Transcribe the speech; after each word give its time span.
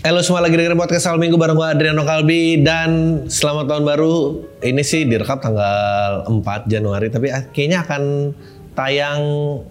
Halo 0.00 0.24
semua 0.24 0.40
lagi 0.40 0.56
dengerin 0.56 0.80
podcast 0.80 1.12
Al 1.12 1.20
Minggu 1.20 1.36
bareng 1.36 1.60
gue 1.60 1.68
Adriano 1.76 2.08
Kalbi 2.08 2.64
dan 2.64 3.20
selamat 3.28 3.68
tahun 3.68 3.84
baru. 3.84 4.14
Ini 4.64 4.80
sih 4.80 5.04
direkam 5.04 5.44
tanggal 5.44 6.24
4 6.24 6.40
Januari 6.72 7.12
tapi 7.12 7.28
kayaknya 7.52 7.84
akan 7.84 8.32
tayang 8.72 9.20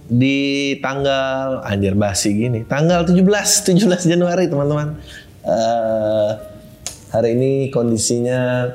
di 0.06 0.78
tanggal 0.86 1.66
anjir 1.66 1.98
basi 1.98 2.46
gini. 2.46 2.62
Tanggal 2.62 3.10
17 3.10 3.26
17 3.74 3.90
Januari 4.06 4.46
teman-teman. 4.46 5.02
Uh, 5.42 6.38
hari 7.10 7.34
ini 7.34 7.74
kondisinya 7.74 8.70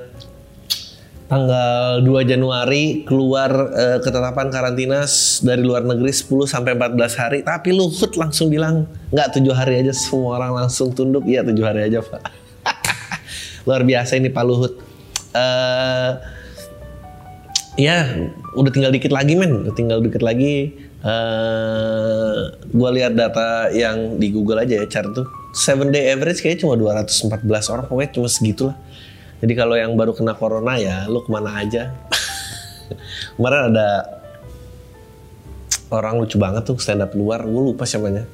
tanggal 1.24 2.04
2 2.04 2.30
Januari 2.30 3.00
keluar 3.08 3.48
uh, 3.72 3.98
ketetapan 4.04 4.52
karantina 4.52 5.08
dari 5.40 5.62
luar 5.64 5.82
negeri 5.84 6.12
10 6.12 6.44
sampai 6.44 6.76
14 6.76 7.20
hari. 7.20 7.38
Tapi 7.40 7.72
Luhut 7.72 8.12
langsung 8.20 8.52
bilang 8.52 8.84
nggak 9.08 9.40
tujuh 9.40 9.54
hari 9.56 9.80
aja. 9.80 9.92
Semua 9.96 10.36
orang 10.40 10.64
langsung 10.64 10.92
tunduk 10.92 11.24
iya 11.24 11.40
tujuh 11.40 11.64
hari 11.64 11.88
aja 11.88 12.04
Pak. 12.04 12.22
Luar 13.66 13.82
biasa 13.88 14.20
ini 14.20 14.28
Pak 14.28 14.44
Luhut. 14.44 14.74
Uh, 15.34 16.20
ya 17.80 18.06
udah 18.54 18.70
tinggal 18.70 18.92
dikit 18.92 19.10
lagi 19.10 19.32
men. 19.34 19.64
Udah 19.64 19.74
tinggal 19.74 20.04
dikit 20.04 20.20
lagi. 20.20 20.76
Uh, 21.04 22.48
gue 22.72 22.90
lihat 22.96 23.12
data 23.12 23.68
yang 23.72 24.16
di 24.16 24.32
Google 24.32 24.60
aja 24.60 24.84
ya 24.84 24.86
chart 24.88 25.12
tuh. 25.16 25.28
7 25.56 25.88
day 25.88 26.12
average 26.12 26.44
kayaknya 26.44 26.68
cuma 26.68 26.76
214 26.76 27.72
orang. 27.72 27.84
Pokoknya 27.88 28.10
cuma 28.12 28.28
segitulah 28.28 28.76
jadi 29.44 29.52
kalau 29.60 29.76
yang 29.76 29.92
baru 29.92 30.16
kena 30.16 30.32
corona 30.32 30.80
ya 30.80 31.04
lu 31.04 31.20
ke 31.20 31.28
mana 31.28 31.60
aja. 31.60 31.92
Kemarin 33.36 33.76
ada 33.76 33.88
orang 35.92 36.16
lucu 36.16 36.40
banget 36.40 36.64
tuh 36.64 36.80
stand 36.80 37.04
up 37.04 37.12
luar, 37.12 37.44
gue 37.44 37.62
lupa 37.76 37.84
siapanya. 37.84 38.24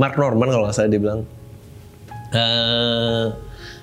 Mark 0.00 0.16
Norman 0.16 0.48
kalau 0.48 0.64
nggak 0.64 0.72
salah 0.72 0.88
dia 0.88 0.96
bilang. 1.04 1.28
Uh, 2.32 3.36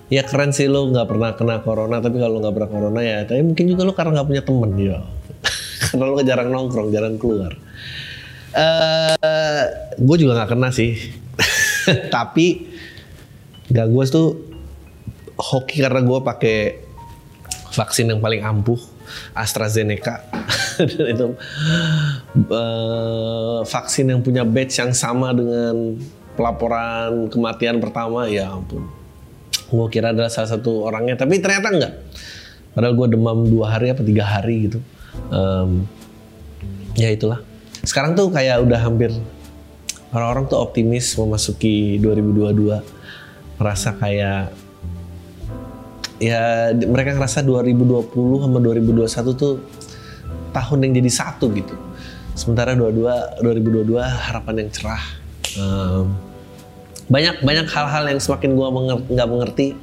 ya 0.10 0.26
keren 0.26 0.58
sih 0.58 0.66
lo 0.66 0.90
nggak 0.90 1.06
pernah 1.06 1.30
kena 1.38 1.62
corona 1.62 2.02
tapi 2.02 2.18
kalau 2.18 2.42
nggak 2.42 2.52
pernah 2.52 2.70
corona 2.74 3.00
ya 3.00 3.24
tapi 3.24 3.48
mungkin 3.48 3.64
juga 3.64 3.88
lo 3.88 3.96
karena 3.96 4.20
nggak 4.20 4.28
punya 4.28 4.44
temen 4.44 4.72
ya 4.76 5.00
karena 5.88 6.04
lo 6.04 6.20
jarang 6.20 6.50
nongkrong 6.52 6.92
jarang 6.92 7.16
keluar 7.16 7.56
uh, 8.52 9.66
gue 9.96 10.18
juga 10.20 10.36
nggak 10.36 10.52
kena 10.52 10.68
sih 10.76 11.00
tapi 12.16 12.68
gak 13.72 13.88
gue 13.88 14.04
tuh 14.12 14.51
hoki 15.38 15.84
karena 15.84 16.02
gue 16.04 16.20
pakai 16.24 16.58
vaksin 17.72 18.12
yang 18.12 18.20
paling 18.20 18.44
ampuh 18.44 18.80
AstraZeneca. 19.36 20.28
Itu 21.14 21.36
uh, 22.52 23.60
vaksin 23.64 24.12
yang 24.12 24.22
punya 24.24 24.44
batch 24.48 24.80
yang 24.80 24.92
sama 24.96 25.32
dengan 25.36 26.00
pelaporan 26.36 27.28
kematian 27.28 27.80
pertama 27.84 28.28
ya 28.28 28.52
ampun. 28.52 28.88
Gue 29.72 29.88
kira 29.88 30.12
adalah 30.12 30.32
salah 30.32 30.52
satu 30.52 30.88
orangnya 30.88 31.20
tapi 31.20 31.40
ternyata 31.40 31.72
enggak. 31.72 31.94
Padahal 32.72 32.96
gue 32.96 33.08
demam 33.12 33.40
dua 33.48 33.76
hari 33.76 33.92
apa 33.92 34.04
tiga 34.04 34.24
hari 34.24 34.72
gitu. 34.72 34.80
Um, 35.28 35.84
ya 36.96 37.12
itulah. 37.12 37.44
Sekarang 37.84 38.16
tuh 38.16 38.32
kayak 38.32 38.64
udah 38.64 38.80
hampir 38.80 39.12
orang-orang 40.12 40.48
tuh 40.48 40.60
optimis 40.60 41.16
memasuki 41.16 42.00
2022 42.00 43.60
merasa 43.60 43.96
kayak 43.96 44.52
ya 46.22 46.70
mereka 46.78 47.18
ngerasa 47.18 47.42
2020 47.42 48.14
sama 48.46 48.58
2021 48.62 49.42
tuh 49.42 49.58
tahun 50.54 50.78
yang 50.86 50.94
jadi 51.02 51.12
satu 51.12 51.50
gitu. 51.58 51.74
Sementara 52.38 52.78
22 52.78 53.42
2022 53.42 53.98
harapan 54.06 54.56
yang 54.62 54.70
cerah. 54.70 55.04
Um, 55.58 56.16
banyak 57.12 57.44
banyak 57.44 57.68
hal-hal 57.68 58.04
yang 58.08 58.22
semakin 58.22 58.54
gua 58.54 58.70
nggak 59.10 59.28
mengerti. 59.28 59.74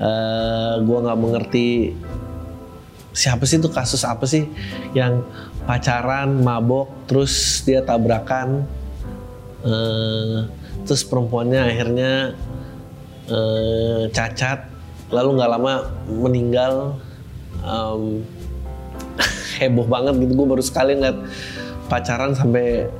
Uh, 0.00 0.80
gua 0.82 0.98
nggak 1.04 1.18
mengerti 1.20 1.92
siapa 3.16 3.48
sih 3.48 3.56
itu 3.56 3.72
kasus 3.72 4.04
apa 4.04 4.28
sih 4.28 4.44
yang 4.92 5.24
pacaran, 5.64 6.36
mabok, 6.44 7.08
terus 7.08 7.64
dia 7.64 7.80
tabrakan, 7.80 8.68
uh, 9.64 10.44
terus 10.84 11.02
perempuannya 11.02 11.60
akhirnya 11.64 12.12
uh, 13.32 14.04
cacat, 14.12 14.75
lalu 15.10 15.38
nggak 15.38 15.50
lama 15.50 15.72
meninggal 16.10 16.98
um, 17.62 18.22
heboh 19.58 19.86
banget 19.86 20.14
gitu. 20.22 20.32
Gue 20.34 20.46
baru 20.46 20.62
sekali 20.62 20.98
ngeliat 20.98 21.18
pacaran 21.86 22.34
sampai 22.34 22.90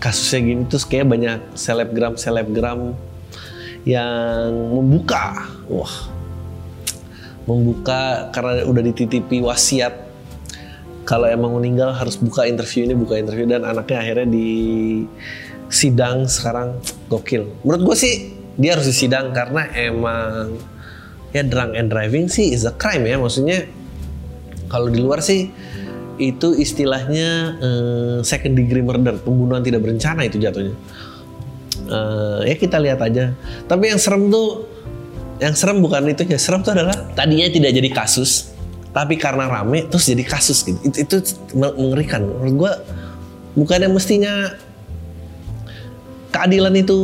kasusnya 0.00 0.40
gini. 0.42 0.62
Terus 0.66 0.84
kayak 0.88 1.06
banyak 1.08 1.38
selebgram 1.54 2.14
selebgram 2.16 2.96
yang 3.86 4.50
membuka. 4.72 5.46
Wah. 5.68 6.10
Membuka 7.46 8.30
karena 8.30 8.64
udah 8.66 8.82
dititipi 8.82 9.42
wasiat. 9.42 10.10
Kalau 11.02 11.26
emang 11.26 11.58
meninggal 11.58 11.90
harus 11.90 12.14
buka 12.14 12.46
interview 12.46 12.86
ini 12.86 12.94
buka 12.94 13.18
interview. 13.18 13.44
Dan 13.44 13.66
anaknya 13.66 13.98
akhirnya 14.00 14.28
di 14.30 14.50
sidang 15.66 16.30
sekarang. 16.30 16.78
Gokil. 17.10 17.66
Menurut 17.66 17.92
gue 17.92 17.96
sih 17.98 18.14
dia 18.56 18.76
harus 18.76 18.86
disidang 18.88 19.32
karena 19.32 19.68
emang 19.74 20.56
ya 21.32 21.42
drunk 21.42 21.74
and 21.74 21.88
driving 21.88 22.28
sih 22.28 22.52
is 22.52 22.68
a 22.68 22.72
crime 22.76 23.04
ya. 23.08 23.16
Maksudnya 23.16 23.66
kalau 24.68 24.88
di 24.92 25.00
luar 25.00 25.20
sih 25.20 25.48
itu 26.20 26.54
istilahnya 26.54 27.58
uh, 27.58 28.18
second 28.20 28.54
degree 28.54 28.84
murder 28.84 29.16
pembunuhan 29.20 29.64
tidak 29.64 29.82
berencana 29.82 30.28
itu 30.28 30.38
jatuhnya. 30.38 30.76
Uh, 31.88 32.44
ya 32.44 32.54
kita 32.56 32.78
lihat 32.78 33.00
aja. 33.00 33.32
Tapi 33.66 33.90
yang 33.90 34.00
serem 34.00 34.28
tuh 34.28 34.68
yang 35.42 35.56
serem 35.58 35.82
bukan 35.82 36.06
itu 36.06 36.22
ya 36.28 36.38
serem 36.38 36.62
tuh 36.62 36.76
adalah 36.76 36.94
tadinya 37.18 37.50
tidak 37.50 37.74
jadi 37.74 37.90
kasus 37.90 38.54
tapi 38.92 39.16
karena 39.16 39.48
rame 39.48 39.88
terus 39.88 40.04
jadi 40.04 40.22
kasus 40.22 40.62
gitu. 40.68 40.78
Itu, 40.84 40.96
itu 41.00 41.16
mengerikan. 41.56 42.22
Menurut 42.22 42.54
gue 42.54 42.72
bukannya 43.56 43.88
mestinya 43.88 44.52
keadilan 46.28 46.76
itu 46.76 46.98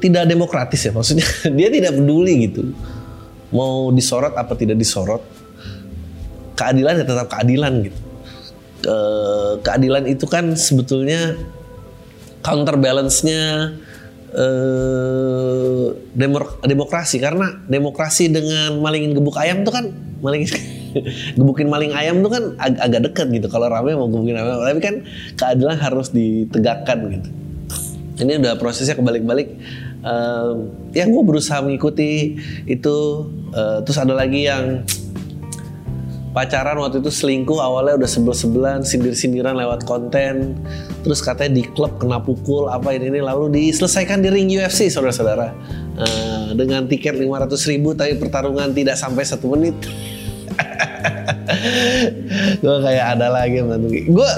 tidak 0.00 0.24
demokratis 0.24 0.88
ya. 0.88 0.92
Maksudnya 0.96 1.28
dia 1.56 1.68
tidak 1.68 1.92
peduli 2.00 2.48
gitu 2.48 2.72
mau 3.52 3.92
disorot 3.92 4.32
apa 4.34 4.56
tidak 4.56 4.80
disorot 4.80 5.22
keadilan 6.56 7.02
ya 7.02 7.04
tetap 7.04 7.26
keadilan 7.32 7.72
gitu. 7.84 8.00
Ke, 8.82 8.96
keadilan 9.62 10.04
itu 10.10 10.26
kan 10.26 10.54
sebetulnya 10.58 11.38
counterbalance-nya 12.42 13.72
eh, 14.34 15.86
demokrasi. 16.62 17.16
Karena 17.22 17.62
demokrasi 17.66 18.30
dengan 18.30 18.78
malingin 18.82 19.14
gebuk 19.16 19.38
ayam 19.38 19.62
tuh 19.62 19.74
kan 19.74 19.84
malingin 20.22 20.50
gebukin 21.38 21.66
maling 21.66 21.96
ayam 21.96 22.22
tuh 22.22 22.30
kan 22.30 22.44
ag 22.58 22.74
agak 22.78 23.00
dekat 23.10 23.26
gitu. 23.32 23.46
Kalau 23.50 23.70
rame 23.70 23.94
mau 23.94 24.10
gebukin 24.10 24.38
ayam 24.38 24.60
tapi 24.62 24.80
kan 24.82 24.94
keadilan 25.38 25.78
harus 25.78 26.10
ditegakkan 26.10 26.98
gitu. 27.10 27.30
Ini 28.22 28.38
udah 28.38 28.54
prosesnya 28.60 28.94
kebalik-balik 28.94 29.56
uh, 30.04 30.52
ya 30.92 31.06
gue 31.06 31.22
berusaha 31.22 31.62
mengikuti 31.62 32.36
itu. 32.66 32.96
Uh, 33.52 33.84
terus 33.84 34.00
ada 34.00 34.16
lagi 34.16 34.48
yang 34.48 34.80
pacaran 36.32 36.80
waktu 36.80 37.04
itu 37.04 37.12
selingkuh 37.12 37.60
awalnya 37.60 38.00
udah 38.00 38.10
sebel-sebelan 38.10 38.80
sindir-sindiran 38.82 39.56
lewat 39.56 39.84
konten. 39.84 40.56
Terus 41.04 41.20
katanya 41.20 41.60
di 41.60 41.64
klub 41.68 42.00
kena 42.00 42.18
pukul 42.18 42.72
apa 42.72 42.96
ini, 42.96 43.12
ini 43.12 43.20
lalu 43.20 43.52
diselesaikan 43.52 44.24
di 44.24 44.28
ring 44.32 44.48
UFC 44.48 44.88
saudara-saudara. 44.88 45.52
Uh, 45.92 46.56
dengan 46.56 46.88
tiket 46.88 47.20
500 47.20 47.52
ribu 47.68 47.92
tapi 47.92 48.16
pertarungan 48.16 48.72
tidak 48.72 48.96
sampai 48.96 49.28
satu 49.28 49.52
menit. 49.52 49.76
Gue 52.64 52.76
kayak 52.80 53.06
ada 53.18 53.32
lagi 53.32 53.60
gue 54.08 54.30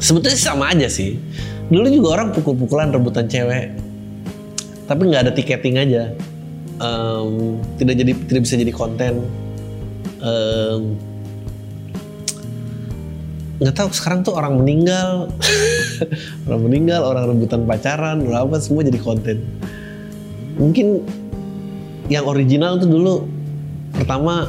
sebetulnya 0.00 0.38
sama 0.38 0.72
aja 0.72 0.88
sih. 0.88 1.20
Dulu 1.68 1.84
juga 1.92 2.08
orang 2.20 2.32
pukul-pukulan 2.32 2.88
rebutan 2.88 3.28
cewek 3.28 3.76
tapi 4.88 5.12
nggak 5.12 5.28
ada 5.28 5.32
tiketing 5.36 5.76
aja. 5.76 6.16
Um, 6.80 7.60
tidak 7.76 8.00
jadi 8.00 8.12
tidak 8.26 8.42
bisa 8.48 8.56
jadi 8.56 8.72
konten. 8.72 9.20
Nggak 13.60 13.74
um, 13.76 13.78
tahu 13.78 13.88
sekarang 13.92 14.24
tuh 14.24 14.32
orang 14.34 14.56
meninggal. 14.56 15.28
Orang 16.46 16.62
meninggal 16.70 17.02
orang 17.02 17.26
rebutan 17.34 17.66
pacaran 17.66 18.22
apa 18.30 18.62
semua 18.62 18.86
jadi 18.86 19.02
konten. 19.02 19.42
Mungkin 20.54 21.02
yang 22.06 22.22
original 22.22 22.78
tuh 22.78 22.86
dulu 22.86 23.26
pertama 23.90 24.46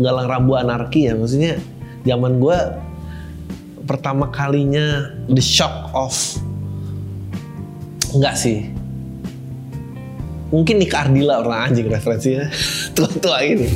galang 0.00 0.24
rambu 0.24 0.56
anarki 0.56 1.06
ya. 1.06 1.14
Maksudnya 1.14 1.60
zaman 2.08 2.40
gue 2.40 2.58
pertama 3.84 4.32
kalinya 4.32 5.12
the 5.28 5.44
shock 5.44 5.92
of 5.92 6.16
enggak 8.16 8.32
sih 8.32 8.73
mungkin 10.54 10.78
Nika 10.78 11.02
Ardila 11.02 11.42
orang 11.42 11.74
anjing 11.74 11.90
referensinya 11.90 12.46
tua-tua 12.94 13.42
ini 13.42 13.66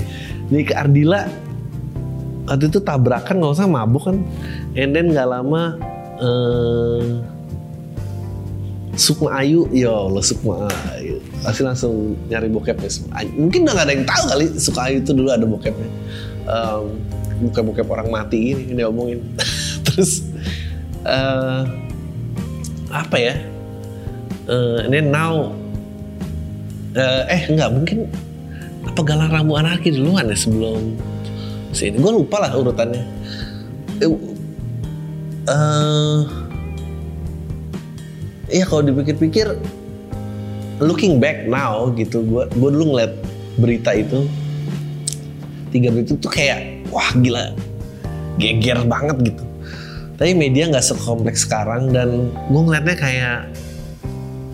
Nika 0.55 0.87
Ardila 0.87 1.27
waktu 2.47 2.71
itu 2.71 2.79
tabrakan 2.79 3.43
nggak 3.43 3.55
usah 3.59 3.67
mabuk 3.67 4.07
kan 4.07 4.23
and 4.79 4.95
then 4.95 5.11
nggak 5.11 5.27
lama 5.27 5.75
eh, 6.23 7.19
Sukma 8.99 9.47
Ayu, 9.47 9.71
ya 9.71 9.95
Allah 9.95 10.19
Sukma 10.27 10.67
Ayu. 10.99 11.23
Pasti 11.47 11.63
langsung 11.63 12.19
nyari 12.27 12.51
bokepnya 12.51 12.91
Sukma 12.91 13.23
Ayu. 13.23 13.31
Mungkin 13.39 13.63
udah 13.63 13.75
gak 13.79 13.87
ada 13.87 13.95
yang 13.95 14.03
tahu 14.03 14.23
kali 14.27 14.47
Sukma 14.59 14.91
Ayu 14.91 14.97
itu 15.07 15.15
dulu 15.15 15.31
ada 15.31 15.47
bokepnya. 15.47 15.89
Um, 16.51 16.99
bokep-bokep 17.47 17.87
orang 17.87 18.11
mati 18.11 18.59
ini 18.59 18.75
dia 18.75 18.91
omongin. 18.91 19.23
Terus 19.87 20.27
eh, 21.07 21.63
apa 22.91 23.17
ya? 23.23 23.39
Ini 24.91 24.99
now 25.07 25.55
eh, 26.97 27.23
eh 27.29 27.43
enggak 27.51 27.71
mungkin 27.75 27.99
apa 28.87 29.01
galang 29.05 29.29
rambu 29.29 29.59
anarki 29.59 29.93
duluan 29.93 30.29
ya 30.31 30.37
sebelum 30.39 30.97
sini. 31.75 32.01
Gue 32.01 32.13
lupa 32.25 32.41
lah 32.41 32.57
urutannya. 32.57 33.05
Eh, 34.01 34.09
eh, 35.49 36.21
Iya 38.49 38.65
kalau 38.65 38.81
dipikir-pikir 38.81 39.61
looking 40.81 41.21
back 41.21 41.45
now 41.45 41.93
gitu 41.93 42.25
gue 42.25 42.49
gue 42.49 42.71
dulu 42.73 42.97
ngeliat 42.97 43.13
berita 43.61 43.93
itu 43.93 44.25
tiga 45.69 45.93
berita 45.93 46.17
itu 46.17 46.29
kayak 46.31 46.89
wah 46.89 47.13
gila 47.19 47.53
geger 48.41 48.81
banget 48.89 49.35
gitu 49.35 49.45
tapi 50.17 50.33
media 50.33 50.71
nggak 50.71 50.87
sekompleks 50.87 51.45
sekarang 51.45 51.93
dan 51.93 52.33
gue 52.33 52.61
ngeliatnya 52.63 52.97
kayak 52.97 53.39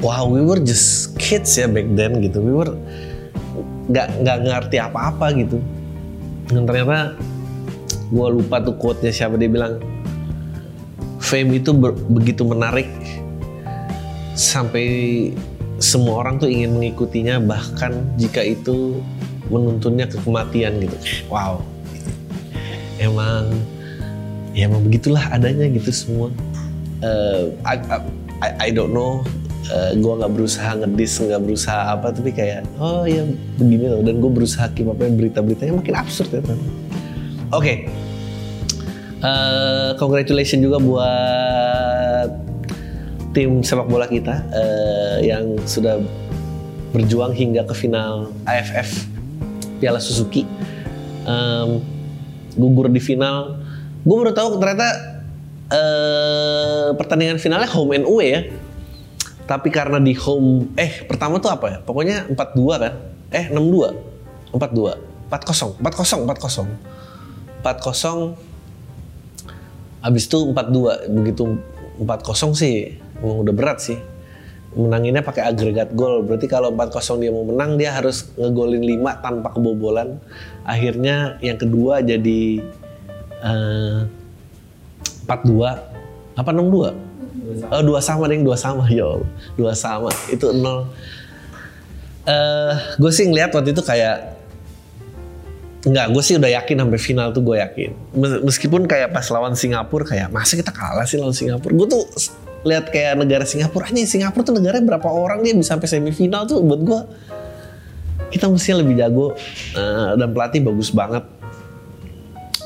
wow 0.04 0.28
we 0.28 0.44
were 0.44 0.60
just 0.60 1.16
kids 1.16 1.56
ya 1.56 1.64
back 1.64 1.88
then 1.96 2.20
gitu 2.20 2.44
we 2.44 2.52
were 2.52 2.76
nggak 3.88 4.12
nggak 4.20 4.38
ngerti 4.44 4.76
apa-apa 4.76 5.32
gitu 5.40 5.56
dan 6.52 6.68
ternyata 6.68 7.16
gue 8.12 8.28
lupa 8.28 8.60
tuh 8.60 8.76
quote-nya 8.76 9.10
siapa 9.10 9.40
dia 9.40 9.48
bilang 9.48 9.80
fame 11.24 11.56
itu 11.56 11.72
begitu 12.12 12.44
menarik 12.44 12.86
sampai 14.36 14.86
semua 15.80 16.20
orang 16.20 16.36
tuh 16.36 16.52
ingin 16.52 16.76
mengikutinya 16.76 17.40
bahkan 17.40 17.96
jika 18.20 18.44
itu 18.44 19.00
menuntunnya 19.52 20.08
ke 20.08 20.16
kematian 20.22 20.80
gitu. 20.80 20.96
Wow. 21.28 21.60
Emang 22.96 23.52
ya 24.54 24.70
emang 24.70 24.86
begitulah 24.86 25.20
adanya 25.28 25.66
gitu 25.68 25.90
semua. 25.90 26.28
Eh, 27.02 27.52
I, 27.66 27.76
I, 28.40 28.50
I 28.56 28.68
don't 28.70 28.94
know. 28.94 29.26
Uh, 29.64 29.96
gue 29.96 30.12
nggak 30.20 30.32
berusaha 30.32 30.76
ngedis, 30.76 31.24
nggak 31.24 31.40
berusaha 31.40 31.96
apa, 31.96 32.12
tapi 32.12 32.36
kayak 32.36 32.68
oh 32.76 33.08
ya 33.08 33.24
begini 33.56 33.88
loh. 33.88 34.00
Dan 34.04 34.20
gue 34.20 34.28
berusaha 34.28 34.68
keep 34.76 34.88
apa 34.92 35.08
berita-beritanya 35.08 35.80
makin 35.80 35.96
absurd 35.96 36.28
ya 36.36 36.44
Oke, 36.44 36.56
okay. 37.52 37.76
Eh, 39.24 39.90
congratulations 39.96 40.60
juga 40.60 40.76
buat 40.76 42.28
tim 43.32 43.64
sepak 43.64 43.88
bola 43.88 44.04
kita 44.04 44.44
uh, 44.52 45.18
yang 45.24 45.56
sudah 45.64 45.96
berjuang 46.92 47.32
hingga 47.32 47.64
ke 47.64 47.72
final 47.72 48.30
AFF 48.44 49.08
Piala 49.80 49.96
Suzuki. 49.96 50.44
Um, 51.24 51.80
gugur 52.52 52.92
di 52.92 53.00
final. 53.00 53.64
Gue 54.04 54.16
baru 54.22 54.36
tahu 54.36 54.60
ternyata 54.60 54.92
uh, 55.72 56.92
pertandingan 56.94 57.40
finalnya 57.40 57.66
home 57.72 57.96
and 57.96 58.04
away 58.04 58.28
ya. 58.28 58.40
Tapi 59.44 59.68
karena 59.68 60.00
di 60.00 60.16
home, 60.16 60.72
eh 60.80 61.04
pertama 61.04 61.36
tuh 61.36 61.52
apa 61.52 61.66
ya? 61.68 61.78
Pokoknya 61.84 62.24
4-2 62.32 62.80
kan? 62.80 62.92
Eh 63.28 63.52
6-2? 63.52 64.56
4-2? 64.56 64.96
4-0, 65.28 65.80
4-0, 65.80 66.24
4-0. 66.24 66.68
4-0 67.64 68.54
Abis 70.04 70.28
itu 70.28 70.52
4-2, 70.52 71.08
begitu 71.16 71.56
4-0 71.96 72.52
sih 72.52 73.00
emang 73.24 73.40
udah 73.40 73.54
berat 73.56 73.80
sih. 73.80 73.96
Menanginnya 74.76 75.24
pakai 75.24 75.48
agregat 75.48 75.96
gol. 75.96 76.20
Berarti 76.28 76.44
kalau 76.44 76.68
4-0 76.76 77.24
dia 77.24 77.32
mau 77.32 77.48
menang 77.48 77.80
dia 77.80 77.96
harus 77.96 78.28
ngegolin 78.36 78.84
5 78.84 79.24
tanpa 79.24 79.48
kebobolan. 79.56 80.20
Akhirnya 80.68 81.40
yang 81.40 81.56
kedua 81.56 82.04
jadi 82.04 82.60
uh, 83.40 84.04
4-2 85.24 86.36
apa 86.36 86.50
6-2? 86.52 87.13
Oh, 87.64 87.82
dua 87.82 87.98
sama 87.98 88.26
deh, 88.26 88.38
dua 88.38 88.54
sama 88.54 88.84
ya 88.86 89.04
Allah. 89.04 89.28
Dua 89.54 89.72
sama. 89.72 90.10
Itu 90.26 90.50
nol. 90.50 90.90
Eh, 92.24 92.72
gue 92.96 93.10
sih 93.10 93.24
ngeliat 93.24 93.50
waktu 93.50 93.70
itu 93.70 93.80
kayak 93.80 94.32
Enggak, 95.84 96.16
gue 96.16 96.22
sih 96.24 96.40
udah 96.40 96.48
yakin 96.48 96.80
sampai 96.80 96.96
final 96.96 97.28
tuh 97.28 97.44
gue 97.44 97.60
yakin. 97.60 97.92
Mes- 98.16 98.40
Meskipun 98.42 98.88
kayak 98.88 99.12
pas 99.12 99.28
lawan 99.28 99.52
Singapura 99.52 100.08
kayak 100.08 100.32
masa 100.32 100.56
kita 100.56 100.72
kalah 100.72 101.04
sih 101.04 101.20
lawan 101.20 101.36
Singapura. 101.36 101.76
Gue 101.76 101.84
tuh 101.86 102.08
lihat 102.64 102.88
kayak 102.88 103.20
negara 103.20 103.44
Singapura 103.44 103.92
aja 103.92 104.00
Singapura 104.08 104.40
tuh 104.40 104.56
negara 104.56 104.80
berapa 104.80 105.04
orang 105.04 105.44
dia 105.44 105.52
bisa 105.52 105.76
sampai 105.76 105.84
semifinal 105.84 106.48
tuh 106.48 106.64
buat 106.64 106.80
gue 106.80 107.00
kita 108.32 108.48
mesti 108.48 108.72
lebih 108.72 108.96
jago 108.96 109.36
Eh, 109.76 110.10
dan 110.16 110.32
pelatih 110.32 110.64
bagus 110.64 110.88
banget. 110.88 111.20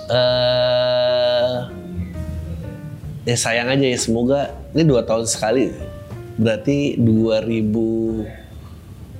eh 0.08 0.77
ya 3.28 3.36
sayang 3.36 3.68
aja 3.68 3.84
ya 3.84 3.98
semoga 4.00 4.56
ini 4.72 4.88
dua 4.88 5.04
tahun 5.04 5.28
sekali. 5.28 5.68
Berarti 6.40 6.96
2000 6.96 7.68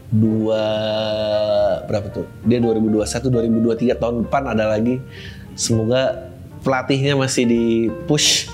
dua 0.09 0.65
berapa 1.85 2.09
tuh? 2.09 2.25
Dia 2.49 2.57
2021 2.65 3.05
2023 3.85 4.01
tahun 4.01 4.15
depan 4.25 4.43
ada 4.49 4.65
lagi. 4.73 4.97
Semoga 5.53 6.33
pelatihnya 6.65 7.21
masih 7.21 7.45
di 7.45 7.65
push. 8.09 8.49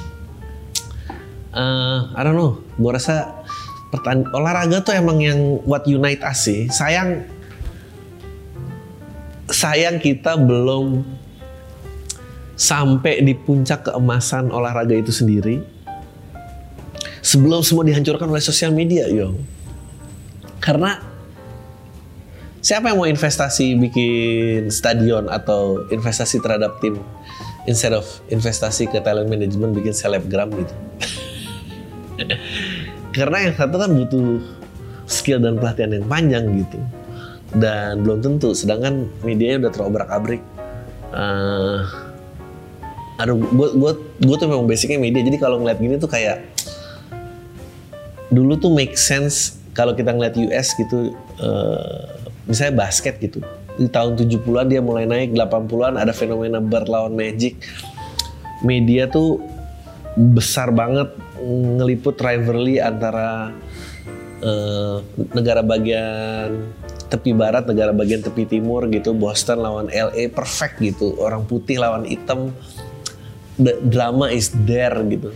Eh, 1.54 1.98
I 2.02 2.20
don't 2.26 2.34
know. 2.34 2.58
Gue 2.74 2.90
rasa 2.90 3.46
pertan 3.94 4.26
olahraga 4.34 4.82
tuh 4.82 4.98
emang 4.98 5.22
yang 5.22 5.62
what 5.62 5.86
unite 5.86 6.24
us 6.26 6.50
sih. 6.50 6.66
Sayang 6.66 7.30
sayang 9.46 10.02
kita 10.02 10.34
belum 10.34 11.13
sampai 12.54 13.22
di 13.22 13.34
puncak 13.34 13.90
keemasan 13.90 14.50
olahraga 14.54 14.94
itu 14.94 15.10
sendiri 15.10 15.62
sebelum 17.24 17.66
semua 17.66 17.82
dihancurkan 17.82 18.30
oleh 18.30 18.42
sosial 18.42 18.70
media 18.70 19.10
yo. 19.10 19.34
Karena 20.62 20.96
siapa 22.64 22.94
yang 22.94 22.98
mau 23.02 23.08
investasi 23.10 23.76
bikin 23.76 24.70
stadion 24.70 25.28
atau 25.28 25.84
investasi 25.92 26.40
terhadap 26.40 26.78
tim 26.80 26.96
instead 27.68 27.92
of 27.92 28.06
investasi 28.32 28.88
ke 28.88 29.02
talent 29.02 29.28
management 29.28 29.74
bikin 29.76 29.92
selebgram 29.92 30.48
gitu? 30.54 30.74
Karena 33.16 33.50
yang 33.50 33.54
satu 33.54 33.76
kan 33.78 33.90
butuh 33.92 34.42
skill 35.04 35.42
dan 35.42 35.60
pelatihan 35.60 36.00
yang 36.00 36.06
panjang 36.08 36.44
gitu. 36.64 36.78
Dan 37.54 38.02
belum 38.02 38.18
tentu 38.18 38.50
sedangkan 38.50 39.06
medianya 39.22 39.68
udah 39.68 39.72
terobrak 39.72 40.10
abrik 40.10 40.42
Eh, 41.14 41.78
aduh 43.14 43.38
gue 43.38 43.68
gue 43.78 43.92
gue 44.26 44.36
tuh 44.36 44.48
memang 44.50 44.66
basicnya 44.66 44.98
media. 44.98 45.22
Jadi 45.22 45.38
kalau 45.38 45.62
ngeliat 45.62 45.78
gini 45.78 45.96
tuh 45.98 46.10
kayak 46.10 46.42
dulu 48.34 48.58
tuh 48.58 48.74
make 48.74 48.98
sense 48.98 49.62
kalau 49.74 49.94
kita 49.94 50.10
ngeliat 50.10 50.34
US 50.50 50.74
gitu 50.74 51.14
eh, 51.38 52.04
misalnya 52.50 52.74
basket 52.86 53.18
gitu. 53.22 53.38
Di 53.74 53.90
tahun 53.90 54.14
70-an 54.14 54.66
dia 54.70 54.78
mulai 54.78 55.06
naik 55.06 55.34
80-an 55.34 55.98
ada 55.98 56.14
fenomena 56.14 56.62
Bird 56.62 56.86
lawan 56.90 57.14
Magic. 57.14 57.58
Media 58.62 59.10
tuh 59.10 59.42
besar 60.14 60.70
banget 60.70 61.10
ngeliput 61.42 62.18
rivalry 62.18 62.78
antara 62.78 63.50
eh, 64.42 64.98
negara 65.34 65.62
bagian 65.62 66.70
tepi 67.14 67.30
barat, 67.30 67.68
negara 67.70 67.94
bagian 67.94 68.24
tepi 68.26 68.42
timur 68.48 68.90
gitu, 68.90 69.14
Boston 69.14 69.62
lawan 69.62 69.86
LA 69.92 70.26
perfect 70.34 70.82
gitu, 70.82 71.14
orang 71.22 71.46
putih 71.46 71.78
lawan 71.78 72.02
hitam, 72.02 72.50
the 73.58 73.78
drama 73.84 74.30
is 74.30 74.50
there 74.64 74.96
gitu. 75.06 75.30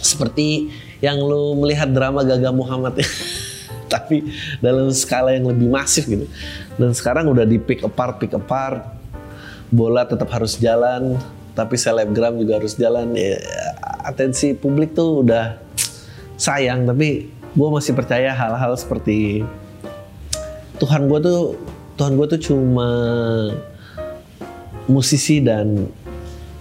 Seperti 0.00 0.68
yang 1.00 1.20
lu 1.20 1.56
melihat 1.60 1.88
drama 1.92 2.24
Gaga 2.24 2.52
Muhammad 2.52 3.00
tapi 3.94 4.26
dalam 4.58 4.90
skala 4.90 5.36
yang 5.36 5.48
lebih 5.48 5.68
masif 5.68 6.08
gitu. 6.08 6.26
Dan 6.76 6.92
sekarang 6.92 7.30
udah 7.30 7.46
di 7.46 7.60
pick 7.60 7.84
apart, 7.84 8.18
pick 8.18 8.34
apart, 8.34 8.82
bola 9.70 10.04
tetap 10.04 10.28
harus 10.32 10.58
jalan, 10.58 11.16
tapi 11.54 11.78
selebgram 11.78 12.36
juga 12.40 12.58
harus 12.58 12.74
jalan. 12.74 13.14
Ya, 13.14 13.38
atensi 14.02 14.52
publik 14.56 14.92
tuh 14.92 15.22
udah 15.22 15.60
sayang, 16.34 16.84
tapi 16.84 17.30
gue 17.54 17.68
masih 17.70 17.94
percaya 17.94 18.34
hal-hal 18.34 18.74
seperti 18.74 19.46
Tuhan 20.82 21.06
gue 21.06 21.18
tuh 21.22 21.54
Tuhan 21.94 22.18
gue 22.18 22.26
tuh 22.34 22.40
cuma 22.50 22.90
musisi 24.90 25.38
dan 25.38 25.86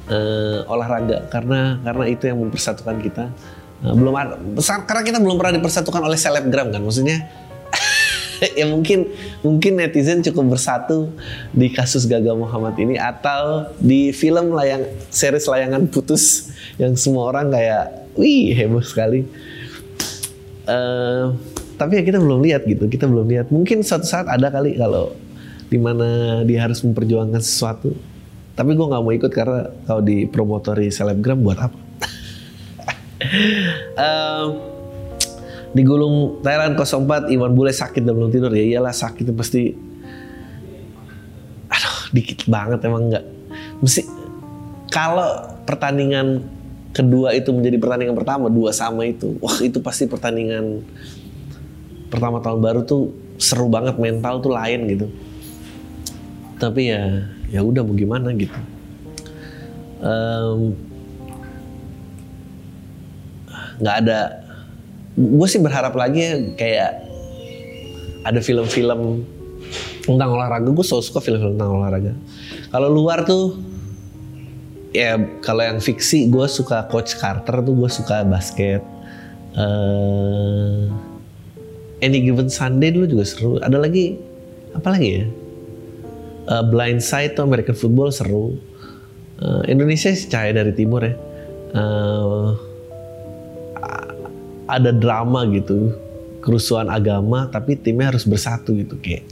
uh, 0.09 0.67
olahraga 0.67 1.27
karena 1.29 1.79
karena 1.83 2.05
itu 2.09 2.23
yang 2.27 2.39
mempersatukan 2.41 2.97
kita. 2.99 3.25
Uh, 3.83 3.95
belum 3.95 4.15
ada 4.15 4.39
karena 4.87 5.03
kita 5.03 5.17
belum 5.19 5.35
pernah 5.35 5.59
dipersatukan 5.59 6.01
oleh 6.07 6.15
selebgram 6.15 6.71
kan 6.71 6.79
maksudnya 6.79 7.27
ya 8.59 8.65
mungkin 8.67 9.11
mungkin 9.43 9.75
netizen 9.79 10.23
cukup 10.23 10.55
bersatu 10.55 11.11
di 11.51 11.67
kasus 11.71 12.07
Gaga 12.07 12.35
Muhammad 12.35 12.75
ini 12.79 12.95
atau 12.95 13.71
di 13.79 14.11
film 14.15 14.55
layang 14.55 14.87
series 15.11 15.47
layangan 15.47 15.87
putus 15.87 16.55
yang 16.79 16.95
semua 16.95 17.31
orang 17.31 17.51
kayak 17.51 18.07
wih 18.17 18.53
heboh 18.53 18.83
sekali. 18.83 19.25
Uh, 20.63 21.35
tapi 21.75 21.99
ya 21.99 22.03
kita 22.05 22.21
belum 22.21 22.39
lihat 22.45 22.63
gitu, 22.63 22.87
kita 22.87 23.09
belum 23.09 23.27
lihat. 23.27 23.51
Mungkin 23.51 23.83
suatu 23.83 24.07
saat 24.07 24.29
ada 24.31 24.47
kali 24.47 24.79
kalau 24.79 25.11
di 25.67 25.81
mana 25.81 26.41
dia 26.45 26.63
harus 26.63 26.79
memperjuangkan 26.85 27.41
sesuatu 27.41 27.97
tapi 28.53 28.77
gue 28.77 28.85
nggak 28.85 29.01
mau 29.01 29.13
ikut 29.13 29.31
karena 29.33 29.65
kalau 29.89 30.01
di 30.05 30.29
promotori 30.29 30.93
selebgram 30.93 31.41
buat 31.41 31.57
apa? 31.57 31.77
um, 34.05 34.47
di 35.73 35.81
gulung 35.81 36.37
Thailand 36.45 36.77
04 36.77 37.33
Iwan 37.33 37.53
Bule 37.57 37.73
sakit 37.73 38.05
dan 38.05 38.13
belum 38.13 38.29
tidur. 38.29 38.53
Ya 38.53 38.61
iyalah 38.61 38.93
sakit 38.93 39.33
pasti. 39.33 39.73
Aduh 41.65 41.97
dikit 42.13 42.45
banget 42.45 42.85
emang 42.85 43.09
nggak. 43.09 43.25
Mesti 43.81 44.01
kalau 44.93 45.57
pertandingan 45.65 46.45
kedua 46.93 47.33
itu 47.33 47.49
menjadi 47.49 47.81
pertandingan 47.81 48.13
pertama 48.13 48.53
dua 48.53 48.69
sama 48.69 49.09
itu 49.09 49.33
wah 49.41 49.57
itu 49.65 49.81
pasti 49.81 50.05
pertandingan 50.05 50.85
pertama 52.13 52.37
tahun 52.37 52.61
baru 52.61 52.85
tuh 52.85 53.09
seru 53.41 53.65
banget 53.65 53.97
mental 53.97 54.45
tuh 54.45 54.53
lain 54.53 54.85
gitu. 54.93 55.07
Tapi 56.61 56.93
ya 56.93 57.33
ya 57.53 57.61
udah 57.61 57.85
mau 57.85 57.93
gimana 57.93 58.33
gitu. 58.33 58.57
Nggak 63.77 63.95
um, 63.95 64.01
ada 64.01 64.41
gue 65.13 65.47
sih 65.47 65.61
berharap 65.61 65.93
lagi 65.93 66.25
ya 66.25 66.33
kayak 66.57 66.91
ada 68.25 68.41
film-film 68.41 69.21
tentang 70.01 70.33
olahraga. 70.33 70.73
Gue 70.73 70.81
so 70.81 70.97
suka 70.97 71.21
film-film 71.21 71.53
tentang 71.53 71.77
olahraga. 71.77 72.17
Kalau 72.73 72.89
luar 72.89 73.21
tuh 73.21 73.61
ya 74.89 75.21
kalau 75.45 75.61
yang 75.61 75.77
fiksi 75.77 76.33
gue 76.33 76.49
suka 76.49 76.89
Coach 76.89 77.21
Carter 77.21 77.61
tuh 77.61 77.73
gue 77.77 77.89
suka 77.93 78.25
basket. 78.25 78.81
Uh, 79.53 80.89
Any 82.01 82.25
Given 82.25 82.49
Sunday 82.49 82.89
dulu 82.89 83.05
juga 83.05 83.23
seru. 83.29 83.61
Ada 83.61 83.77
lagi? 83.77 84.17
Apa 84.73 84.97
lagi 84.97 85.21
ya 85.21 85.42
uh, 86.47 86.63
Blind 86.67 87.03
Side 87.03 87.35
tuh 87.37 87.47
American 87.47 87.75
Football 87.75 88.09
seru. 88.11 88.57
Uh, 89.43 89.63
Indonesia 89.67 90.11
sih 90.13 90.27
cahaya 90.29 90.63
dari 90.63 90.71
timur 90.71 91.03
ya. 91.03 91.13
Uh, 91.73 92.55
ada 94.69 94.95
drama 94.95 95.43
gitu, 95.51 95.91
kerusuhan 96.39 96.87
agama, 96.87 97.51
tapi 97.51 97.75
timnya 97.75 98.15
harus 98.15 98.23
bersatu 98.23 98.73
gitu 98.73 98.95
kayak. 99.03 99.27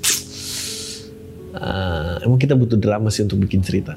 Uh, 1.51 2.19
emang 2.23 2.39
kita 2.39 2.55
butuh 2.55 2.79
drama 2.79 3.11
sih 3.11 3.23
untuk 3.23 3.43
bikin 3.43 3.63
cerita. 3.63 3.95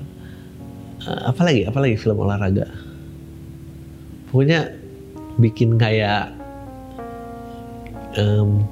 Uh, 1.05 1.31
apalagi, 1.31 1.67
apalagi 1.67 1.99
film 1.99 2.23
olahraga. 2.23 2.71
Pokoknya 4.31 4.75
bikin 5.39 5.79
kayak 5.79 6.31
um, 8.19 8.63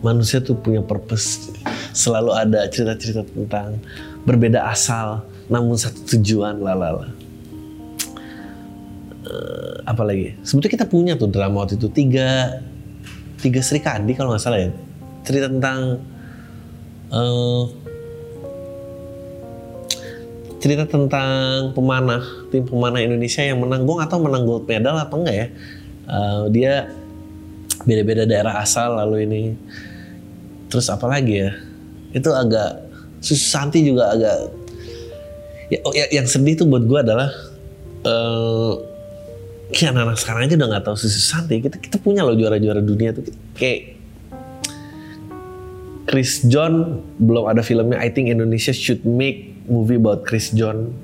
manusia 0.00 0.40
tuh 0.40 0.56
punya 0.56 0.80
purpose 0.80 1.52
selalu 1.98 2.30
ada 2.30 2.70
cerita-cerita 2.70 3.26
tentang 3.26 3.82
berbeda 4.22 4.62
asal 4.70 5.26
namun 5.50 5.74
satu 5.74 6.14
tujuan 6.14 6.62
lalala. 6.62 7.10
Uh, 9.28 9.82
apalagi 9.82 10.38
sebetulnya 10.46 10.72
kita 10.78 10.86
punya 10.86 11.12
tuh 11.18 11.28
drama 11.28 11.66
waktu 11.66 11.74
itu 11.74 11.90
tiga 11.90 12.62
tiga 13.42 13.60
Sri 13.60 13.82
Kandi 13.82 14.14
kalau 14.14 14.30
nggak 14.30 14.42
salah 14.46 14.62
ya. 14.62 14.70
Cerita 15.26 15.50
tentang 15.50 15.98
uh, 17.10 17.66
cerita 20.62 20.86
tentang 20.86 21.74
pemanah 21.74 22.22
tim 22.54 22.62
pemanah 22.62 23.02
Indonesia 23.02 23.42
yang 23.42 23.58
menang 23.58 23.82
gue 23.84 23.94
nggak 23.98 24.10
tahu 24.10 24.22
menang 24.22 24.46
gold 24.46 24.64
medal 24.70 24.94
apa 24.94 25.14
enggak 25.18 25.36
ya. 25.36 25.46
Uh, 26.08 26.42
dia 26.48 26.74
beda-beda 27.82 28.22
daerah 28.22 28.62
asal 28.62 28.94
lalu 28.96 29.26
ini. 29.26 29.42
Terus 30.68 30.88
apa 30.92 31.08
lagi 31.08 31.42
ya 31.42 31.67
itu 32.12 32.30
agak 32.32 32.88
Susu 33.18 33.44
Santi 33.44 33.82
juga 33.82 34.14
agak 34.14 34.36
ya, 35.68 35.78
oh, 35.84 35.92
ya 35.92 36.06
yang 36.14 36.26
sedih 36.26 36.54
tuh 36.54 36.66
buat 36.70 36.86
gue 36.86 36.98
adalah 37.02 37.30
uh, 38.06 38.72
ya 39.74 39.92
anak-anak 39.92 40.16
sekarang 40.16 40.40
aja 40.48 40.54
udah 40.56 40.68
nggak 40.76 40.84
tahu 40.86 40.96
Susu 40.96 41.20
Santi 41.20 41.60
kita 41.60 41.76
kita 41.76 41.98
punya 42.00 42.24
loh 42.24 42.38
juara-juara 42.38 42.80
dunia 42.80 43.12
tuh. 43.12 43.26
Kayak 43.58 43.98
Chris 46.08 46.40
John 46.48 47.04
belum 47.20 47.52
ada 47.52 47.60
filmnya 47.60 48.00
I 48.00 48.08
think 48.08 48.32
Indonesia 48.32 48.72
should 48.72 49.04
make 49.04 49.52
movie 49.68 50.00
about 50.00 50.24
Chris 50.24 50.48
John. 50.54 50.96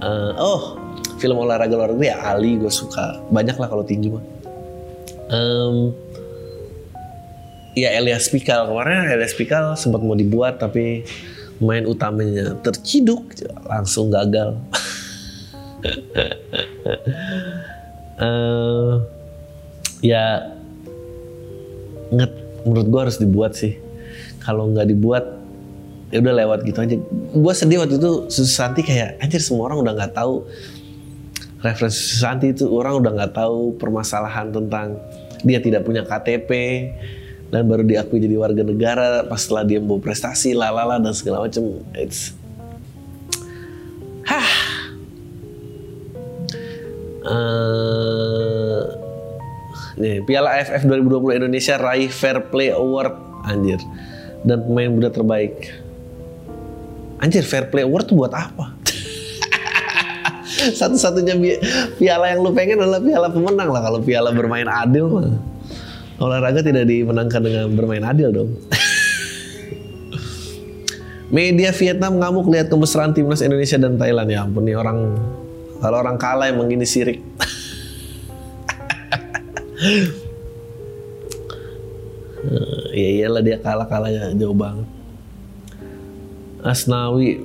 Uh, 0.00 0.32
oh 0.40 0.80
film 1.20 1.36
olahraga 1.36 1.76
olahraga 1.76 2.00
ya 2.00 2.16
Ali 2.24 2.56
gue 2.56 2.72
suka. 2.72 3.20
Banyak 3.28 3.60
lah 3.60 3.68
kalau 3.68 3.84
tinju 3.84 4.16
mah. 4.16 4.24
Um, 5.30 5.92
ya 7.74 7.94
Elias 7.94 8.26
Pikal 8.30 8.66
kemarin 8.66 9.10
Elias 9.10 9.34
Pikal 9.34 9.78
sempat 9.78 10.02
mau 10.02 10.18
dibuat 10.18 10.58
tapi 10.58 11.06
main 11.60 11.84
utamanya 11.84 12.56
terciduk 12.64 13.36
langsung 13.68 14.08
gagal. 14.08 14.56
uh, 18.20 19.00
ya 20.10 20.56
nget 22.10 22.32
menurut 22.64 22.86
gue 22.88 23.00
harus 23.00 23.16
dibuat 23.20 23.52
sih. 23.54 23.76
Kalau 24.40 24.72
nggak 24.72 24.88
dibuat 24.88 25.24
ya 26.10 26.18
udah 26.18 26.34
lewat 26.42 26.58
gitu 26.66 26.78
aja. 26.80 26.96
Gue 27.36 27.52
sedih 27.54 27.84
waktu 27.84 28.00
itu 28.00 28.32
Susanti 28.32 28.80
kayak 28.82 29.20
anjir 29.20 29.38
semua 29.38 29.70
orang 29.70 29.84
udah 29.84 29.92
nggak 29.94 30.12
tahu 30.16 30.48
referensi 31.60 32.00
Susanti 32.16 32.56
itu 32.56 32.66
orang 32.72 33.04
udah 33.04 33.12
nggak 33.20 33.32
tahu 33.36 33.76
permasalahan 33.76 34.48
tentang 34.48 34.96
dia 35.44 35.60
tidak 35.60 35.84
punya 35.84 36.04
KTP, 36.04 36.50
dan 37.50 37.66
baru 37.66 37.82
diakui 37.82 38.22
jadi 38.22 38.38
warga 38.38 38.62
negara 38.62 39.26
pas 39.26 39.42
setelah 39.42 39.66
dia 39.66 39.82
mau 39.82 39.98
prestasi 39.98 40.54
lalala 40.54 41.02
dan 41.02 41.10
segala 41.10 41.42
macam. 41.42 41.82
It's 41.98 42.30
hah. 44.22 44.50
Uh, 47.20 48.80
nih 50.00 50.24
Piala 50.24 50.56
AFF 50.56 50.88
2020 50.88 51.42
Indonesia 51.42 51.74
raih 51.76 52.08
Fair 52.08 52.38
Play 52.48 52.70
Award 52.70 53.18
anjir. 53.44 53.82
Dan 54.46 54.64
pemain 54.64 54.88
muda 54.88 55.10
terbaik. 55.10 55.68
Anjir 57.20 57.44
Fair 57.44 57.68
Play 57.68 57.84
Award 57.84 58.08
tuh 58.08 58.16
buat 58.16 58.32
apa? 58.32 58.78
Satu-satunya 60.80 61.34
piala 61.98 62.30
yang 62.32 62.40
lu 62.46 62.54
pengen 62.54 62.80
adalah 62.80 63.02
piala 63.02 63.28
pemenang 63.28 63.68
lah. 63.68 63.82
Kalau 63.84 64.00
piala 64.00 64.30
bermain 64.32 64.70
adil 64.70 65.04
mah 65.10 65.49
olahraga 66.20 66.60
tidak 66.60 66.84
dimenangkan 66.84 67.40
dengan 67.40 67.66
bermain 67.72 68.04
adil 68.04 68.28
dong. 68.30 68.50
Media 71.30 71.70
Vietnam 71.70 72.18
ngamuk 72.20 72.50
lihat 72.50 72.68
kemesraan 72.68 73.14
timnas 73.14 73.40
Indonesia 73.40 73.78
dan 73.78 73.94
Thailand 73.96 74.28
ya 74.28 74.44
ampun 74.44 74.66
nih 74.66 74.74
orang 74.74 75.14
kalau 75.80 75.96
orang 76.02 76.18
kalah 76.20 76.50
emang 76.50 76.68
gini 76.68 76.84
sirik. 76.84 77.22
ya 82.92 83.08
iyalah 83.16 83.40
dia 83.40 83.56
kalah 83.62 83.86
kalahnya 83.88 84.36
jauh 84.36 84.52
banget. 84.52 84.84
Asnawi 86.60 87.40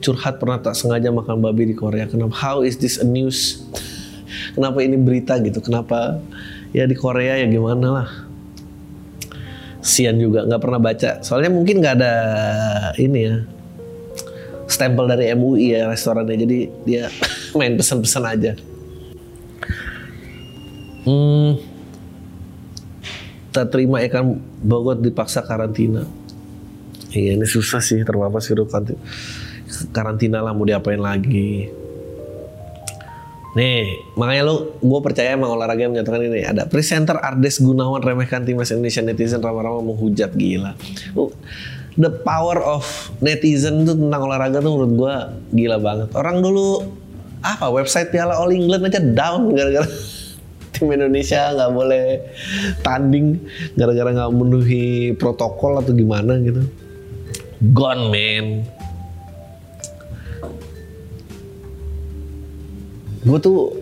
curhat 0.00 0.40
pernah 0.40 0.56
tak 0.56 0.72
sengaja 0.72 1.12
makan 1.12 1.44
babi 1.44 1.68
di 1.68 1.76
Korea. 1.76 2.08
Kenapa? 2.08 2.32
How 2.32 2.64
is 2.64 2.80
this 2.80 2.96
a 2.96 3.04
news? 3.04 3.60
Kenapa 4.56 4.80
ini 4.80 4.96
berita 4.96 5.36
gitu? 5.42 5.60
Kenapa 5.60 6.16
ya 6.70 6.84
di 6.86 6.96
Korea 6.98 7.38
ya 7.40 7.46
gimana 7.46 7.86
lah. 7.90 8.08
Sian 9.80 10.20
juga 10.20 10.44
nggak 10.44 10.60
pernah 10.60 10.80
baca. 10.80 11.10
Soalnya 11.24 11.50
mungkin 11.52 11.80
nggak 11.80 11.94
ada 11.98 12.14
ini 13.00 13.20
ya 13.24 13.36
stempel 14.70 15.08
dari 15.08 15.32
MUI 15.34 15.74
ya 15.74 15.88
restorannya. 15.88 16.36
Jadi 16.36 16.58
dia 16.84 17.08
main 17.58 17.74
pesan-pesan 17.74 18.24
aja. 18.26 18.52
Hmm, 21.00 21.56
tak 23.56 23.72
terima 23.72 24.04
ikan 24.04 24.36
Bogor 24.60 25.00
dipaksa 25.00 25.40
karantina. 25.40 26.04
Iya 27.10 27.34
ini 27.34 27.46
susah 27.48 27.82
sih 27.82 28.04
terpapar 28.06 28.38
virus 28.38 28.70
karantina 29.90 30.44
lah 30.44 30.54
mau 30.54 30.66
diapain 30.66 31.00
lagi 31.00 31.79
Nih, 33.50 34.06
makanya 34.14 34.46
lu, 34.46 34.78
gue 34.78 35.00
percaya 35.02 35.34
emang 35.34 35.50
olahraga 35.50 35.82
yang 35.82 35.90
menyatakan 35.90 36.22
ini. 36.22 36.46
Ada 36.46 36.70
presenter 36.70 37.18
Ardes 37.18 37.58
Gunawan 37.58 37.98
remehkan 37.98 38.46
timnas 38.46 38.70
Indonesia 38.70 39.02
netizen 39.02 39.42
ramah-ramah 39.42 39.82
menghujat 39.82 40.38
gila. 40.38 40.78
The 41.98 42.10
power 42.22 42.62
of 42.62 42.86
netizen 43.18 43.82
tuh 43.82 43.98
tentang 43.98 44.22
olahraga 44.22 44.62
tuh 44.62 44.70
menurut 44.78 44.92
gue 44.94 45.14
gila 45.58 45.82
banget. 45.82 46.14
Orang 46.14 46.46
dulu 46.46 46.86
apa 47.42 47.66
website 47.74 48.14
Piala 48.14 48.38
All 48.38 48.54
England 48.54 48.86
aja 48.86 49.00
down 49.02 49.50
gara-gara 49.50 49.88
tim 50.76 50.86
Indonesia 50.92 51.50
nggak 51.56 51.72
boleh 51.72 52.04
tanding 52.86 53.40
gara-gara 53.74 54.12
nggak 54.14 54.30
memenuhi 54.30 55.16
protokol 55.18 55.82
atau 55.82 55.90
gimana 55.90 56.38
gitu. 56.38 56.62
Gone 57.74 58.14
man. 58.14 58.46
Gue 63.20 63.36
tuh 63.36 63.76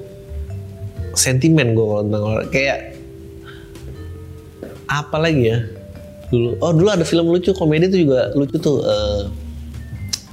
sentimen 1.14 1.74
gue 1.74 1.86
kalau 1.86 2.02
tentang 2.06 2.22
olahraga 2.26 2.50
kayak 2.50 2.78
apa 4.90 5.16
lagi 5.18 5.54
ya? 5.54 5.58
Dulu 6.28 6.58
oh 6.58 6.72
dulu 6.74 6.88
ada 6.90 7.06
film 7.06 7.30
lucu 7.30 7.54
komedi 7.54 7.86
tuh 7.86 8.00
juga 8.02 8.34
lucu 8.34 8.56
tuh 8.58 8.82
uh, 8.82 9.22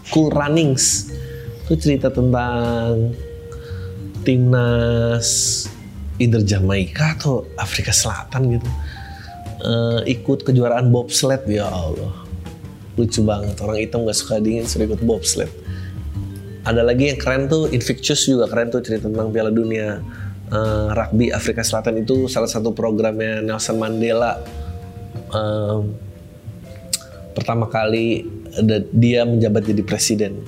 Cool 0.09 0.33
Runnings. 0.33 1.13
Itu 1.65 1.77
cerita 1.77 2.09
tentang 2.09 3.13
timnas 4.25 5.29
either 6.17 6.41
Jamaika 6.41 7.17
atau 7.17 7.45
Afrika 7.61 7.93
Selatan 7.93 8.57
gitu. 8.57 8.69
Uh, 9.65 10.01
ikut 10.05 10.45
kejuaraan 10.45 10.89
bobsled 10.93 11.45
ya 11.45 11.69
Allah. 11.69 12.13
Lucu 12.95 13.21
banget 13.21 13.59
orang 13.59 13.77
hitam 13.81 14.07
gak 14.07 14.15
suka 14.15 14.39
dingin 14.39 14.63
sudah 14.63 14.87
ikut 14.87 15.03
bobsled 15.03 15.64
ada 16.65 16.81
lagi 16.81 17.13
yang 17.13 17.19
keren 17.21 17.45
tuh 17.45 17.69
Invictus 17.69 18.25
juga 18.25 18.49
keren 18.49 18.73
tuh 18.73 18.81
cerita 18.81 19.05
tentang 19.05 19.29
Piala 19.29 19.53
Dunia 19.53 20.01
uh, 20.49 20.89
rugby 20.97 21.29
Afrika 21.29 21.61
Selatan 21.61 22.01
itu 22.01 22.25
salah 22.25 22.49
satu 22.49 22.73
programnya 22.73 23.45
Nelson 23.45 23.77
Mandela 23.77 24.41
um, 25.29 25.93
pertama 27.37 27.69
kali 27.69 28.25
dia 28.95 29.27
menjabat 29.27 29.67
jadi 29.67 29.83
presiden. 29.83 30.39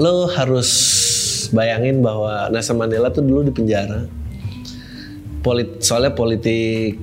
Lo 0.00 0.26
harus 0.32 0.70
bayangin 1.52 2.00
bahwa 2.00 2.48
Nelson 2.48 2.80
Mandela 2.80 3.12
tuh 3.12 3.20
dulu 3.20 3.46
di 3.46 3.52
penjara. 3.52 4.08
Polit, 5.44 5.84
soalnya 5.84 6.16
politik 6.16 6.96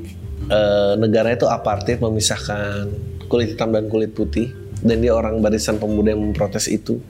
uh, 0.49 0.97
negara 0.97 1.37
itu 1.37 1.45
apartheid 1.45 2.01
memisahkan 2.01 2.89
kulit 3.29 3.53
hitam 3.53 3.69
dan 3.69 3.85
kulit 3.85 4.17
putih 4.17 4.60
dan 4.81 4.97
dia 5.01 5.13
orang 5.13 5.39
barisan 5.39 5.77
pemuda 5.77 6.13
yang 6.13 6.21
memprotes 6.21 6.67
itu. 6.67 7.01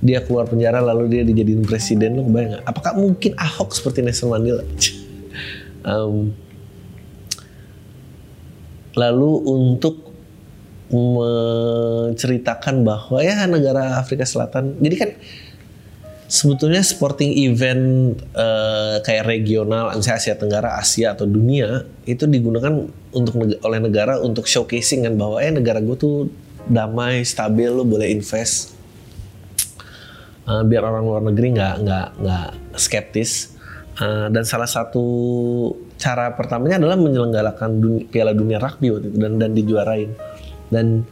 Dia 0.00 0.24
keluar 0.24 0.48
penjara 0.48 0.80
lalu 0.80 1.12
dia 1.12 1.22
dijadiin 1.24 1.60
presiden. 1.64 2.16
Lo 2.16 2.24
bayang 2.24 2.56
gak? 2.56 2.64
apakah 2.64 2.92
mungkin 2.96 3.36
Ahok 3.36 3.76
seperti 3.76 4.00
Nelson 4.00 4.28
Mandela? 4.32 4.64
Um, 5.80 6.36
lalu 8.92 9.32
untuk 9.48 10.12
menceritakan 10.92 12.84
bahwa 12.84 13.24
ya 13.24 13.48
negara 13.48 13.96
Afrika 13.96 14.28
Selatan. 14.28 14.76
Jadi 14.76 14.94
kan 15.00 15.10
sebetulnya 16.30 16.82
sporting 16.82 17.34
event 17.42 18.14
uh, 18.38 19.02
kayak 19.02 19.26
regional 19.26 19.90
misalnya 19.94 20.18
Asia 20.18 20.34
Tenggara 20.38 20.78
Asia 20.78 21.14
atau 21.14 21.26
dunia 21.26 21.86
itu 22.06 22.26
digunakan 22.30 22.86
untuk 23.10 23.34
oleh 23.66 23.80
negara 23.82 24.22
untuk 24.22 24.46
showcasing 24.46 25.10
kan 25.10 25.18
bahwa 25.18 25.42
eh 25.42 25.50
negara 25.50 25.82
gue 25.82 25.96
tuh 25.98 26.30
damai 26.70 27.26
stabil 27.26 27.66
lo 27.66 27.82
boleh 27.82 28.06
invest. 28.14 28.78
Uh, 30.46 30.62
biar 30.62 30.86
orang 30.86 31.04
luar 31.04 31.22
negeri 31.26 31.58
nggak 31.58 31.74
nggak 31.82 32.08
nggak 32.22 32.48
skeptis. 32.78 33.58
Uh, 34.00 34.32
dan 34.32 34.46
salah 34.48 34.70
satu 34.70 35.04
cara 36.00 36.32
pertamanya 36.32 36.80
adalah 36.80 36.96
menyelenggarakan 36.96 37.70
dunia, 37.76 38.04
Piala 38.08 38.32
Dunia 38.32 38.56
Rugby 38.56 38.88
waktu 38.88 39.12
itu 39.12 39.18
dan 39.18 39.32
dan 39.36 39.50
dijuarain. 39.52 40.10
Dan 40.70 41.04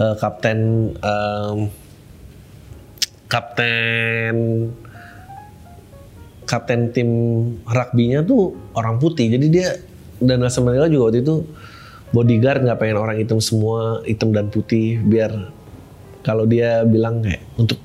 uh, 0.00 0.16
kapten 0.16 0.90
um, 0.98 1.68
kapten 3.28 4.36
kapten 6.44 6.80
tim 6.92 7.10
rugby-nya 7.68 8.24
tuh 8.24 8.56
orang 8.76 8.96
putih. 8.96 9.28
Jadi 9.32 9.46
dia 9.52 9.76
dan 10.20 10.40
Nelson 10.40 10.64
Mandela 10.64 10.88
juga 10.88 11.12
waktu 11.12 11.20
itu 11.20 11.44
bodyguard 12.14 12.62
nggak 12.62 12.78
pengen 12.78 12.98
orang 13.02 13.18
hitam 13.18 13.42
semua 13.42 13.98
hitam 14.06 14.30
dan 14.30 14.46
putih 14.46 15.02
biar 15.02 15.50
kalau 16.22 16.46
dia 16.46 16.86
bilang 16.86 17.20
kayak 17.20 17.42
untuk 17.58 17.82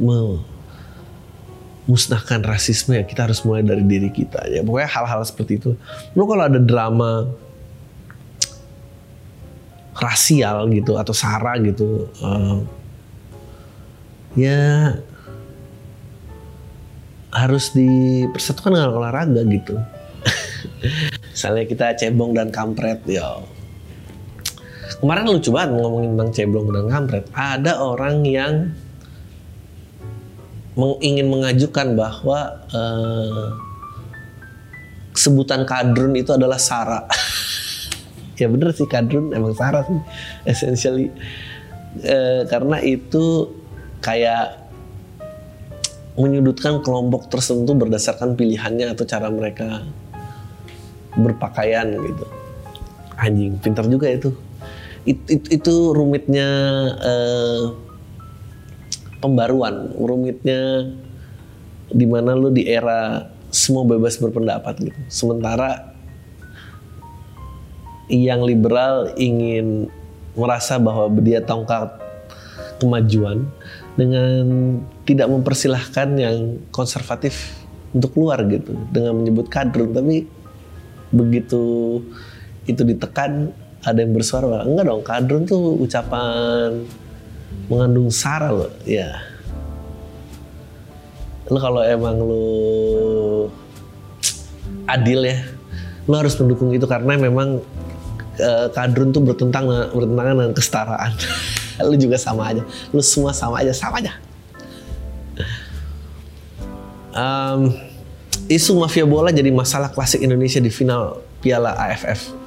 musnahkan 1.90 2.46
rasisme 2.46 2.94
ya 2.94 3.02
kita 3.02 3.26
harus 3.26 3.42
mulai 3.42 3.66
dari 3.66 3.82
diri 3.82 4.14
kita 4.14 4.46
ya 4.54 4.62
pokoknya 4.62 4.90
hal-hal 4.94 5.26
seperti 5.26 5.58
itu. 5.58 5.74
Lo 6.14 6.30
kalau 6.30 6.46
ada 6.46 6.62
drama 6.62 7.26
rasial 9.98 10.70
gitu 10.72 10.96
atau 10.96 11.12
sara 11.12 11.60
gitu 11.60 12.08
uh, 12.24 12.64
ya 14.38 14.96
harus 17.34 17.74
dipersatukan 17.74 18.78
dengan 18.78 18.94
olahraga 18.94 19.42
gitu. 19.50 19.76
Misalnya 21.34 21.66
kita 21.66 21.86
cebong 21.98 22.38
dan 22.38 22.54
kampret 22.54 23.02
ya 23.10 23.44
kemarin 25.00 25.26
lucu 25.32 25.50
banget 25.56 25.80
ngomongin 25.80 26.10
tentang 26.16 26.32
cebong 26.36 26.68
dan 26.76 26.86
kampret 26.92 27.26
ada 27.32 27.80
orang 27.80 28.24
yang 28.28 28.54
ingin 31.04 31.28
mengajukan 31.28 31.92
bahwa 32.00 32.64
uh, 32.72 33.52
sebutan 35.12 35.68
kadrun 35.68 36.16
itu 36.16 36.32
adalah 36.32 36.56
sara. 36.56 37.04
ya 38.40 38.48
bener 38.48 38.72
sih 38.72 38.88
kadrun 38.88 39.36
emang 39.36 39.52
sara 39.52 39.84
sih 39.84 40.00
essentially 40.52 41.12
uh, 42.08 42.48
karena 42.48 42.80
itu 42.80 43.52
kayak 44.00 44.64
menyudutkan 46.16 46.80
kelompok 46.84 47.28
tertentu 47.32 47.76
berdasarkan 47.76 48.36
pilihannya 48.36 48.92
atau 48.92 49.04
cara 49.08 49.32
mereka 49.32 49.84
berpakaian 51.16 51.96
gitu. 51.96 52.26
Anjing, 53.20 53.60
pintar 53.60 53.88
juga 53.88 54.08
itu. 54.08 54.32
It, 55.10 55.20
it, 55.26 55.44
itu 55.50 55.76
rumitnya 55.98 56.46
uh, 57.02 57.74
pembaruan. 59.18 59.90
Rumitnya 59.98 60.94
di 61.90 62.06
mana 62.06 62.38
lu 62.38 62.54
di 62.54 62.70
era 62.70 63.26
semua 63.50 63.82
bebas 63.90 64.22
berpendapat 64.22 64.78
gitu. 64.78 65.00
Sementara 65.10 65.98
yang 68.10 68.46
liberal 68.46 69.14
ingin 69.18 69.90
merasa 70.38 70.78
bahwa 70.78 71.10
dia 71.22 71.42
tongkat 71.42 71.90
kemajuan 72.78 73.46
dengan 73.98 74.46
tidak 75.04 75.28
mempersilahkan 75.28 76.08
yang 76.16 76.38
konservatif 76.70 77.54
untuk 77.94 78.14
keluar 78.14 78.46
gitu. 78.46 78.78
Dengan 78.94 79.20
menyebut 79.20 79.50
kadrun 79.50 79.92
tapi 79.92 80.30
begitu 81.10 81.98
itu 82.70 82.82
ditekan 82.86 83.50
ada 83.84 84.00
yang 84.04 84.12
bersuara 84.12 84.68
enggak 84.68 84.86
dong 84.88 85.04
kadrun 85.04 85.44
tuh 85.48 85.80
ucapan 85.80 86.84
mengandung 87.72 88.12
sara 88.12 88.52
loh. 88.52 88.72
Ya 88.84 89.20
lo 91.50 91.58
kalau 91.58 91.82
emang 91.82 92.18
lo 92.22 92.46
adil 94.86 95.26
ya 95.26 95.38
lo 96.06 96.16
harus 96.18 96.38
mendukung 96.38 96.70
itu 96.74 96.86
karena 96.86 97.18
memang 97.18 97.62
uh, 98.42 98.68
kadrun 98.74 99.14
tuh 99.14 99.22
bertentang 99.22 99.70
bertentangan 99.94 100.34
dengan 100.34 100.54
kesetaraan. 100.58 101.12
Lo 101.86 101.96
juga 101.96 102.20
sama 102.20 102.50
aja. 102.50 102.66
Lo 102.92 103.00
semua 103.00 103.32
sama 103.32 103.62
aja 103.62 103.72
sama 103.72 104.04
aja. 104.04 104.12
Um, 107.14 107.72
isu 108.50 108.78
mafia 108.78 109.06
bola 109.06 109.30
jadi 109.30 109.54
masalah 109.54 109.94
klasik 109.94 110.26
Indonesia 110.26 110.58
di 110.58 110.74
final 110.74 111.22
Piala 111.40 111.78
AFF 111.78 112.39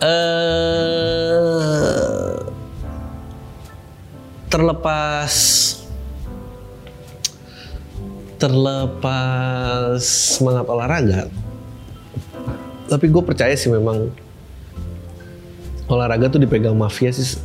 uh, 0.00 1.68
terlepas 4.48 5.34
terlepas 8.38 9.98
semangat 10.02 10.66
olahraga 10.70 11.26
tapi 12.88 13.12
gue 13.12 13.20
percaya 13.20 13.52
sih 13.52 13.68
memang 13.68 14.08
olahraga 15.92 16.32
tuh 16.32 16.40
dipegang 16.40 16.76
mafia 16.76 17.12
sih. 17.12 17.40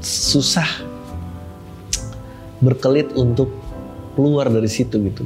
Susah 0.00 0.68
berkelit 2.64 3.12
untuk 3.12 3.52
keluar 4.16 4.48
dari 4.48 4.66
situ 4.66 4.96
gitu. 5.12 5.24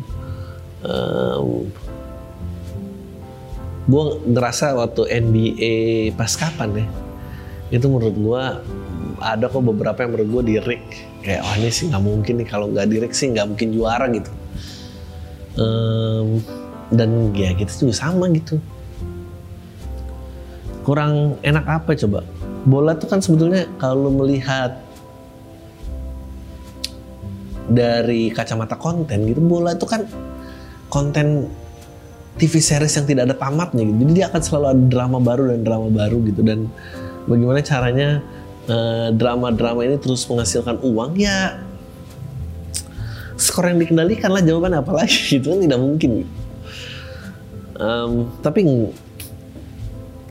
Um, 0.83 1.71
gue 3.89 4.05
ngerasa 4.31 4.79
waktu 4.79 5.09
NBA 5.11 5.75
pas 6.15 6.31
kapan 6.39 6.85
ya? 6.85 6.87
Itu 7.73 7.89
menurut 7.89 8.17
gue 8.17 8.43
ada 9.23 9.47
kok 9.47 9.63
beberapa 9.63 9.99
yang 10.03 10.11
menurut 10.15 10.29
gue 10.29 10.43
di 10.51 10.57
rig 10.59 10.85
kayak 11.23 11.47
oh, 11.47 11.55
ini 11.59 11.71
sih 11.71 11.87
nggak 11.91 12.03
mungkin 12.03 12.35
nih 12.43 12.49
kalau 12.51 12.67
nggak 12.71 12.87
di 12.91 12.97
rig 12.99 13.15
sih 13.15 13.31
nggak 13.31 13.47
mungkin 13.47 13.69
juara 13.75 14.07
gitu. 14.11 14.31
Um, 15.53 16.41
dan 16.93 17.33
ya 17.33 17.55
kita 17.57 17.73
juga 17.73 17.95
sama 17.97 18.29
gitu. 18.33 18.61
Kurang 20.83 21.39
enak 21.47 21.65
apa 21.67 21.95
coba? 21.95 22.27
Bola 22.63 22.95
tuh 22.99 23.11
kan 23.11 23.19
sebetulnya 23.23 23.67
kalau 23.79 24.11
melihat 24.11 24.83
dari 27.73 28.29
kacamata 28.35 28.77
konten 28.77 29.25
gitu 29.25 29.41
bola 29.41 29.73
itu 29.73 29.87
kan 29.89 30.05
konten 30.93 31.49
TV 32.41 32.59
series 32.59 32.95
yang 32.97 33.07
tidak 33.07 33.23
ada 33.29 33.37
tamatnya 33.37 33.83
gitu. 33.85 33.99
Jadi 34.09 34.13
dia 34.17 34.27
akan 34.33 34.41
selalu 34.41 34.67
ada 34.73 34.85
drama 34.89 35.19
baru 35.21 35.45
dan 35.53 35.61
drama 35.65 35.89
baru 35.93 36.19
gitu 36.25 36.41
dan 36.41 36.69
bagaimana 37.29 37.61
caranya 37.61 38.09
eh, 38.67 39.09
drama-drama 39.15 39.85
ini 39.85 39.97
terus 40.01 40.25
menghasilkan 40.27 40.81
uang 40.81 41.19
ya 41.21 41.61
skor 43.37 43.67
yang 43.67 43.83
dikendalikan 43.83 44.31
lah 44.31 44.39
jawaban 44.39 44.79
apa 44.79 44.93
lagi 44.95 45.19
gitu 45.39 45.53
kan 45.53 45.59
tidak 45.61 45.81
mungkin. 45.83 46.25
Em, 47.83 48.13
tapi 48.45 48.63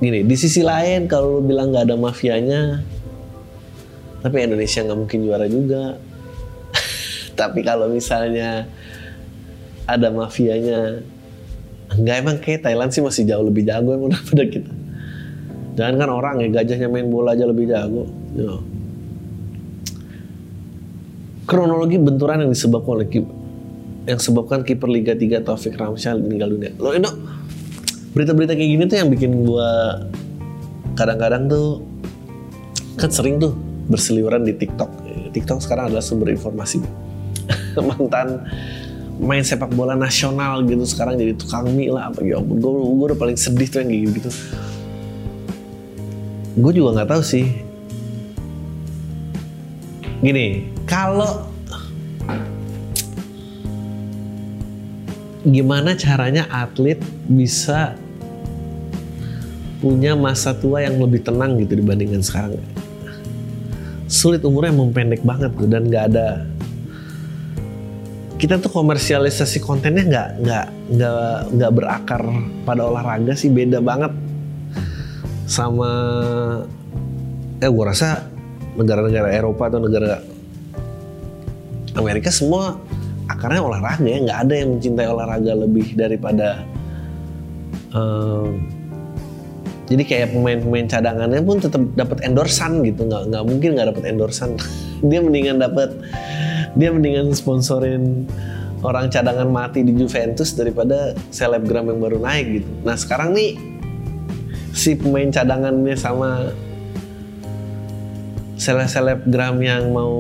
gini 0.01 0.25
di 0.25 0.35
sisi 0.39 0.63
lain 0.65 1.05
kalau 1.05 1.37
lu 1.37 1.41
bilang 1.45 1.69
nggak 1.69 1.85
ada 1.91 1.97
mafianya 1.99 2.81
tapi 4.25 4.41
Indonesia 4.41 4.81
nggak 4.81 4.97
mungkin 4.97 5.19
juara 5.21 5.45
juga 5.45 5.99
tapi 7.39 7.61
kalau 7.61 7.85
misalnya 7.85 8.65
ada 9.85 10.07
mafianya 10.09 11.05
enggak 11.95 12.15
emang 12.23 12.35
kayak 12.39 12.63
Thailand 12.63 12.89
sih 12.95 13.03
masih 13.03 13.23
jauh 13.27 13.43
lebih 13.43 13.67
jago 13.67 13.91
emang 13.95 14.11
daripada 14.15 14.43
kita. 14.47 14.71
Jangan 15.75 15.95
kan 15.97 16.09
orang 16.11 16.35
ya 16.43 16.47
gajahnya 16.51 16.87
main 16.91 17.07
bola 17.07 17.31
aja 17.31 17.47
lebih 17.47 17.71
jago 17.71 18.07
Ya. 18.31 18.63
kronologi 21.43 21.99
benturan 21.99 22.47
yang 22.47 22.51
disebabkan 22.55 23.03
oleh 23.03 23.07
yang 24.07 24.19
sebabkan 24.23 24.63
kiper 24.63 24.87
Liga 24.87 25.13
3 25.13 25.43
Taufik 25.43 25.75
Ramsyah 25.75 26.15
meninggal 26.15 26.47
dunia. 26.55 26.71
Lo 26.79 26.95
itu 26.95 27.11
berita-berita 28.15 28.55
kayak 28.55 28.69
gini 28.71 28.83
tuh 28.87 28.97
yang 29.03 29.09
bikin 29.11 29.31
gua 29.43 29.99
kadang-kadang 30.95 31.51
tuh 31.51 31.83
kan 32.95 33.11
sering 33.11 33.39
tuh 33.39 33.51
berseliweran 33.91 34.47
di 34.47 34.55
TikTok. 34.55 34.89
TikTok 35.35 35.59
sekarang 35.59 35.91
adalah 35.91 36.03
sumber 36.03 36.31
informasi. 36.31 36.79
Mantan 37.87 38.47
main 39.21 39.45
sepak 39.45 39.69
bola 39.77 39.93
nasional 39.93 40.65
gitu 40.65 40.81
sekarang 40.81 41.13
jadi 41.21 41.37
tukang 41.37 41.69
mie 41.69 41.93
lah. 41.93 42.09
Apa 42.09 42.25
ampun 42.25 42.57
gue 42.57 43.05
udah 43.13 43.19
paling 43.21 43.37
sedih 43.37 43.69
tuh 43.69 43.85
yang 43.85 43.93
kayak 43.93 44.17
gitu 44.17 44.29
gue 46.51 46.71
juga 46.75 46.99
nggak 46.99 47.09
tahu 47.15 47.23
sih. 47.23 47.47
Gini 50.19 50.67
kalau 50.83 51.47
gimana 55.47 55.95
caranya 55.95 56.45
atlet 56.51 56.99
bisa 57.25 57.95
punya 59.79 60.13
masa 60.13 60.53
tua 60.53 60.83
yang 60.83 60.99
lebih 60.99 61.23
tenang 61.23 61.55
gitu 61.63 61.79
dibandingkan 61.79 62.19
sekarang? 62.19 62.61
Sulit 64.11 64.43
umurnya 64.43 64.75
mempendek 64.75 65.23
banget 65.23 65.55
tuh 65.55 65.71
dan 65.71 65.87
nggak 65.87 66.11
ada 66.11 66.50
kita 68.41 68.57
tuh 68.57 68.73
komersialisasi 68.73 69.61
kontennya 69.61 70.01
nggak 70.01 70.29
nggak 70.41 70.67
nggak 70.97 71.35
nggak 71.53 71.71
berakar 71.77 72.25
pada 72.65 72.89
olahraga 72.89 73.37
sih 73.37 73.53
beda 73.53 73.77
banget 73.85 74.09
sama 75.45 75.91
eh 77.61 77.69
gue 77.69 77.85
rasa 77.85 78.25
negara-negara 78.73 79.29
Eropa 79.29 79.69
atau 79.69 79.77
negara 79.85 80.25
Amerika 81.93 82.33
semua 82.33 82.81
akarnya 83.29 83.61
olahraga 83.61 84.09
ya 84.09 84.17
nggak 84.25 84.39
ada 84.49 84.53
yang 84.57 84.69
mencintai 84.73 85.05
olahraga 85.05 85.53
lebih 85.53 85.93
daripada 85.93 86.65
em, 87.93 88.57
jadi 89.85 90.01
kayak 90.07 90.27
pemain-pemain 90.33 90.87
cadangannya 90.89 91.43
pun 91.45 91.61
tetap 91.61 91.83
dapat 91.93 92.25
endorsan 92.25 92.81
gitu 92.87 93.05
nggak 93.05 93.27
nggak 93.27 93.43
mungkin 93.43 93.69
nggak 93.75 93.87
dapat 93.91 94.03
endorsan. 94.07 94.55
Dia 95.11 95.19
mendingan 95.19 95.59
dapat 95.59 95.91
dia 96.75 96.89
mendingan 96.91 97.35
sponsorin 97.35 98.25
orang 98.81 99.13
cadangan 99.13 99.49
mati 99.49 99.85
di 99.85 99.93
Juventus 99.93 100.57
daripada 100.57 101.13
selebgram 101.29 101.91
yang 101.91 101.99
baru 102.01 102.17
naik 102.17 102.45
gitu 102.61 102.69
nah 102.81 102.95
sekarang 102.97 103.35
nih 103.35 103.57
si 104.71 104.95
pemain 104.95 105.29
cadangannya 105.29 105.95
sama 105.99 106.51
seleb-selebgram 108.61 109.57
yang 109.59 109.89
mau 109.91 110.13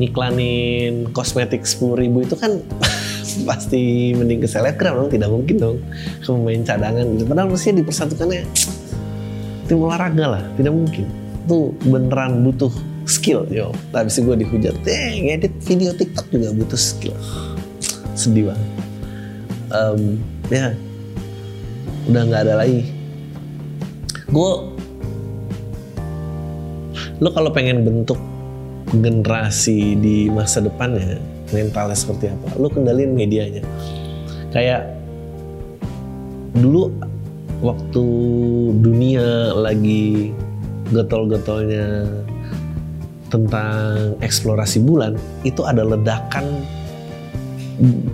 ngiklanin 0.00 1.12
kosmetik 1.12 1.66
10.000 1.66 2.00
ribu 2.00 2.24
itu 2.24 2.34
kan 2.38 2.62
pasti 3.48 4.14
mending 4.16 4.42
ke 4.42 4.48
selebgram 4.48 5.02
dong 5.02 5.10
tidak 5.12 5.30
mungkin 5.30 5.56
dong 5.60 5.76
ke 6.22 6.28
pemain 6.30 6.62
cadangan 6.64 7.06
gitu. 7.18 7.24
padahal 7.28 7.48
mestinya 7.52 7.76
dipersatukannya 7.84 8.42
tim 9.68 9.78
olahraga 9.78 10.38
lah 10.38 10.42
tidak 10.56 10.74
mungkin 10.74 11.06
itu 11.42 11.74
beneran 11.90 12.46
butuh 12.46 12.70
skill 13.06 13.46
yo. 13.50 13.74
Tapi 13.90 14.08
sih 14.08 14.22
gue 14.22 14.36
dihujat 14.38 14.76
eh 14.86 15.12
ngedit 15.30 15.54
video 15.64 15.92
tiktok 15.94 16.26
juga 16.30 16.50
butuh 16.54 16.80
skill. 16.80 17.16
Sedih 18.14 18.52
banget. 18.52 18.70
Em, 19.72 20.00
ya. 20.52 20.66
Udah 22.10 22.22
nggak 22.28 22.42
ada 22.48 22.54
lagi. 22.66 22.82
Gue 24.32 24.52
lo 27.22 27.30
kalau 27.30 27.54
pengen 27.54 27.86
bentuk 27.86 28.18
generasi 28.90 29.94
di 29.94 30.26
masa 30.26 30.58
depannya 30.58 31.22
mentalnya 31.54 31.94
seperti 31.94 32.28
apa 32.28 32.58
lo 32.58 32.66
kendalin 32.66 33.14
medianya. 33.14 33.62
Kayak 34.50 34.90
dulu 36.58 36.92
waktu 37.62 38.04
dunia 38.82 39.54
lagi 39.54 40.34
getol-getolnya 40.92 42.04
tentang 43.32 44.12
eksplorasi 44.20 44.84
bulan 44.84 45.16
itu 45.40 45.64
ada 45.64 45.80
ledakan 45.80 46.44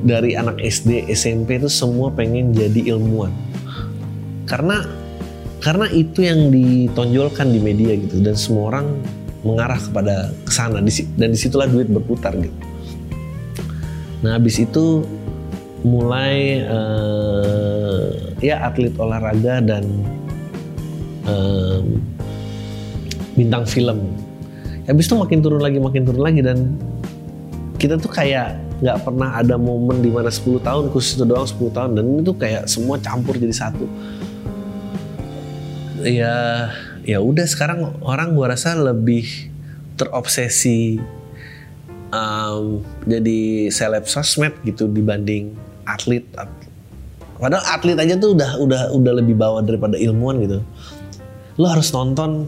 dari 0.07 0.39
anak 0.39 0.63
SD 0.63 1.11
SMP 1.11 1.59
itu 1.59 1.67
semua 1.67 2.15
pengen 2.15 2.55
jadi 2.55 2.95
ilmuwan. 2.95 3.35
Karena 4.47 4.87
karena 5.59 5.91
itu 5.91 6.23
yang 6.23 6.55
ditonjolkan 6.55 7.51
di 7.51 7.59
media 7.59 7.99
gitu 7.99 8.23
dan 8.23 8.39
semua 8.39 8.71
orang 8.71 8.87
mengarah 9.43 9.83
kepada 9.83 10.31
ke 10.47 10.53
sana. 10.55 10.79
Dan 11.19 11.35
di 11.35 11.39
situlah 11.39 11.67
duit 11.67 11.91
berputar 11.91 12.39
gitu. 12.39 12.55
Nah 14.23 14.39
habis 14.39 14.63
itu 14.63 15.03
mulai 15.83 16.63
eh, 16.63 18.07
ya 18.39 18.67
atlet 18.67 18.95
olahraga 18.99 19.63
dan 19.63 19.85
em, 21.27 22.03
bintang 23.35 23.63
film 23.67 24.03
habis 24.89 25.05
itu 25.05 25.15
makin 25.15 25.39
turun 25.45 25.61
lagi 25.61 25.77
makin 25.77 26.03
turun 26.09 26.25
lagi 26.25 26.41
dan 26.41 26.81
kita 27.77 28.01
tuh 28.01 28.11
kayak 28.11 28.59
nggak 28.79 28.99
pernah 29.05 29.39
ada 29.39 29.55
momen 29.59 30.01
di 30.03 30.11
mana 30.11 30.31
10 30.31 30.63
tahun 30.63 30.85
khusus 30.91 31.19
itu 31.19 31.25
doang 31.27 31.47
10 31.47 31.77
tahun 31.77 31.91
dan 31.99 32.05
itu 32.23 32.33
kayak 32.35 32.67
semua 32.67 32.97
campur 32.99 33.35
jadi 33.39 33.55
satu. 33.55 33.87
Ya 36.03 36.71
ya 37.03 37.19
udah 37.19 37.47
sekarang 37.47 37.99
orang 38.03 38.35
gua 38.39 38.55
rasa 38.55 38.79
lebih 38.79 39.51
terobsesi 39.99 41.03
um, 42.15 42.87
jadi 43.05 43.71
seleb 43.75 44.07
sosmed 44.07 44.55
gitu 44.63 44.87
dibanding 44.87 45.55
atlet. 45.87 46.23
Padahal 47.39 47.63
atlet 47.67 47.99
aja 47.99 48.15
tuh 48.19 48.35
udah 48.35 48.63
udah 48.63 48.83
udah 48.95 49.13
lebih 49.23 49.35
bawah 49.39 49.63
daripada 49.63 49.99
ilmuwan 49.99 50.39
gitu. 50.43 50.59
Lo 51.59 51.67
harus 51.67 51.91
nonton 51.91 52.47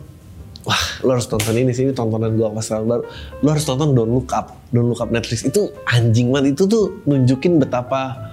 wah 0.65 0.83
lo 1.07 1.17
harus 1.17 1.25
nonton 1.29 1.57
ini 1.57 1.73
sih 1.73 1.89
ini 1.89 1.93
tontonan 1.97 2.37
gua 2.37 2.53
pas 2.53 2.65
tahun 2.65 2.85
baru 2.85 3.03
lo 3.41 3.49
harus 3.49 3.65
nonton 3.65 3.97
Don't 3.97 4.13
Look 4.13 4.31
Up 4.37 4.61
Don't 4.71 4.87
Look 4.87 5.03
Up 5.03 5.11
Netflix. 5.11 5.43
Itu 5.43 5.75
anjing 5.87 6.31
banget. 6.31 6.55
Itu 6.59 6.71
tuh 6.71 7.03
nunjukin 7.05 7.59
betapa 7.59 8.31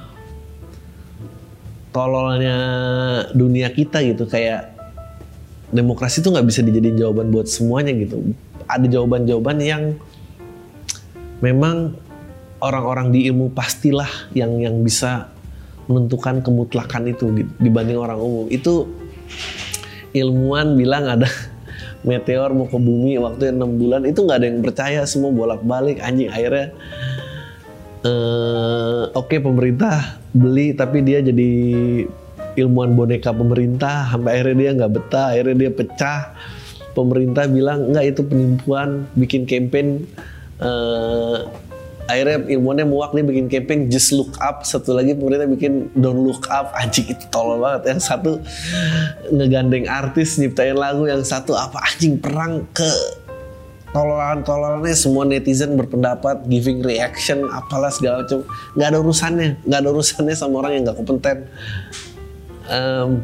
tololnya 1.89 2.57
dunia 3.33 3.73
kita 3.73 4.05
gitu. 4.05 4.29
Kayak 4.29 4.77
demokrasi 5.73 6.21
tuh 6.21 6.37
nggak 6.37 6.47
bisa 6.47 6.61
dijadiin 6.61 7.01
jawaban 7.01 7.33
buat 7.33 7.49
semuanya 7.49 7.91
gitu. 7.97 8.21
Ada 8.69 8.85
jawaban-jawaban 8.85 9.57
yang 9.65 9.83
memang 11.41 11.97
orang-orang 12.61 13.09
di 13.09 13.25
ilmu 13.29 13.53
pastilah 13.53 14.09
yang 14.37 14.61
yang 14.61 14.81
bisa 14.85 15.33
menentukan 15.89 16.45
kemutlakan 16.45 17.09
itu 17.09 17.33
dibanding 17.57 17.97
orang 17.97 18.21
umum. 18.21 18.45
Itu 18.53 18.93
ilmuwan 20.13 20.77
bilang 20.77 21.09
ada 21.09 21.29
meteor 22.07 22.55
mau 22.55 22.65
ke 22.65 22.79
bumi 22.79 23.19
waktu 23.19 23.51
enam 23.51 23.75
bulan 23.75 24.07
itu 24.07 24.23
nggak 24.23 24.37
ada 24.39 24.47
yang 24.47 24.63
percaya 24.63 25.01
semua 25.03 25.35
bolak-balik 25.35 25.99
anjing. 25.99 26.31
Akhirnya 26.31 26.71
eh, 28.07 29.03
oke 29.11 29.35
pemerintah 29.43 30.17
beli 30.31 30.71
tapi 30.71 31.03
dia 31.03 31.19
jadi 31.19 31.51
ilmuwan 32.55 32.95
boneka 32.95 33.35
pemerintah. 33.35 34.07
Sampai 34.07 34.39
akhirnya 34.39 34.55
dia 34.55 34.71
nggak 34.79 34.91
betah 34.95 35.27
akhirnya 35.35 35.55
dia 35.67 35.71
pecah. 35.75 36.21
Pemerintah 36.95 37.45
bilang 37.45 37.93
nggak 37.93 38.05
itu 38.15 38.21
penipuan 38.25 39.05
bikin 39.13 39.43
campaign 39.43 40.07
eh, 40.63 41.37
akhirnya 42.07 42.47
ilmunya 42.57 42.87
muak 42.87 43.11
dia 43.13 43.23
bikin 43.23 43.45
campaign 43.51 43.91
just 43.91 44.15
look 44.15 44.33
up. 44.39 44.63
Satu 44.63 44.95
lagi 44.95 45.13
pemerintah 45.13 45.45
bikin 45.45 45.91
don't 45.93 46.23
look 46.23 46.47
up. 46.47 46.71
Anjing 46.73 47.11
itu 47.11 47.25
tolol 47.29 47.61
banget 47.61 47.95
yang 47.95 48.01
satu 48.01 48.39
ngegandeng 49.29 49.85
artis 49.85 50.39
nyiptain 50.39 50.75
lagu. 50.75 51.05
Yang 51.05 51.27
satu 51.29 51.53
apa? 51.53 51.83
Anjing 51.83 52.17
perang 52.17 52.65
ke 52.71 52.87
tololan-tololannya 53.91 54.95
semua 54.95 55.23
netizen 55.23 55.79
berpendapat 55.79 56.43
giving 56.47 56.83
reaction 56.83 57.45
apalah 57.51 57.91
segala 57.91 58.23
macam. 58.23 58.43
Nggak 58.73 58.87
ada 58.87 58.97
urusannya. 59.03 59.49
Nggak 59.67 59.79
ada 59.83 59.89
urusannya 59.91 60.35
sama 60.35 60.63
orang 60.65 60.71
yang 60.79 60.83
nggak 60.87 60.97
kompeten 60.97 61.37
um, 62.71 63.23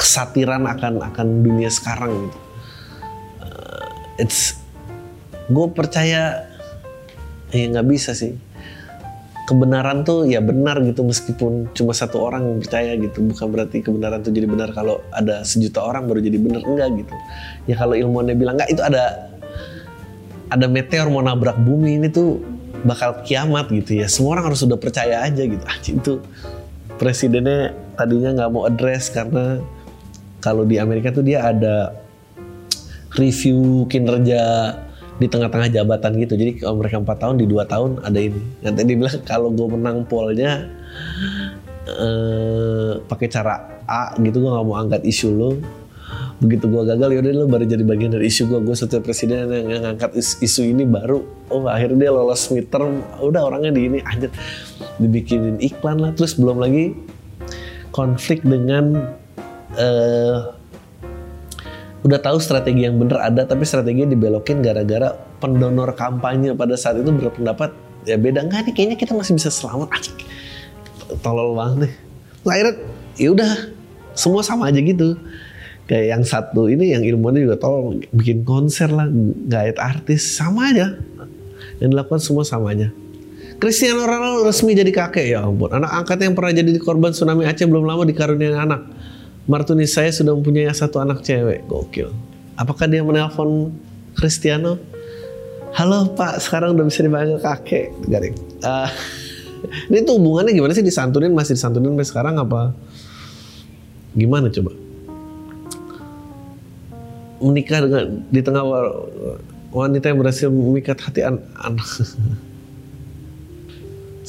kesatiran 0.00 0.64
akan 0.64 1.04
akan 1.12 1.26
dunia 1.44 1.68
sekarang 1.68 2.08
gitu. 2.24 2.38
Uh, 3.44 3.86
it's 4.16 4.56
gue 5.52 5.66
percaya 5.76 6.48
ya 7.52 7.64
nggak 7.68 7.84
bisa 7.84 8.16
sih. 8.16 8.32
Kebenaran 9.44 10.06
tuh 10.06 10.30
ya 10.30 10.38
benar 10.38 10.78
gitu 10.86 11.02
meskipun 11.02 11.74
cuma 11.74 11.90
satu 11.90 12.22
orang 12.22 12.48
yang 12.48 12.58
percaya 12.62 12.96
gitu. 12.96 13.20
Bukan 13.20 13.46
berarti 13.50 13.84
kebenaran 13.84 14.24
tuh 14.24 14.32
jadi 14.32 14.46
benar 14.48 14.72
kalau 14.72 15.04
ada 15.12 15.44
sejuta 15.44 15.84
orang 15.84 16.08
baru 16.08 16.24
jadi 16.24 16.38
benar. 16.40 16.64
Enggak 16.64 16.88
gitu. 17.04 17.14
Ya 17.68 17.74
kalau 17.76 17.92
ilmuannya 17.98 18.38
bilang 18.38 18.56
enggak 18.56 18.70
itu 18.72 18.80
ada 18.80 19.28
ada 20.48 20.66
meteor 20.70 21.10
mau 21.12 21.20
nabrak 21.20 21.58
bumi 21.60 21.98
ini 21.98 22.08
tuh 22.08 22.38
bakal 22.86 23.20
kiamat 23.26 23.68
gitu 23.74 24.00
ya. 24.00 24.06
Semua 24.06 24.38
orang 24.38 24.54
harus 24.54 24.62
sudah 24.62 24.78
percaya 24.78 25.26
aja 25.26 25.42
gitu. 25.42 25.64
Ah 25.66 25.76
itu 25.82 26.12
presidennya 26.96 27.74
tadinya 27.98 28.30
nggak 28.38 28.50
mau 28.54 28.70
address 28.70 29.10
karena 29.10 29.58
kalau 30.40 30.64
di 30.64 30.80
Amerika 30.80 31.12
tuh 31.12 31.22
dia 31.22 31.44
ada 31.44 31.94
review 33.16 33.84
kinerja 33.86 34.42
di 35.20 35.28
tengah-tengah 35.28 35.68
jabatan 35.68 36.16
gitu. 36.16 36.34
Jadi 36.34 36.64
kalau 36.64 36.80
mereka 36.80 36.96
empat 36.96 37.18
tahun 37.20 37.36
di 37.36 37.46
dua 37.46 37.68
tahun 37.68 38.00
ada 38.00 38.16
ini. 38.16 38.40
Nanti 38.64 38.80
dia 38.88 38.96
bilang 38.96 39.20
kalau 39.28 39.52
gue 39.52 39.68
menang 39.68 40.08
polnya 40.08 40.64
eh, 41.84 42.92
pakai 43.04 43.28
cara 43.28 43.84
A 43.84 44.16
gitu 44.16 44.40
gue 44.40 44.50
nggak 44.50 44.64
mau 44.64 44.80
angkat 44.80 45.04
isu 45.04 45.28
lo. 45.28 45.50
Begitu 46.40 46.72
gue 46.72 46.82
gagal 46.88 47.20
yaudah 47.20 47.32
lo 47.36 47.44
baru 47.52 47.68
jadi 47.68 47.84
bagian 47.84 48.16
dari 48.16 48.32
isu 48.32 48.48
gue. 48.48 48.64
Gue 48.64 48.72
satu 48.72 49.04
presiden 49.04 49.52
yang, 49.52 49.84
ngangkat 49.84 50.16
is- 50.16 50.40
isu 50.40 50.72
ini 50.72 50.88
baru. 50.88 51.20
Oh 51.52 51.68
akhirnya 51.68 52.08
dia 52.08 52.10
lolos 52.16 52.48
midterm. 52.48 53.04
Udah 53.20 53.44
orangnya 53.44 53.76
di 53.76 53.92
ini 53.92 53.98
aja 54.00 54.32
dibikinin 54.96 55.60
iklan 55.60 56.00
lah. 56.00 56.16
Terus 56.16 56.40
belum 56.40 56.64
lagi 56.64 56.96
konflik 57.92 58.40
dengan 58.40 59.18
eh, 59.78 60.38
udah 62.00 62.18
tahu 62.18 62.40
strategi 62.40 62.88
yang 62.88 62.96
bener 62.96 63.20
ada 63.20 63.44
tapi 63.44 63.68
strateginya 63.68 64.08
dibelokin 64.16 64.64
gara-gara 64.64 65.12
pendonor 65.36 65.92
kampanye 65.92 66.56
pada 66.56 66.72
saat 66.74 66.96
itu 66.96 67.12
berpendapat 67.12 67.76
ya 68.08 68.16
beda. 68.16 68.44
Enggak 68.44 68.70
nih 68.70 68.72
kayaknya 68.72 68.96
kita 68.96 69.12
masih 69.12 69.36
bisa 69.36 69.52
selamat. 69.52 69.92
Anjing. 69.92 70.18
tolol 71.26 71.58
banget 71.58 71.90
Terus 72.40 72.50
akhirnya 72.54 72.74
ya 73.18 73.28
udah. 73.34 73.52
Semua 74.10 74.42
sama 74.42 74.68
aja 74.68 74.80
gitu. 74.82 75.16
Kayak 75.86 76.06
yang 76.18 76.24
satu 76.26 76.70
ini 76.70 76.92
yang 76.92 77.02
ilmunya 77.02 77.46
juga 77.46 77.56
tolol 77.56 78.02
bikin 78.14 78.46
konser 78.46 78.90
lah 78.90 79.06
gait 79.48 79.76
artis. 79.76 80.24
Sama 80.24 80.72
aja. 80.72 80.96
Yang 81.78 81.88
dilakukan 81.94 82.20
semua 82.20 82.44
sama 82.46 82.72
aja. 82.72 82.88
Cristiano 83.60 84.08
Ronaldo 84.08 84.48
resmi 84.48 84.72
jadi 84.72 84.88
kakek. 84.88 85.36
Ya 85.36 85.44
ampun 85.44 85.68
anak 85.72 85.90
angkat 86.04 86.18
yang 86.24 86.32
pernah 86.32 86.52
jadi 86.56 86.70
korban 86.80 87.12
tsunami 87.12 87.44
Aceh 87.44 87.68
belum 87.68 87.84
lama 87.84 88.08
dikaruniai 88.08 88.56
anak 88.56 88.88
Martunis 89.50 89.90
saya 89.90 90.14
sudah 90.14 90.38
mempunyai 90.38 90.70
satu 90.70 91.02
anak 91.02 91.26
cewek. 91.26 91.66
Gokil. 91.66 92.14
Apakah 92.54 92.86
dia 92.86 93.02
menelpon 93.02 93.74
Cristiano? 94.14 94.78
Halo 95.74 96.14
Pak, 96.14 96.38
sekarang 96.38 96.78
udah 96.78 96.86
bisa 96.86 97.02
dipanggil 97.02 97.42
kakek. 97.42 97.90
Garing. 98.06 98.38
Ah, 98.62 98.86
ini 99.90 100.06
tuh 100.06 100.22
hubungannya 100.22 100.54
gimana 100.54 100.70
sih 100.70 100.86
disantunin? 100.86 101.34
Masih 101.34 101.58
disantunin 101.58 101.98
sampai 101.98 102.06
sekarang 102.06 102.38
apa? 102.38 102.70
Gimana 104.14 104.54
coba? 104.54 104.70
Menikah 107.42 107.82
dengan 107.82 108.22
di 108.30 108.40
tengah 108.46 108.62
wa- 108.62 109.02
wanita 109.74 110.14
yang 110.14 110.22
berhasil 110.22 110.46
memikat 110.46 111.02
hati 111.02 111.26
an- 111.26 111.42
anak 111.58 111.90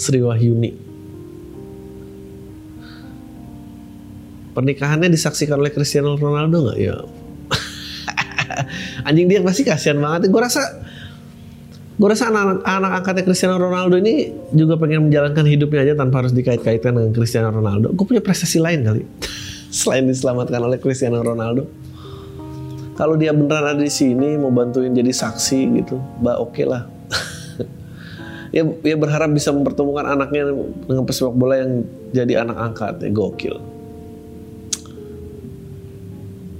Sri 0.02 0.18
Wahyuni. 0.18 0.91
Pernikahannya 4.52 5.08
disaksikan 5.08 5.60
oleh 5.60 5.72
Cristiano 5.72 6.16
Ronaldo 6.20 6.70
nggak? 6.70 6.78
Ya. 6.80 6.96
Anjing 9.08 9.28
dia 9.32 9.40
pasti 9.42 9.64
kasihan 9.64 9.98
banget. 10.00 10.28
Gue 10.28 10.42
rasa 10.44 10.62
gue 12.02 12.10
rasa 12.10 12.34
anak, 12.34 12.66
anak 12.66 12.92
angkatnya 13.04 13.24
Cristiano 13.30 13.62
Ronaldo 13.62 13.96
ini 14.02 14.34
juga 14.58 14.74
pengen 14.76 15.08
menjalankan 15.08 15.46
hidupnya 15.46 15.86
aja 15.86 15.94
tanpa 15.94 16.26
harus 16.26 16.34
dikait-kaitkan 16.34 16.98
dengan 16.98 17.12
Cristiano 17.14 17.54
Ronaldo. 17.54 17.94
Gue 17.94 18.06
punya 18.08 18.24
prestasi 18.24 18.58
lain 18.58 18.84
kali. 18.84 19.04
Selain 19.72 20.04
diselamatkan 20.04 20.60
oleh 20.60 20.78
Cristiano 20.82 21.24
Ronaldo. 21.24 21.68
Kalau 23.00 23.16
dia 23.18 23.32
beneran 23.34 23.80
ada 23.80 23.82
di 23.82 23.90
sini 23.90 24.36
mau 24.38 24.52
bantuin 24.54 24.94
jadi 24.94 25.10
saksi 25.10 25.60
gitu 25.82 25.96
mbak 26.22 26.38
oke 26.38 26.64
lah. 26.68 26.86
Ya, 28.52 28.68
ya 28.68 29.00
berharap 29.00 29.32
bisa 29.32 29.48
mempertemukan 29.56 30.04
anaknya 30.04 30.52
dengan 30.84 31.08
pesepak 31.08 31.32
bola 31.40 31.56
yang 31.64 31.88
jadi 32.12 32.44
anak 32.44 32.60
angkat. 32.60 33.00
Ya 33.00 33.08
gokil 33.08 33.71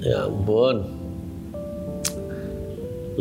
Ya 0.02 0.26
ampun. 0.26 0.78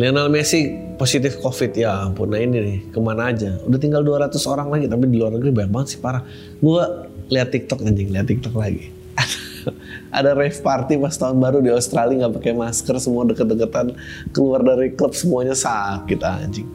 Lionel 0.01 0.33
Messi 0.33 0.73
positif 0.97 1.37
COVID 1.45 1.77
ya 1.77 2.09
ampun. 2.09 2.33
Nah 2.33 2.41
ini 2.41 2.57
nih 2.61 2.79
ke 2.89 2.99
mana 3.01 3.29
aja? 3.29 3.61
Udah 3.69 3.77
tinggal 3.77 4.01
200 4.01 4.37
orang 4.49 4.69
lagi 4.73 4.89
tapi 4.89 5.05
di 5.09 5.21
luar 5.21 5.37
negeri 5.37 5.53
banyak 5.53 5.73
banget 5.73 5.89
sih 5.97 6.01
parah. 6.01 6.25
Gua 6.61 7.09
lihat 7.29 7.53
TikTok 7.53 7.85
anjing, 7.85 8.09
lihat 8.09 8.27
TikTok 8.29 8.57
lagi. 8.57 8.89
Ada 10.17 10.33
rave 10.33 10.57
party 10.57 10.97
pas 10.97 11.15
tahun 11.15 11.37
baru 11.37 11.61
di 11.61 11.69
Australia 11.69 12.27
nggak 12.27 12.41
pakai 12.41 12.53
masker 12.57 12.97
semua 12.97 13.29
deket-deketan 13.29 13.93
keluar 14.33 14.65
dari 14.65 14.97
klub 14.97 15.13
semuanya 15.13 15.53
sakit 15.53 16.21
anjing. 16.25 16.69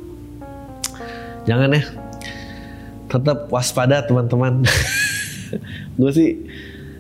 Jangan 1.45 1.69
ya. 1.73 1.83
Tetap 3.09 3.49
waspada 3.53 4.01
teman-teman. 4.05 4.65
Gue 5.99 6.11
sih 6.11 6.29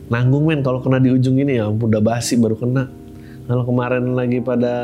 nanggung 0.09 0.45
men. 0.45 0.61
Kalau 0.61 0.81
kena 0.81 1.01
di 1.01 1.09
ujung 1.13 1.37
ini 1.37 1.57
ya 1.57 1.69
udah 1.69 2.01
basi 2.01 2.37
baru 2.37 2.57
kena. 2.57 2.89
Kalau 3.45 3.63
kemarin 3.65 4.17
lagi 4.17 4.41
pada 4.41 4.75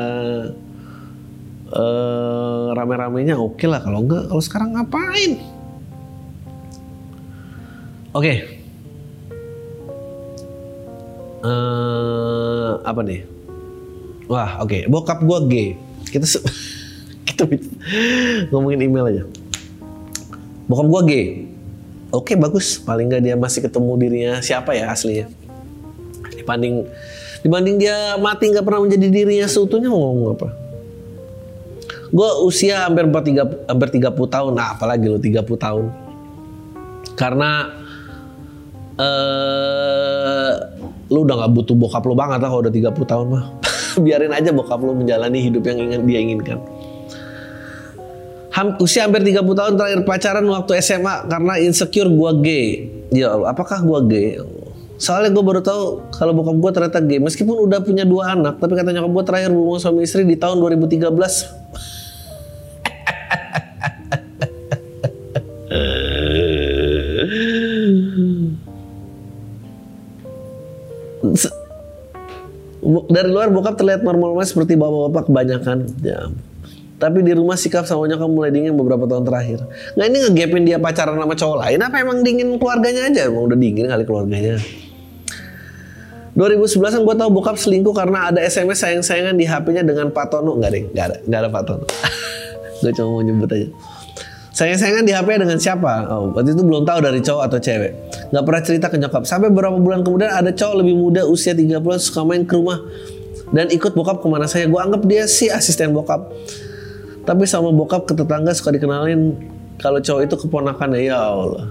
eh, 1.70 2.66
rame-ramenya 2.74 3.38
oke 3.38 3.66
lah. 3.66 3.82
Kalau 3.82 4.06
enggak 4.06 4.30
kalau 4.30 4.42
sekarang 4.42 4.70
ngapain? 4.78 5.32
Oke. 8.12 8.32
Eh, 11.42 12.72
apa 12.86 13.00
nih? 13.02 13.26
Wah 14.30 14.62
oke. 14.62 14.86
Bokap 14.86 15.26
gua 15.26 15.42
gay 15.42 15.74
kita 16.12 16.28
kita 17.28 17.48
ngomongin 18.52 18.84
email 18.86 19.08
aja. 19.10 19.22
Bokap 20.70 20.86
gua 20.86 21.02
gay 21.02 21.41
oke 22.12 22.32
bagus. 22.36 22.78
Paling 22.78 23.08
nggak 23.08 23.22
dia 23.24 23.34
masih 23.34 23.64
ketemu 23.64 23.92
dirinya 23.98 24.32
siapa 24.44 24.76
ya 24.76 24.92
aslinya? 24.92 25.26
Dibanding 26.36 26.86
dibanding 27.42 27.76
dia 27.80 28.14
mati 28.20 28.52
nggak 28.52 28.62
pernah 28.62 28.86
menjadi 28.86 29.08
dirinya 29.08 29.48
seutuhnya 29.48 29.88
mau 29.88 30.12
ngomong 30.12 30.28
apa? 30.38 30.48
Gue 32.12 32.28
usia 32.44 32.84
hampir 32.84 33.08
43, 33.08 33.72
hampir 33.72 33.88
30 33.88 34.12
tahun. 34.28 34.52
Nah 34.52 34.76
apalagi 34.76 35.08
lo 35.08 35.16
30 35.16 35.48
tahun? 35.56 35.84
Karena 37.16 37.72
eh 39.00 40.52
lu 41.08 41.24
udah 41.24 41.34
nggak 41.44 41.52
butuh 41.56 41.76
bokap 41.76 42.04
lu 42.04 42.12
banget 42.12 42.44
lah 42.44 42.48
kalau 42.52 42.62
udah 42.62 42.72
30 42.72 42.92
tahun 43.08 43.26
mah. 43.32 43.44
Biarin 44.04 44.32
aja 44.36 44.52
bokap 44.52 44.80
lu 44.84 44.92
menjalani 44.92 45.40
hidup 45.40 45.64
yang 45.64 45.80
ingin 45.88 46.00
dia 46.04 46.20
inginkan 46.20 46.60
ham, 48.52 48.76
usia 48.80 49.08
hampir 49.08 49.24
30 49.24 49.42
tahun 49.42 49.72
terakhir 49.80 50.00
pacaran 50.04 50.44
waktu 50.44 50.72
SMA 50.84 51.28
karena 51.28 51.52
insecure 51.60 52.08
gua 52.12 52.36
gay. 52.36 52.92
Ya 53.12 53.32
Allah, 53.32 53.52
apakah 53.52 53.80
gua 53.80 54.00
gay? 54.04 54.40
Soalnya 55.02 55.34
gue 55.34 55.42
baru 55.42 55.58
tahu 55.66 56.14
kalau 56.14 56.30
bokap 56.30 56.62
gue 56.62 56.70
ternyata 56.78 57.02
gay. 57.02 57.18
Meskipun 57.18 57.58
udah 57.66 57.82
punya 57.82 58.06
dua 58.06 58.38
anak, 58.38 58.62
tapi 58.62 58.78
katanya 58.78 59.02
bokap 59.02 59.18
gue 59.18 59.24
terakhir 59.34 59.50
berhubungan 59.50 59.82
suami 59.82 60.06
istri 60.06 60.22
di 60.22 60.38
tahun 60.38 60.62
2013. 60.62 61.02
Dari 73.10 73.26
luar 73.26 73.50
bokap 73.50 73.74
terlihat 73.74 74.06
normal-normal 74.06 74.46
seperti 74.46 74.78
bapak-bapak 74.78 75.26
kebanyakan. 75.26 75.90
Ya 76.06 76.30
tapi 77.02 77.18
di 77.26 77.34
rumah 77.34 77.58
sikap 77.58 77.82
sama 77.82 78.06
nyokap 78.06 78.30
mulai 78.30 78.54
dingin 78.54 78.78
beberapa 78.78 79.10
tahun 79.10 79.26
terakhir. 79.26 79.66
Nggak 79.98 80.06
ini 80.06 80.18
ngegapin 80.22 80.62
dia 80.62 80.78
pacaran 80.78 81.18
sama 81.18 81.34
cowok 81.34 81.56
lain 81.66 81.78
apa 81.82 81.96
emang 81.98 82.22
dingin 82.22 82.54
keluarganya 82.62 83.10
aja? 83.10 83.26
Emang 83.26 83.50
udah 83.50 83.58
dingin 83.58 83.90
kali 83.90 84.06
keluarganya. 84.06 84.62
2011 86.38 86.78
kan 86.78 87.00
gue 87.02 87.16
tau 87.18 87.28
bokap 87.34 87.58
selingkuh 87.58 87.90
karena 87.90 88.30
ada 88.30 88.38
SMS 88.38 88.86
sayang-sayangan 88.86 89.34
di 89.34 89.50
HP-nya 89.50 89.82
dengan 89.82 90.14
Pak 90.14 90.30
Tono. 90.30 90.54
Nggak 90.62 90.70
deh, 90.70 90.82
nggak 90.94 91.04
ada, 91.10 91.16
nggak 91.26 91.40
ada 91.42 91.48
Pak 91.50 91.62
Tono. 91.66 91.84
gue 92.86 92.92
cuma 92.94 93.08
mau 93.18 93.22
nyebut 93.26 93.50
aja. 93.50 93.68
Sayang-sayangan 94.52 95.02
di 95.02 95.12
HP 95.16 95.28
dengan 95.42 95.58
siapa? 95.58 96.06
Oh, 96.06 96.30
waktu 96.38 96.54
itu 96.54 96.62
belum 96.62 96.86
tahu 96.86 96.98
dari 97.02 97.18
cowok 97.18 97.42
atau 97.50 97.58
cewek. 97.58 97.92
Nggak 98.30 98.44
pernah 98.46 98.62
cerita 98.62 98.86
ke 98.86 98.96
nyokap. 99.02 99.22
Sampai 99.26 99.50
beberapa 99.50 99.74
bulan 99.74 100.06
kemudian 100.06 100.30
ada 100.30 100.54
cowok 100.54 100.86
lebih 100.86 100.94
muda 100.94 101.26
usia 101.26 101.50
30 101.50 101.82
suka 101.98 102.22
main 102.22 102.46
ke 102.46 102.54
rumah 102.54 102.78
dan 103.50 103.68
ikut 103.74 103.90
bokap 103.90 104.22
ke 104.22 104.28
mana 104.30 104.46
saya. 104.46 104.70
Gue 104.70 104.78
anggap 104.78 105.02
dia 105.02 105.26
sih 105.26 105.50
asisten 105.50 105.90
bokap. 105.90 106.30
Tapi 107.22 107.46
sama 107.46 107.70
bokap 107.70 108.10
ke 108.10 108.18
tetangga 108.18 108.50
suka 108.50 108.74
dikenalin 108.74 109.38
kalau 109.78 110.02
cowok 110.02 110.22
itu 110.26 110.34
keponakannya 110.46 111.06
ya 111.06 111.18
Allah. 111.18 111.66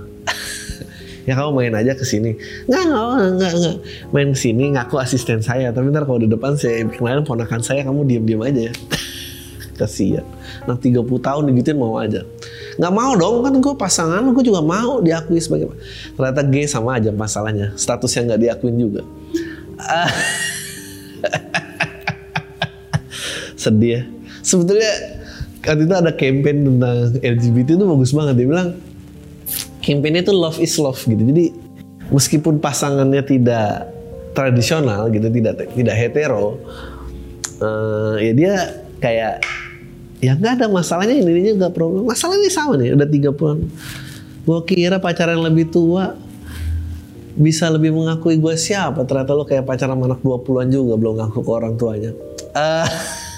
ya 1.28 1.36
kamu 1.36 1.52
main 1.56 1.76
aja 1.76 1.94
ke 1.96 2.06
sini. 2.08 2.36
Nggak, 2.68 2.84
nggak, 2.88 3.30
nggak, 3.40 3.54
nggak. 3.60 3.76
Main 4.12 4.30
ke 4.36 4.40
sini 4.40 4.72
ngaku 4.76 4.96
asisten 5.00 5.42
saya. 5.44 5.72
Tapi 5.76 5.92
ntar 5.92 6.06
kalau 6.08 6.20
di 6.24 6.28
depan 6.32 6.56
saya 6.56 6.88
kenalin 6.88 7.26
ponakan 7.28 7.62
saya, 7.64 7.84
kamu 7.84 8.08
diem-diem 8.08 8.42
aja 8.44 8.62
ya. 8.72 8.74
Kasian. 9.80 10.26
Nah 10.68 10.78
30 10.78 11.04
tahun 11.04 11.44
digituin 11.52 11.78
mau 11.80 11.98
aja. 12.00 12.24
Nggak 12.80 12.94
mau 12.94 13.12
dong, 13.20 13.44
kan 13.44 13.54
gue 13.60 13.76
pasangan, 13.76 14.24
gue 14.32 14.44
juga 14.46 14.62
mau 14.64 15.02
diakui 15.04 15.42
sebagai... 15.42 15.68
Ternyata 16.16 16.44
gay 16.48 16.68
sama 16.70 16.96
aja 16.96 17.12
masalahnya. 17.12 17.74
Statusnya 17.76 18.24
nggak 18.32 18.42
diakuin 18.48 18.76
juga. 18.80 19.02
Sedih 23.62 24.00
ya. 24.00 24.02
Sebetulnya 24.42 25.11
waktu 25.62 25.84
itu 25.86 25.94
ada 25.94 26.12
campaign 26.14 26.58
tentang 26.66 26.98
LGBT 27.22 27.70
itu 27.78 27.86
bagus 27.86 28.12
banget. 28.14 28.34
Dia 28.42 28.48
bilang, 28.50 28.70
campaign 29.86 30.22
itu 30.22 30.32
love 30.34 30.58
is 30.58 30.74
love 30.82 30.98
gitu. 31.06 31.22
Jadi 31.22 31.54
meskipun 32.10 32.58
pasangannya 32.58 33.22
tidak 33.26 33.90
tradisional 34.34 35.12
gitu, 35.14 35.28
tidak 35.30 35.70
tidak 35.76 35.96
hetero, 35.96 36.58
eh, 37.62 38.16
ya 38.30 38.32
dia 38.34 38.54
kayak 39.02 39.34
ya 40.22 40.38
nggak 40.38 40.62
ada 40.62 40.66
masalahnya 40.70 41.22
ini 41.22 41.54
nggak 41.58 41.74
problem. 41.74 42.10
Masalahnya 42.10 42.50
sama 42.50 42.78
nih, 42.78 42.98
udah 42.98 43.10
tiga 43.10 43.30
bulan. 43.34 43.66
Gue 44.42 44.60
kira 44.66 44.98
pacaran 44.98 45.38
lebih 45.38 45.70
tua 45.70 46.18
bisa 47.38 47.70
lebih 47.70 47.94
mengakui 47.94 48.42
gue 48.42 48.58
siapa. 48.58 49.06
Ternyata 49.06 49.38
lo 49.38 49.46
kayak 49.46 49.70
pacaran 49.70 50.02
anak 50.02 50.26
20-an 50.26 50.68
juga 50.74 50.98
belum 50.98 51.14
ngaku 51.22 51.40
ke 51.46 51.52
orang 51.52 51.74
tuanya. 51.78 52.12
Eh, 52.58 52.90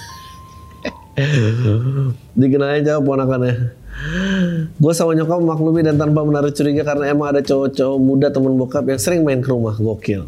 dikenalin 2.40 2.82
jawab 2.82 3.02
ponakannya. 3.06 3.54
Gue 4.74 4.92
sama 4.92 5.14
nyokap 5.14 5.38
maklumi 5.38 5.86
dan 5.86 5.94
tanpa 5.94 6.26
menaruh 6.26 6.50
curiga 6.50 6.82
karena 6.82 7.14
emang 7.14 7.30
ada 7.30 7.40
cowok-cowok 7.40 7.98
muda 8.02 8.28
temen 8.34 8.58
bokap 8.58 8.84
yang 8.90 8.98
sering 8.98 9.22
main 9.22 9.38
ke 9.38 9.48
rumah. 9.54 9.78
Gokil. 9.78 10.26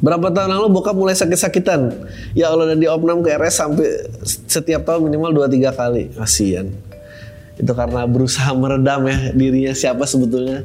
Berapa 0.00 0.32
tahun 0.32 0.56
lalu 0.56 0.72
bokap 0.72 0.96
mulai 0.96 1.12
sakit-sakitan. 1.12 1.92
Ya 2.32 2.48
Allah 2.48 2.72
dan 2.72 2.80
diopnam 2.80 3.20
ke 3.20 3.36
RS 3.36 3.54
sampai 3.60 3.88
setiap 4.24 4.88
tahun 4.88 5.12
minimal 5.12 5.44
2-3 5.44 5.76
kali. 5.76 6.04
Kasian. 6.16 6.72
Itu 7.60 7.76
karena 7.76 8.08
berusaha 8.08 8.48
meredam 8.56 9.04
ya 9.04 9.36
dirinya 9.36 9.76
siapa 9.76 10.08
sebetulnya. 10.08 10.64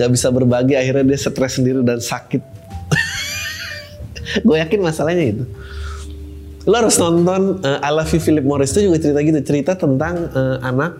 Gak 0.00 0.08
bisa 0.08 0.32
berbagi 0.32 0.80
akhirnya 0.80 1.12
dia 1.12 1.18
stres 1.20 1.60
sendiri 1.60 1.84
dan 1.84 2.00
sakit. 2.00 2.40
Gue 4.48 4.56
yakin 4.56 4.80
masalahnya 4.80 5.36
itu. 5.36 5.44
Lo 6.68 6.74
harus 6.76 6.96
nonton 7.00 7.64
uh, 7.64 7.78
I 7.80 7.90
Love 7.92 8.20
Philip 8.20 8.44
Morris 8.44 8.76
itu 8.76 8.90
juga 8.90 9.00
cerita 9.00 9.20
gitu. 9.24 9.40
Cerita 9.40 9.72
tentang 9.76 10.28
uh, 10.32 10.58
anak 10.60 10.92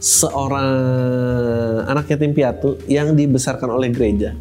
seorang 0.00 0.72
anak 1.84 2.08
yatim 2.08 2.32
piatu 2.32 2.80
yang 2.88 3.12
dibesarkan 3.12 3.68
oleh 3.68 3.92
gereja. 3.92 4.32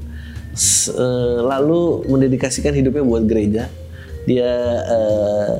S- 0.56 0.92
eh, 0.92 1.40
lalu 1.44 2.08
mendedikasikan 2.08 2.72
hidupnya 2.72 3.04
buat 3.04 3.28
gereja. 3.28 3.68
Dia 4.24 4.52
eh, 4.88 5.56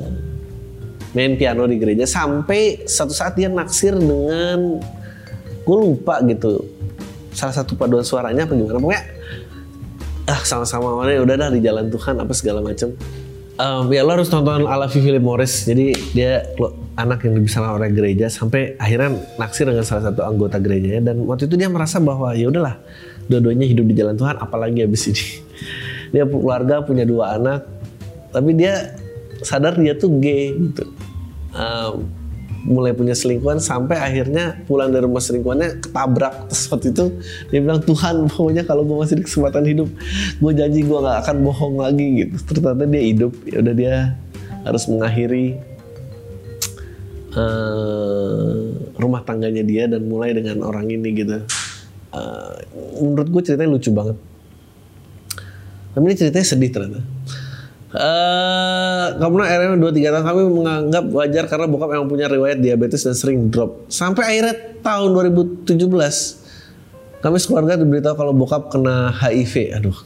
main 1.12 1.34
piano 1.34 1.66
di 1.66 1.76
gereja 1.76 2.06
sampai 2.06 2.86
satu 2.86 3.10
saat 3.10 3.34
dia 3.34 3.50
naksir 3.50 3.98
dengan 3.98 4.78
gue 5.66 5.76
lupa 5.76 6.22
gitu 6.22 6.64
salah 7.34 7.54
satu 7.54 7.74
paduan 7.74 8.06
suaranya 8.06 8.46
apa 8.46 8.54
gimana 8.54 8.78
pokoknya 8.78 9.04
ah 10.30 10.40
sama-sama 10.46 10.94
mana 10.94 11.18
udah 11.18 11.34
dah 11.34 11.48
di 11.50 11.60
jalan 11.62 11.90
Tuhan 11.90 12.14
apa 12.22 12.30
segala 12.30 12.62
macam 12.62 12.94
Em, 13.60 13.92
ya 13.92 14.00
lo 14.00 14.16
harus 14.16 14.32
nonton 14.32 14.64
ala 14.64 14.88
Philip 14.88 15.20
Morris. 15.20 15.68
Jadi 15.68 15.92
dia 16.16 16.48
lo- 16.56 16.80
anak 16.96 17.28
yang 17.28 17.36
dibesarkan 17.36 17.76
oleh 17.76 17.92
gereja 17.92 18.32
sampai 18.32 18.72
akhirnya 18.80 19.20
naksir 19.36 19.68
dengan 19.68 19.84
salah 19.84 20.08
satu 20.08 20.24
anggota 20.24 20.56
gerejanya. 20.56 21.12
Dan 21.12 21.28
waktu 21.28 21.44
itu 21.44 21.60
dia 21.60 21.68
merasa 21.68 22.00
bahwa 22.00 22.32
ya 22.32 22.48
udahlah 22.48 22.80
dua-duanya 23.28 23.68
hidup 23.68 23.84
di 23.84 23.94
jalan 24.00 24.16
Tuhan 24.16 24.40
apalagi 24.40 24.88
habis 24.88 25.12
ini. 25.12 25.24
Dia 26.16 26.24
keluarga 26.26 26.82
punya 26.82 27.06
dua 27.06 27.38
anak 27.38 27.62
tapi 28.34 28.50
dia 28.58 28.98
sadar 29.46 29.78
dia 29.78 29.94
tuh 29.94 30.10
gay 30.18 30.50
gitu. 30.58 30.90
Em, 31.54 31.94
mulai 32.64 32.92
punya 32.92 33.16
selingkuhan 33.16 33.56
sampai 33.60 33.96
akhirnya 33.96 34.60
pulang 34.68 34.92
dari 34.92 35.04
rumah 35.08 35.22
selingkuhannya 35.22 35.80
ketabrak. 35.80 36.48
Terus 36.52 36.64
itu 36.84 37.04
dia 37.48 37.60
bilang 37.64 37.80
Tuhan 37.80 38.28
pokoknya 38.28 38.62
kalau 38.68 38.84
gue 38.84 38.96
masih 39.00 39.16
di 39.20 39.24
kesempatan 39.24 39.64
hidup 39.64 39.88
gue 40.40 40.52
janji 40.52 40.80
gue 40.84 40.98
nggak 40.98 41.18
akan 41.24 41.36
bohong 41.44 41.76
lagi 41.80 42.06
gitu. 42.26 42.36
Ternyata 42.50 42.84
dia 42.84 43.02
hidup 43.02 43.32
ya 43.48 43.56
udah 43.64 43.74
dia 43.74 43.94
harus 44.64 44.84
mengakhiri 44.92 45.46
eh, 47.32 48.60
rumah 49.00 49.22
tangganya 49.24 49.64
dia 49.64 49.88
dan 49.88 50.04
mulai 50.04 50.36
dengan 50.36 50.60
orang 50.66 50.88
ini 50.90 51.08
gitu. 51.16 51.40
Eh, 52.10 52.54
menurut 53.00 53.28
gue 53.30 53.42
ceritanya 53.46 53.70
lucu 53.72 53.90
banget. 53.94 54.16
Tapi 55.90 56.04
ini 56.06 56.14
ceritanya 56.14 56.46
sedih 56.46 56.70
ternyata 56.70 57.19
Eh, 57.90 59.06
karena 59.18 59.44
RM 59.50 59.82
2-3 59.82 60.14
tahun 60.14 60.22
kami 60.22 60.42
menganggap 60.46 61.04
wajar 61.10 61.44
karena 61.50 61.66
bokap 61.66 61.90
emang 61.90 62.06
punya 62.06 62.30
riwayat 62.30 62.62
diabetes 62.62 63.02
dan 63.02 63.18
sering 63.18 63.50
drop. 63.50 63.90
Sampai 63.90 64.30
akhirnya 64.30 64.78
tahun 64.78 65.10
2017 65.10 65.74
kami 67.18 67.36
sekeluarga 67.42 67.82
diberitahu 67.82 68.14
kalau 68.14 68.30
bokap 68.30 68.70
kena 68.70 69.10
HIV. 69.10 69.74
Aduh. 69.74 69.98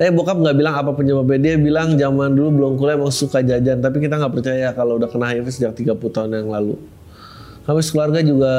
Tapi 0.00 0.08
bokap 0.16 0.40
nggak 0.40 0.56
bilang 0.56 0.80
apa 0.80 0.96
penyebabnya. 0.96 1.36
Dia 1.36 1.54
bilang 1.60 2.00
zaman 2.00 2.32
dulu 2.32 2.48
belum 2.64 2.72
kuliah 2.80 2.96
emang 2.96 3.12
suka 3.12 3.44
jajan. 3.44 3.84
Tapi 3.84 4.00
kita 4.00 4.16
nggak 4.16 4.32
percaya 4.32 4.72
kalau 4.72 4.96
udah 4.96 5.12
kena 5.12 5.36
HIV 5.36 5.52
sejak 5.52 5.76
30 5.76 6.00
tahun 6.00 6.32
yang 6.32 6.48
lalu. 6.48 6.80
Kami 7.66 7.82
sekeluarga 7.82 8.22
juga 8.22 8.52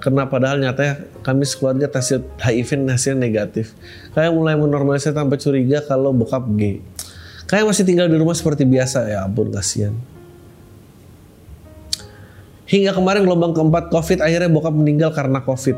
kena 0.00 0.24
padahal 0.24 0.56
nyatanya 0.56 1.04
kami 1.20 1.44
sekeluarga 1.44 1.84
tes 1.84 2.16
HIV 2.40 2.88
hasilnya 2.88 3.20
negatif. 3.20 3.76
Kayak 4.16 4.32
mulai 4.32 4.56
menormalisasi 4.56 5.12
tanpa 5.12 5.36
curiga 5.36 5.84
kalau 5.84 6.16
bokap 6.16 6.48
gay. 6.56 6.80
Kayak 7.44 7.68
masih 7.68 7.84
tinggal 7.84 8.08
di 8.08 8.16
rumah 8.16 8.32
seperti 8.32 8.64
biasa 8.64 9.04
ya 9.04 9.28
ampun 9.28 9.52
kasihan. 9.52 9.92
Hingga 12.72 12.96
kemarin 12.96 13.28
gelombang 13.28 13.52
keempat 13.52 13.92
COVID 13.92 14.24
akhirnya 14.24 14.48
bokap 14.48 14.72
meninggal 14.72 15.12
karena 15.12 15.44
COVID. 15.44 15.76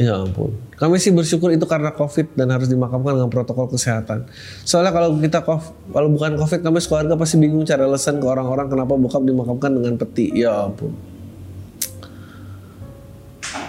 Ya 0.00 0.16
ampun. 0.16 0.56
Kami 0.80 0.96
sih 0.96 1.12
bersyukur 1.12 1.52
itu 1.52 1.68
karena 1.68 1.92
COVID 1.92 2.40
dan 2.40 2.56
harus 2.56 2.72
dimakamkan 2.72 3.20
dengan 3.20 3.28
protokol 3.28 3.68
kesehatan. 3.68 4.24
Soalnya 4.64 4.96
kalau 4.96 5.12
kita 5.20 5.44
kalau 5.44 6.08
bukan 6.08 6.40
COVID 6.40 6.64
kami 6.64 6.80
sekeluarga 6.80 7.20
pasti 7.20 7.36
bingung 7.36 7.68
cari 7.68 7.84
alasan 7.84 8.16
ke 8.16 8.24
orang-orang 8.24 8.72
kenapa 8.72 8.96
bokap 8.96 9.20
dimakamkan 9.28 9.76
dengan 9.76 10.00
peti. 10.00 10.32
Ya 10.32 10.56
ampun 10.64 11.19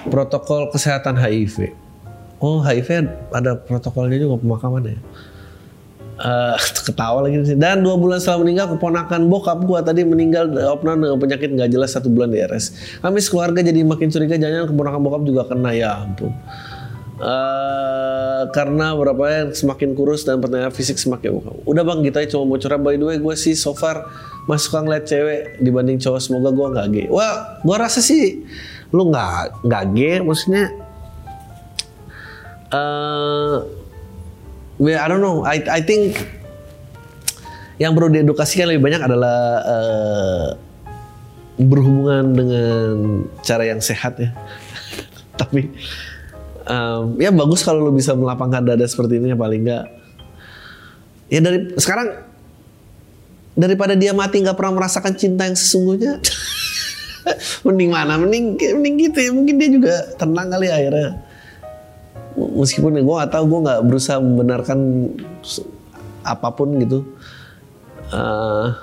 protokol 0.10 0.72
kesehatan 0.74 1.20
HIV. 1.20 1.76
Oh 2.42 2.64
HIV 2.64 3.06
ada 3.30 3.54
protokolnya 3.54 4.18
juga 4.18 4.42
pemakaman 4.42 4.82
ya. 4.88 4.98
Eh, 6.22 6.58
ketawa 6.90 7.26
lagi 7.26 7.42
sih. 7.46 7.58
Dan 7.58 7.86
dua 7.86 8.00
bulan 8.00 8.18
setelah 8.18 8.42
meninggal 8.42 8.78
keponakan 8.78 9.30
bokap 9.30 9.60
gua 9.66 9.86
tadi 9.86 10.02
meninggal 10.02 10.50
opnam 10.70 11.02
dengan 11.02 11.18
penyakit 11.22 11.54
nggak 11.54 11.70
jelas 11.70 11.94
satu 11.94 12.10
bulan 12.10 12.34
di 12.34 12.42
RS. 12.42 12.98
Kami 13.06 13.20
sekeluarga 13.22 13.62
jadi 13.62 13.86
makin 13.86 14.10
curiga 14.10 14.38
jangan 14.42 14.70
keponakan 14.74 15.00
bokap 15.06 15.22
juga 15.28 15.42
kena 15.46 15.70
ya 15.78 16.02
ampun. 16.02 16.34
Eh, 17.22 18.44
karena 18.50 18.98
berapa 18.98 19.24
yang 19.30 19.48
semakin 19.54 19.94
kurus 19.94 20.26
dan 20.26 20.42
pertanyaan 20.42 20.74
fisik 20.74 20.98
semakin 20.98 21.38
udah 21.70 21.86
bang 21.86 22.02
kita 22.02 22.26
cuma 22.34 22.50
mau 22.50 22.58
curhat 22.58 22.82
by 22.82 22.98
the 22.98 23.06
way 23.06 23.22
gue 23.22 23.36
sih 23.38 23.54
so 23.54 23.78
far 23.78 24.10
masih 24.50 24.66
suka 24.66 24.82
ngeliat 24.82 25.06
cewek 25.06 25.62
dibanding 25.62 26.02
cowok 26.02 26.18
semoga 26.18 26.50
gue 26.50 26.68
nggak 26.74 26.88
gay 26.90 27.08
wah 27.14 27.62
gue 27.62 27.78
rasa 27.78 28.02
sih 28.02 28.42
lu 28.92 29.12
nggak 29.12 29.64
nggak 29.64 29.84
gay 29.96 30.20
maksudnya 30.20 30.72
eh 32.72 33.82
well, 34.82 34.98
I 34.98 35.06
don't 35.06 35.22
know. 35.22 35.46
I 35.46 35.62
I 35.70 35.82
think 35.86 36.18
yang 37.78 37.94
perlu 37.94 38.10
diedukasikan 38.10 38.74
lebih 38.74 38.90
banyak 38.90 39.02
adalah 39.06 39.40
eh, 39.62 40.48
berhubungan 41.62 42.34
dengan 42.34 42.94
cara 43.46 43.70
yang 43.70 43.78
sehat 43.78 44.18
ya. 44.18 44.34
Tapi 45.40 45.70
em, 46.66 47.04
ya 47.22 47.30
bagus 47.30 47.62
kalau 47.62 47.86
lu 47.90 47.94
bisa 47.94 48.18
melapangkan 48.18 48.74
dada 48.74 48.86
seperti 48.90 49.22
ini 49.22 49.34
ya 49.34 49.38
paling 49.38 49.62
nggak. 49.62 49.86
Ya 51.32 51.40
dari 51.40 51.72
sekarang 51.78 52.28
daripada 53.54 53.94
dia 53.94 54.12
mati 54.12 54.42
nggak 54.42 54.58
pernah 54.58 54.82
merasakan 54.82 55.14
cinta 55.14 55.46
yang 55.46 55.56
sesungguhnya 55.56 56.18
mending 57.66 57.92
mana? 57.92 58.18
Mending 58.18 58.58
mending 58.58 58.96
gitu 59.10 59.20
ya. 59.22 59.32
Mungkin 59.34 59.56
dia 59.58 59.70
juga 59.70 59.94
tenang 60.18 60.48
kali 60.50 60.68
akhirnya. 60.70 61.22
Meskipun 62.36 62.96
gue 62.96 63.16
gak 63.22 63.32
tahu 63.32 63.44
gue 63.48 63.60
nggak 63.68 63.82
berusaha 63.86 64.18
membenarkan 64.18 64.80
apa 66.24 66.48
pun 66.54 66.80
gitu. 66.80 67.04
Uh, 68.12 68.76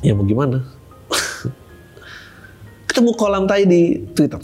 ya 0.00 0.12
mau 0.16 0.24
gimana? 0.24 0.64
Ketemu 2.88 3.10
kolam 3.16 3.44
tai 3.48 3.64
di 3.64 4.04
Twitter. 4.12 4.40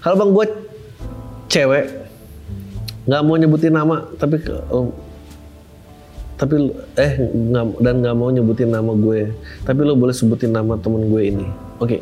Kalau 0.00 0.16
bang 0.16 0.30
gue 0.32 0.46
cewek. 1.50 1.84
Nggak 3.06 3.22
mau 3.22 3.38
nyebutin 3.38 3.74
nama 3.74 4.02
tapi 4.18 4.42
tapi 6.36 6.70
eh 7.00 7.12
nggak 7.32 7.64
dan 7.80 7.94
nggak 8.04 8.14
mau 8.16 8.28
nyebutin 8.28 8.68
nama 8.68 8.92
gue 8.92 9.32
tapi 9.64 9.80
lo 9.84 9.96
boleh 9.96 10.12
sebutin 10.12 10.52
nama 10.52 10.76
temen 10.76 11.08
gue 11.08 11.22
ini 11.24 11.46
oke 11.80 11.88
okay. 11.88 12.00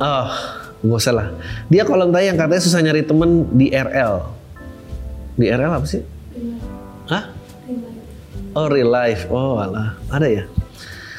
oh 0.00 0.28
nggak 0.84 1.00
usah 1.00 1.14
lah 1.16 1.28
dia 1.72 1.84
kolam 1.88 2.12
tai 2.12 2.28
yang 2.28 2.36
katanya 2.36 2.62
susah 2.62 2.80
nyari 2.84 3.04
temen 3.04 3.48
di 3.56 3.72
RL 3.72 4.14
di 5.40 5.46
RL 5.48 5.72
apa 5.80 5.88
sih 5.88 6.04
Hah? 7.10 7.24
Oh 8.54 8.70
real 8.70 8.86
life, 8.86 9.26
oh 9.30 9.58
alah, 9.58 9.98
ada 10.10 10.26
ya. 10.30 10.44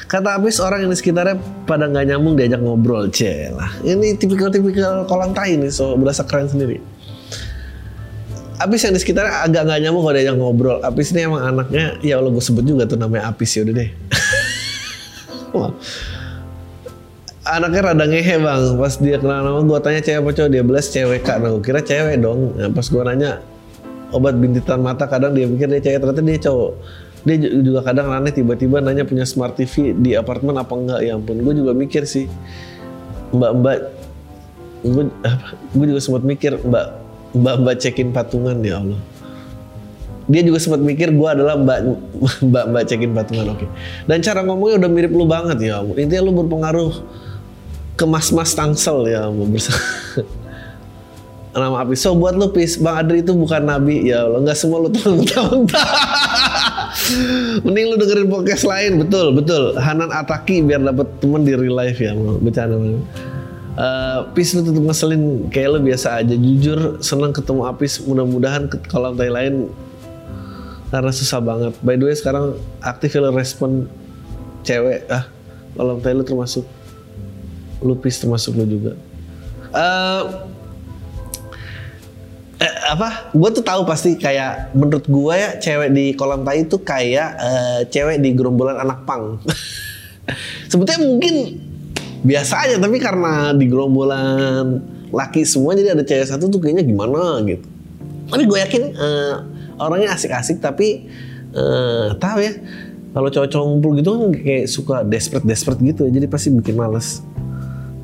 Kata 0.08 0.36
Apis 0.36 0.60
orang 0.60 0.84
yang 0.84 0.92
di 0.92 0.98
sekitarnya 1.00 1.36
pada 1.64 1.88
nggak 1.88 2.12
nyambung 2.12 2.36
diajak 2.36 2.60
ngobrol, 2.60 3.08
lah. 3.08 3.70
Ini 3.80 4.20
tipikal-tipikal 4.20 5.08
kolam 5.08 5.32
tai 5.32 5.56
nih, 5.56 5.72
so 5.72 5.96
berasa 5.96 6.24
keren 6.24 6.48
sendiri. 6.48 6.80
Apis 8.62 8.86
yang 8.86 8.94
di 8.94 9.00
sekitarnya 9.02 9.42
agak 9.42 9.62
nggak 9.66 9.78
nyambung 9.82 10.02
kalau 10.06 10.14
diajak 10.14 10.36
ngobrol. 10.38 10.78
Apis 10.86 11.10
ini 11.10 11.26
emang 11.26 11.42
anaknya, 11.42 11.98
ya 11.98 12.22
Allah 12.22 12.30
gue 12.30 12.44
sebut 12.44 12.62
juga 12.62 12.86
tuh 12.86 12.94
namanya 12.94 13.34
Apis 13.34 13.50
ya 13.58 13.66
udah 13.66 13.74
deh. 13.74 13.90
anaknya 17.42 17.80
rada 17.90 18.04
ngehe 18.06 18.36
bang. 18.38 18.62
Pas 18.78 18.94
dia 19.02 19.18
kenal 19.18 19.42
nama 19.42 19.60
gue 19.60 19.78
tanya 19.82 20.00
cewek 20.00 20.20
apa 20.22 20.30
cowok 20.30 20.50
dia 20.50 20.62
belas 20.62 20.86
cewek 20.88 21.20
kak. 21.26 21.36
Nah 21.42 21.48
gue 21.58 21.62
kira 21.62 21.80
cewek 21.82 22.16
dong. 22.22 22.54
Nah, 22.54 22.70
pas 22.70 22.86
gue 22.86 23.02
nanya 23.02 23.30
obat 24.14 24.34
bintitan 24.38 24.78
mata 24.78 25.10
kadang 25.10 25.34
dia 25.34 25.50
pikir 25.50 25.66
dia 25.66 25.82
cewek. 25.82 25.98
Ternyata 25.98 26.22
dia 26.22 26.38
cowok. 26.46 26.72
Dia 27.22 27.36
juga 27.38 27.80
kadang 27.86 28.10
aneh 28.10 28.34
tiba-tiba 28.34 28.82
nanya 28.82 29.06
punya 29.06 29.22
smart 29.26 29.54
TV 29.54 29.94
di 29.94 30.14
apartemen 30.14 30.54
apa 30.58 30.74
enggak. 30.74 31.00
Ya 31.02 31.18
ampun 31.18 31.42
gue 31.42 31.54
juga 31.54 31.74
mikir 31.74 32.06
sih. 32.06 32.30
Mbak-mbak 33.34 33.76
gue 34.82 35.04
gue 35.78 35.86
juga 35.86 36.00
sempat 36.02 36.22
mikir 36.26 36.58
mbak 36.58 37.01
mbak-mbak 37.32 37.76
cekin 37.80 38.08
patungan 38.12 38.58
ya 38.60 38.80
Allah 38.80 39.00
dia 40.30 40.42
juga 40.46 40.58
sempat 40.62 40.80
mikir 40.80 41.10
gue 41.10 41.28
adalah 41.28 41.58
mbak 41.58 41.78
mbak 42.50 42.64
mbak 42.70 42.84
cekin 42.86 43.10
patungan 43.12 43.46
oke 43.52 43.64
okay. 43.64 43.68
dan 44.06 44.22
cara 44.22 44.40
ngomongnya 44.46 44.86
udah 44.86 44.90
mirip 44.90 45.12
lu 45.12 45.24
banget 45.26 45.58
ya 45.60 45.82
Allah. 45.82 45.94
intinya 45.98 46.22
lu 46.28 46.32
berpengaruh 46.44 46.92
ke 47.98 48.04
mas-mas 48.08 48.54
tangsel 48.54 49.04
ya 49.10 49.28
Allah 49.28 49.46
bersama 49.46 49.82
nama 51.60 51.84
api. 51.84 51.94
So 51.96 52.16
buat 52.16 52.32
lu 52.32 52.48
pis, 52.48 52.80
Bang 52.80 53.04
Adri 53.04 53.20
itu 53.20 53.36
bukan 53.36 53.68
nabi 53.68 54.08
ya 54.08 54.24
Allah. 54.24 54.40
Nggak 54.40 54.56
semua 54.56 54.80
lu 54.80 54.88
tahu 54.88 55.20
Mending 57.64 57.86
lu 57.92 57.96
dengerin 57.96 58.28
podcast 58.28 58.64
lain, 58.68 59.00
betul 59.00 59.32
betul. 59.36 59.76
Hanan 59.80 60.12
Ataki 60.12 60.64
biar 60.64 60.80
dapet 60.80 61.08
temen 61.20 61.44
di 61.44 61.52
real 61.56 61.76
life 61.76 61.98
ya, 62.00 62.12
mau 62.16 62.36
bercanda. 62.40 62.76
Uh, 63.72 64.28
lu 64.36 64.60
tetap 64.68 64.84
ngeselin 64.84 65.48
kayak 65.48 65.68
lu 65.72 65.78
biasa 65.80 66.20
aja. 66.20 66.34
Jujur 66.36 67.00
senang 67.00 67.32
ketemu 67.32 67.64
Apis. 67.64 68.04
Mudah-mudahan 68.04 68.68
kolam 68.92 69.16
tai 69.16 69.32
lain 69.32 69.72
karena 70.92 71.08
susah 71.08 71.40
banget. 71.40 71.72
By 71.80 71.96
the 71.96 72.04
way 72.04 72.16
sekarang 72.16 72.60
aktif 72.84 73.16
lu 73.16 73.32
respon 73.32 73.88
cewek. 74.60 75.08
Ah 75.08 75.24
kolam 75.72 76.04
tai 76.04 76.12
lu 76.12 76.20
termasuk 76.20 76.68
lu 77.80 77.96
Pis 77.96 78.20
termasuk 78.20 78.52
lu 78.60 78.68
juga. 78.68 78.92
Uh, 79.72 80.44
eh, 82.60 82.76
apa? 82.92 83.32
Gue 83.32 83.48
tuh 83.56 83.64
tahu 83.64 83.88
pasti 83.88 84.20
kayak 84.20 84.76
menurut 84.76 85.08
gue 85.08 85.34
ya 85.34 85.56
cewek 85.56 85.90
di 85.96 86.12
kolam 86.12 86.44
tai 86.44 86.68
itu 86.68 86.76
kayak 86.76 87.40
uh, 87.40 87.80
cewek 87.88 88.20
di 88.20 88.36
gerombolan 88.36 88.76
anak 88.76 89.08
pang. 89.08 89.40
Sebetulnya 90.70 91.00
mungkin 91.08 91.34
biasa 92.22 92.54
aja 92.66 92.76
tapi 92.78 93.02
karena 93.02 93.50
di 93.54 93.66
gerombolan 93.66 94.82
laki 95.10 95.42
semua 95.42 95.74
jadi 95.74 95.98
ada 95.98 96.06
cewek 96.06 96.26
satu 96.26 96.46
tuh 96.48 96.62
kayaknya 96.62 96.86
gimana 96.86 97.42
gitu 97.44 97.66
tapi 98.30 98.42
gue 98.48 98.58
yakin 98.62 98.82
uh, 98.94 99.34
orangnya 99.82 100.14
asik-asik 100.14 100.62
tapi 100.62 101.10
uh, 101.52 102.14
tahu 102.16 102.38
ya 102.40 102.54
kalau 103.12 103.28
cowok-cowok 103.28 103.66
ngumpul 103.68 103.92
gitu 103.98 104.08
kan 104.14 104.20
kayak 104.32 104.64
suka 104.70 104.96
desperate 105.04 105.44
desperate 105.44 105.82
gitu 105.82 106.08
jadi 106.08 106.24
pasti 106.30 106.48
bikin 106.54 106.78
males 106.78 107.20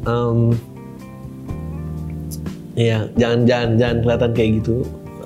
um, 0.05 0.53
Iya, 2.79 3.11
jangan 3.19 3.43
jangan 3.43 3.71
jangan 3.75 3.97
kelihatan 4.07 4.31
kayak 4.39 4.51
gitu. 4.62 4.77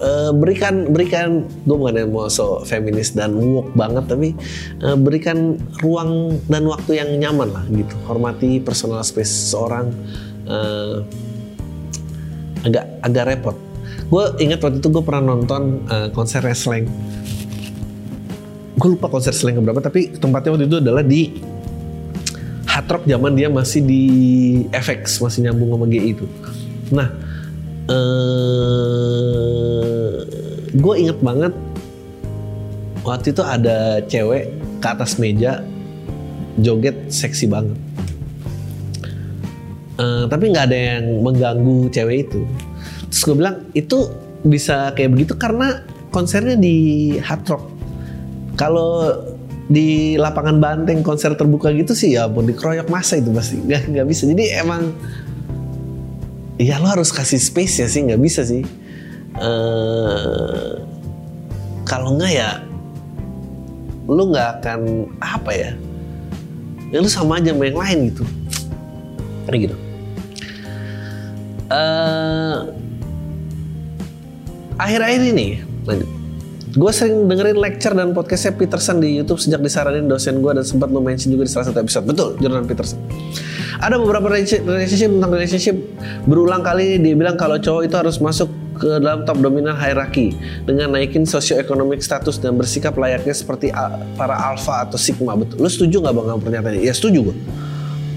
Uh, 0.03 0.35
berikan 0.35 0.91
berikan 0.91 1.47
gue 1.63 1.77
bukan 1.79 1.95
yang 1.95 2.11
mau 2.11 2.27
so 2.27 2.67
feminis 2.67 3.15
dan 3.15 3.39
woke 3.39 3.71
banget 3.79 4.03
tapi 4.11 4.35
uh, 4.83 4.99
berikan 4.99 5.55
ruang 5.79 6.43
dan 6.51 6.67
waktu 6.67 6.99
yang 6.99 7.23
nyaman 7.23 7.55
lah 7.55 7.63
gitu. 7.71 7.95
Hormati 8.11 8.59
personal 8.59 9.07
space 9.07 9.55
seorang 9.55 9.95
uh, 10.51 11.07
agak 12.67 12.99
agak 12.99 13.25
repot. 13.31 13.57
Gue 14.11 14.25
ingat 14.43 14.59
waktu 14.59 14.83
itu 14.83 14.91
gue 14.91 15.03
pernah 15.07 15.39
nonton 15.39 15.87
uh, 15.87 16.11
konser 16.11 16.43
wrestling. 16.43 16.91
Gue 18.75 18.99
lupa 18.99 19.07
konser 19.07 19.31
wrestling 19.31 19.63
berapa 19.63 19.79
tapi 19.79 20.19
tempatnya 20.19 20.51
waktu 20.59 20.67
itu 20.67 20.79
adalah 20.83 21.07
di 21.07 21.31
Hard 22.73 22.89
Rock 22.89 23.05
zaman 23.05 23.33
dia 23.37 23.53
masih 23.53 23.85
di 23.85 24.03
FX 24.73 25.21
masih 25.21 25.47
nyambung 25.47 25.77
sama 25.77 25.87
GI 25.87 26.11
itu. 26.17 26.27
Nah 26.91 27.09
eh, 27.87 29.62
gue 30.73 30.95
inget 30.97 31.19
banget 31.21 31.53
waktu 33.05 33.35
itu 33.35 33.43
ada 33.45 34.01
cewek 34.09 34.53
ke 34.81 34.87
atas 34.89 35.21
meja 35.21 35.61
joget 36.61 36.97
seksi 37.13 37.49
banget. 37.49 37.79
Uh, 40.01 40.25
tapi 40.27 40.51
nggak 40.51 40.73
ada 40.73 40.79
yang 40.97 41.05
mengganggu 41.21 41.93
cewek 41.93 42.29
itu. 42.29 42.49
Terus 43.13 43.23
gue 43.29 43.37
bilang 43.37 43.57
itu 43.77 44.09
bisa 44.43 44.91
kayak 44.97 45.15
begitu 45.15 45.37
karena 45.37 45.85
konsernya 46.09 46.57
di 46.57 47.17
Hard 47.21 47.45
Rock. 47.49 47.65
Kalau 48.57 49.13
di 49.73 50.21
lapangan 50.21 50.61
banteng 50.61 51.01
konser 51.01 51.33
terbuka 51.33 51.73
gitu 51.73 51.97
sih 51.97 52.19
ya 52.19 52.29
mau 52.29 52.45
dikeroyok 52.45 52.93
masa 52.93 53.17
itu 53.17 53.33
pasti 53.33 53.61
nggak 53.69 53.93
nggak 53.93 54.07
bisa. 54.09 54.25
Jadi 54.29 54.45
emang 54.57 54.93
ya 56.61 56.81
lo 56.81 56.89
harus 56.89 57.13
kasih 57.13 57.41
space 57.41 57.85
ya 57.85 57.89
sih 57.89 58.01
nggak 58.07 58.23
bisa 58.23 58.45
sih 58.45 58.63
uh, 59.41 60.02
kalau 61.93 62.17
nggak 62.17 62.33
ya 62.33 62.57
lo 64.09 64.33
nggak 64.33 64.65
akan 64.65 64.81
apa 65.21 65.53
ya? 65.53 65.71
Ya 66.89 67.05
lo 67.05 67.09
sama 67.13 67.37
aja 67.37 67.53
sama 67.53 67.69
yang 67.69 67.77
lain 67.77 67.99
gitu. 68.09 68.25
Kayak 69.45 69.61
gitu. 69.69 69.77
Uh, 71.69 72.73
akhir-akhir 74.81 75.21
ini 75.37 75.61
lanjut. 75.85 76.09
Gue 76.73 76.89
sering 76.89 77.29
dengerin 77.29 77.61
lecture 77.61 77.93
dan 77.93 78.17
podcastnya 78.17 78.57
Peterson 78.57 78.97
di 78.97 79.21
YouTube 79.21 79.37
sejak 79.37 79.61
disaranin 79.61 80.09
dosen 80.09 80.41
gue 80.41 80.53
dan 80.57 80.65
sempat 80.65 80.89
lo 80.89 81.05
mention 81.05 81.29
juga 81.29 81.45
di 81.45 81.53
salah 81.53 81.69
satu 81.69 81.85
episode. 81.85 82.09
Betul, 82.09 82.41
Jordan 82.41 82.65
Peterson. 82.65 82.97
Ada 83.85 84.01
beberapa 84.01 84.33
relationship 84.33 85.13
tentang 85.13 85.33
relationship 85.37 85.77
berulang 86.25 86.65
kali. 86.65 86.97
Dia 86.97 87.13
bilang 87.13 87.37
kalau 87.37 87.61
cowok 87.61 87.85
itu 87.85 87.97
harus 88.01 88.17
masuk 88.25 88.49
ke 88.83 88.99
dalam 88.99 89.23
top 89.23 89.39
dominan 89.39 89.79
hierarki 89.79 90.35
dengan 90.67 90.91
naikin 90.91 91.23
sosioekonomik 91.23 92.03
status 92.03 92.43
dan 92.43 92.59
bersikap 92.59 92.99
layaknya 92.99 93.31
seperti 93.31 93.71
para 94.19 94.35
alpha 94.35 94.83
atau 94.83 94.99
sigma. 94.99 95.39
Betul. 95.39 95.63
Lu 95.63 95.71
setuju 95.71 96.03
nggak 96.03 96.15
bang 96.19 96.41
pernyataan 96.43 96.75
ini? 96.75 96.91
Ya 96.91 96.95
setuju 96.95 97.31
gue. 97.31 97.37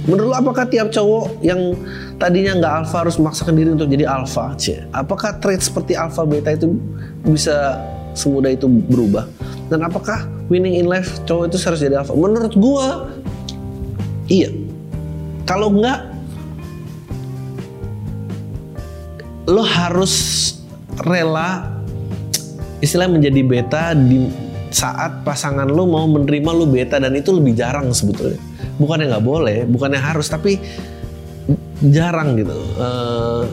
Menurut 0.10 0.34
lu 0.34 0.36
apakah 0.38 0.66
tiap 0.66 0.90
cowok 0.90 1.46
yang 1.46 1.78
tadinya 2.18 2.58
nggak 2.58 2.74
alpha 2.82 3.06
harus 3.06 3.22
memaksakan 3.22 3.54
diri 3.54 3.70
untuk 3.78 3.90
jadi 3.94 4.10
alpha? 4.10 4.58
Apakah 4.90 5.38
trait 5.38 5.62
seperti 5.62 5.94
alpha 5.94 6.26
beta 6.26 6.58
itu 6.58 6.74
bisa 7.22 7.78
semudah 8.16 8.56
itu 8.56 8.66
berubah 8.66 9.28
dan 9.68 9.84
apakah 9.84 10.26
winning 10.48 10.80
in 10.80 10.88
life 10.88 11.20
cowok 11.28 11.52
itu 11.52 11.58
harus 11.68 11.80
jadi 11.84 12.00
alpha 12.02 12.16
menurut 12.16 12.56
gua 12.56 13.12
iya 14.32 14.50
kalau 15.44 15.70
enggak 15.70 16.15
lo 19.46 19.62
harus 19.62 20.14
rela 21.06 21.70
istilah 22.82 23.10
menjadi 23.10 23.42
beta 23.46 23.94
di 23.94 24.30
saat 24.74 25.24
pasangan 25.24 25.70
lo 25.70 25.88
mau 25.88 26.06
menerima 26.10 26.52
lo 26.52 26.66
beta 26.68 27.00
dan 27.00 27.16
itu 27.16 27.32
lebih 27.32 27.56
jarang 27.56 27.94
sebetulnya 27.96 28.42
bukannya 28.82 29.08
nggak 29.14 29.26
boleh 29.26 29.58
bukannya 29.70 30.02
harus 30.02 30.28
tapi 30.28 30.60
jarang 31.80 32.36
gitu 32.36 32.58
uh, 32.76 33.46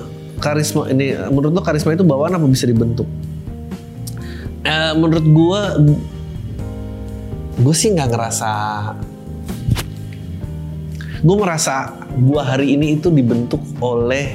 karisma 0.43 0.91
ini 0.91 1.15
menurut 1.31 1.53
lo 1.55 1.63
karisma 1.63 1.95
itu 1.95 2.03
bawaan 2.03 2.35
apa 2.35 2.47
bisa 2.51 2.67
dibentuk 2.67 3.07
Eh, 4.63 4.93
menurut 4.95 5.27
gue, 5.27 5.63
gue 7.67 7.75
sih 7.75 7.91
nggak 7.91 8.11
ngerasa. 8.15 8.53
Gue 11.23 11.37
merasa 11.39 11.91
gue 12.15 12.39
hari 12.39 12.79
ini 12.79 12.95
itu 12.99 13.11
dibentuk 13.11 13.59
oleh 13.83 14.31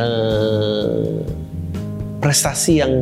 eh, 0.00 1.20
prestasi 2.20 2.80
yang 2.80 2.92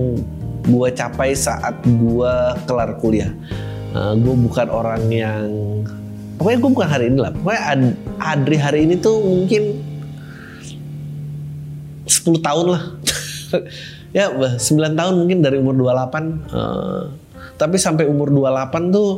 gue 0.69 0.89
capai 0.93 1.33
saat 1.33 1.81
gue 1.87 2.35
kelar 2.69 2.99
kuliah. 3.01 3.33
Uh, 3.89 4.13
gue 4.21 4.37
bukan 4.37 4.69
orang 4.69 5.03
yang 5.09 5.49
pokoknya 6.37 6.59
gue 6.61 6.71
bukan 6.77 6.89
hari 6.89 7.05
ini 7.09 7.19
lah. 7.25 7.33
Pokoknya 7.33 7.63
Ad, 7.73 7.83
Adri 8.21 8.57
hari 8.61 8.79
ini 8.85 9.01
tuh 9.01 9.17
mungkin 9.25 9.81
10 12.05 12.45
tahun 12.45 12.67
lah. 12.77 12.83
ya 14.17 14.33
9 14.33 14.61
tahun 14.97 15.15
mungkin 15.17 15.45
dari 15.45 15.61
umur 15.61 15.77
28 15.77 16.53
uh, 16.53 17.03
tapi 17.61 17.77
sampai 17.77 18.09
umur 18.09 18.33
28 18.33 18.95
tuh 18.95 19.11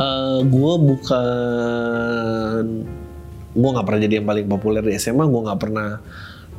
uh, 0.00 0.40
gue 0.44 0.74
bukan 0.80 2.62
gue 3.50 3.70
nggak 3.70 3.86
pernah 3.86 4.00
jadi 4.00 4.14
yang 4.22 4.28
paling 4.28 4.46
populer 4.46 4.82
di 4.82 4.94
SMA 4.94 5.24
gue 5.26 5.40
nggak 5.42 5.60
pernah 5.60 5.98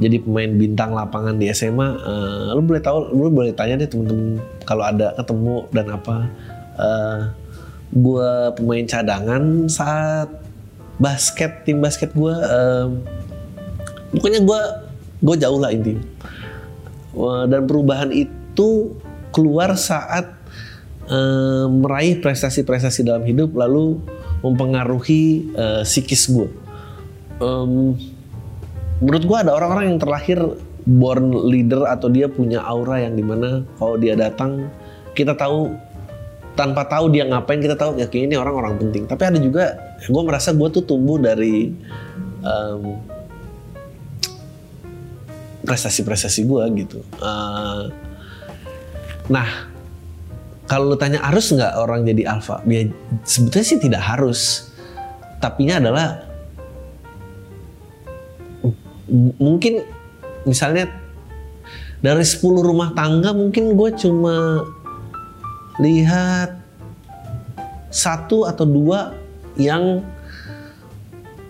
jadi 0.02 0.18
pemain 0.24 0.52
bintang 0.56 0.98
lapangan 0.98 1.36
di 1.38 1.52
SMA 1.54 1.88
uh, 2.02 2.58
lu 2.58 2.66
boleh 2.66 2.82
tahu 2.82 3.12
lu 3.14 3.30
boleh 3.30 3.54
tanya 3.54 3.86
deh 3.86 3.89
temen-temen 3.92 4.42
kalau 4.66 4.88
ada 4.88 5.14
ketemu 5.14 5.56
dan 5.70 5.88
apa. 5.94 6.16
Uh, 6.82 7.20
gue 7.92 8.32
pemain 8.56 8.86
cadangan 8.88 9.68
saat 9.68 10.32
basket 10.96 11.68
tim 11.68 11.84
basket 11.84 12.16
gue 12.16 12.32
uh, 12.32 12.88
pokoknya 14.16 14.42
gue 14.42 14.62
gue 15.22 15.36
jauh 15.38 15.60
lah 15.60 15.70
intinya. 15.70 16.02
Dan 17.46 17.68
perubahan 17.68 18.10
itu 18.16 18.96
keluar 19.36 19.76
saat 19.76 20.32
uh, 21.12 21.68
meraih 21.68 22.24
prestasi-prestasi 22.24 23.04
dalam 23.04 23.28
hidup 23.28 23.52
lalu 23.54 24.00
mempengaruhi 24.42 25.52
uh, 25.54 25.84
psikis 25.84 26.32
gue. 26.32 26.61
Um, 27.42 27.98
menurut 29.02 29.24
gue 29.26 29.38
ada 29.42 29.52
orang-orang 29.58 29.96
yang 29.96 30.00
terlahir 30.00 30.39
born 30.86 31.34
leader 31.50 31.89
atau 31.89 32.10
dia 32.10 32.30
punya 32.30 32.62
aura 32.62 33.02
yang 33.02 33.18
di 33.18 33.26
mana 33.26 33.66
kalau 33.78 33.98
dia 33.98 34.14
datang 34.18 34.70
kita 35.14 35.34
tahu 35.34 35.74
tanpa 36.54 36.86
tahu 36.86 37.10
dia 37.10 37.26
ngapain 37.26 37.62
kita 37.62 37.74
tahu 37.74 37.98
ya 37.98 38.06
ini 38.14 38.38
orang-orang 38.38 38.78
penting. 38.78 39.10
Tapi 39.10 39.24
ada 39.26 39.39
juga 39.42 39.78
gue 40.02 40.24
merasa 40.24 40.54
gue 40.54 40.68
tuh 40.70 40.84
tumbuh 40.86 41.18
dari 41.18 41.74
um, 42.46 43.02
prestasi-prestasi 45.66 46.46
gue 46.46 46.64
gitu. 46.86 47.00
Uh, 47.22 47.89
nah, 49.30 49.70
kalau 50.66 50.94
lu 50.94 50.98
tanya 50.98 51.22
harus 51.22 51.54
nggak 51.54 51.74
orang 51.78 52.04
jadi 52.06 52.38
alpha? 52.38 52.62
Ya, 52.68 52.89
sebetulnya 53.24 53.66
sih 53.66 53.80
tidak 53.80 54.04
harus. 54.04 54.70
Tapinya 55.42 55.82
adalah 55.82 56.31
mungkin 59.38 59.84
misalnya 60.47 60.89
dari 62.01 62.26
10 62.26 62.41
rumah 62.41 62.95
tangga 62.97 63.36
mungkin 63.36 63.78
gue 63.78 63.89
cuma 63.99 64.66
lihat 65.78 66.57
satu 67.91 68.47
atau 68.47 68.64
dua 68.64 69.14
yang 69.59 70.01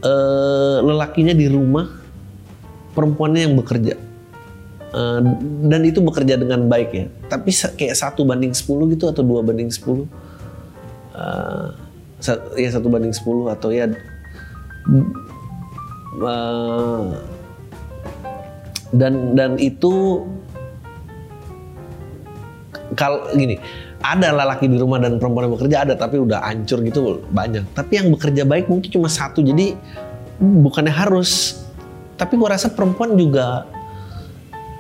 uh, 0.02 0.78
lelakinya 0.82 1.38
di 1.38 1.48
rumah 1.48 1.88
perempuannya 2.98 3.42
yang 3.48 3.56
bekerja. 3.56 3.96
Uh, 4.92 5.24
dan 5.72 5.88
itu 5.88 6.04
bekerja 6.04 6.36
dengan 6.36 6.68
baik 6.68 6.90
ya. 6.92 7.06
Tapi 7.32 7.56
kayak 7.80 7.96
satu 7.96 8.28
banding 8.28 8.52
10 8.52 8.92
gitu 8.92 9.08
atau 9.08 9.24
dua 9.24 9.40
banding 9.40 9.72
10 9.72 10.04
uh, 11.16 11.68
ya 12.60 12.70
satu 12.70 12.88
banding 12.92 13.16
10 13.16 13.56
atau 13.56 13.70
ya 13.72 13.88
dan 18.92 19.36
dan 19.36 19.56
itu 19.56 20.24
kalau 22.96 23.24
gini 23.32 23.56
ada 24.02 24.34
lelaki 24.34 24.66
di 24.66 24.78
rumah 24.82 24.98
dan 24.98 25.22
perempuan 25.22 25.48
yang 25.48 25.54
bekerja 25.56 25.78
ada 25.86 25.94
tapi 25.94 26.18
udah 26.18 26.42
hancur 26.42 26.82
gitu 26.82 27.22
banyak. 27.30 27.64
Tapi 27.78 28.02
yang 28.02 28.10
bekerja 28.10 28.44
baik 28.50 28.66
mungkin 28.66 28.90
cuma 28.90 29.08
satu 29.08 29.46
jadi 29.46 29.78
bukannya 30.42 30.90
harus. 30.90 31.62
Tapi 32.18 32.38
gue 32.38 32.50
rasa 32.50 32.70
perempuan 32.74 33.18
juga 33.18 33.66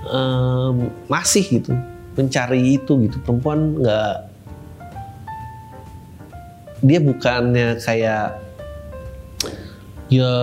um, 0.10 0.90
masih 1.06 1.62
gitu 1.62 1.74
mencari 2.18 2.82
itu 2.82 2.92
gitu. 3.06 3.18
Perempuan 3.22 3.78
nggak 3.78 4.14
dia 6.82 6.98
bukannya 6.98 7.78
kayak 7.78 8.42
ya 10.10 10.34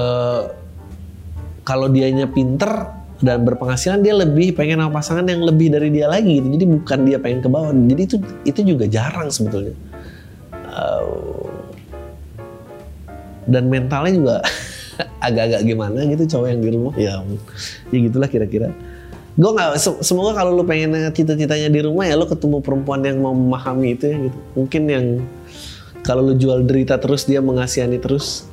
kalau 1.66 1.91
dianya 1.91 2.31
pinter 2.31 2.97
dan 3.19 3.43
berpenghasilan 3.43 3.99
dia 3.99 4.14
lebih 4.14 4.55
pengen 4.55 4.79
sama 4.79 4.95
pasangan 4.95 5.27
yang 5.27 5.43
lebih 5.43 5.75
dari 5.75 5.91
dia 5.91 6.07
lagi 6.07 6.39
gitu. 6.39 6.55
jadi 6.55 6.64
bukan 6.71 6.99
dia 7.03 7.19
pengen 7.19 7.41
ke 7.43 7.49
bawah. 7.51 7.75
Jadi 7.75 8.03
itu 8.07 8.16
itu 8.47 8.61
juga 8.62 8.85
jarang 8.87 9.27
sebetulnya. 9.27 9.75
Dan 13.49 13.66
mentalnya 13.66 14.12
juga 14.14 14.37
agak-agak 15.27 15.61
gimana 15.66 15.99
gitu 16.07 16.39
cowok 16.39 16.47
yang 16.47 16.61
di 16.62 16.71
rumah. 16.71 16.95
Ya 16.95 17.19
ya 17.91 17.99
gitulah 18.07 18.31
kira-kira. 18.31 18.71
Gue 19.39 19.51
nggak 19.55 19.79
semoga 20.03 20.35
kalau 20.39 20.55
lu 20.55 20.62
pengen 20.66 20.95
cita-citanya 21.14 21.71
di 21.71 21.81
rumah 21.83 22.07
ya 22.07 22.19
lu 22.19 22.27
ketemu 22.27 22.59
perempuan 22.62 23.03
yang 23.03 23.19
mau 23.19 23.35
memahami 23.35 23.99
itu 23.99 24.14
ya 24.14 24.16
gitu. 24.31 24.39
Mungkin 24.55 24.83
yang 24.87 25.07
kalau 26.07 26.23
lu 26.23 26.39
jual 26.39 26.62
derita 26.62 27.03
terus 27.03 27.27
dia 27.27 27.43
mengasihani 27.43 27.99
terus. 27.99 28.47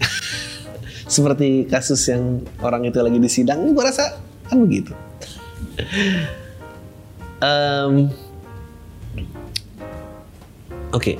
Seperti 1.05 1.69
kasus 1.69 2.01
yang 2.09 2.41
orang 2.65 2.89
itu 2.89 2.97
lagi 2.97 3.21
di 3.21 3.29
sidang 3.29 3.61
gue 3.77 3.83
rasa 3.85 4.24
kan 4.49 4.57
begitu. 4.63 4.91
Um, 7.43 8.09
oke. 10.95 11.03
Okay. 11.03 11.17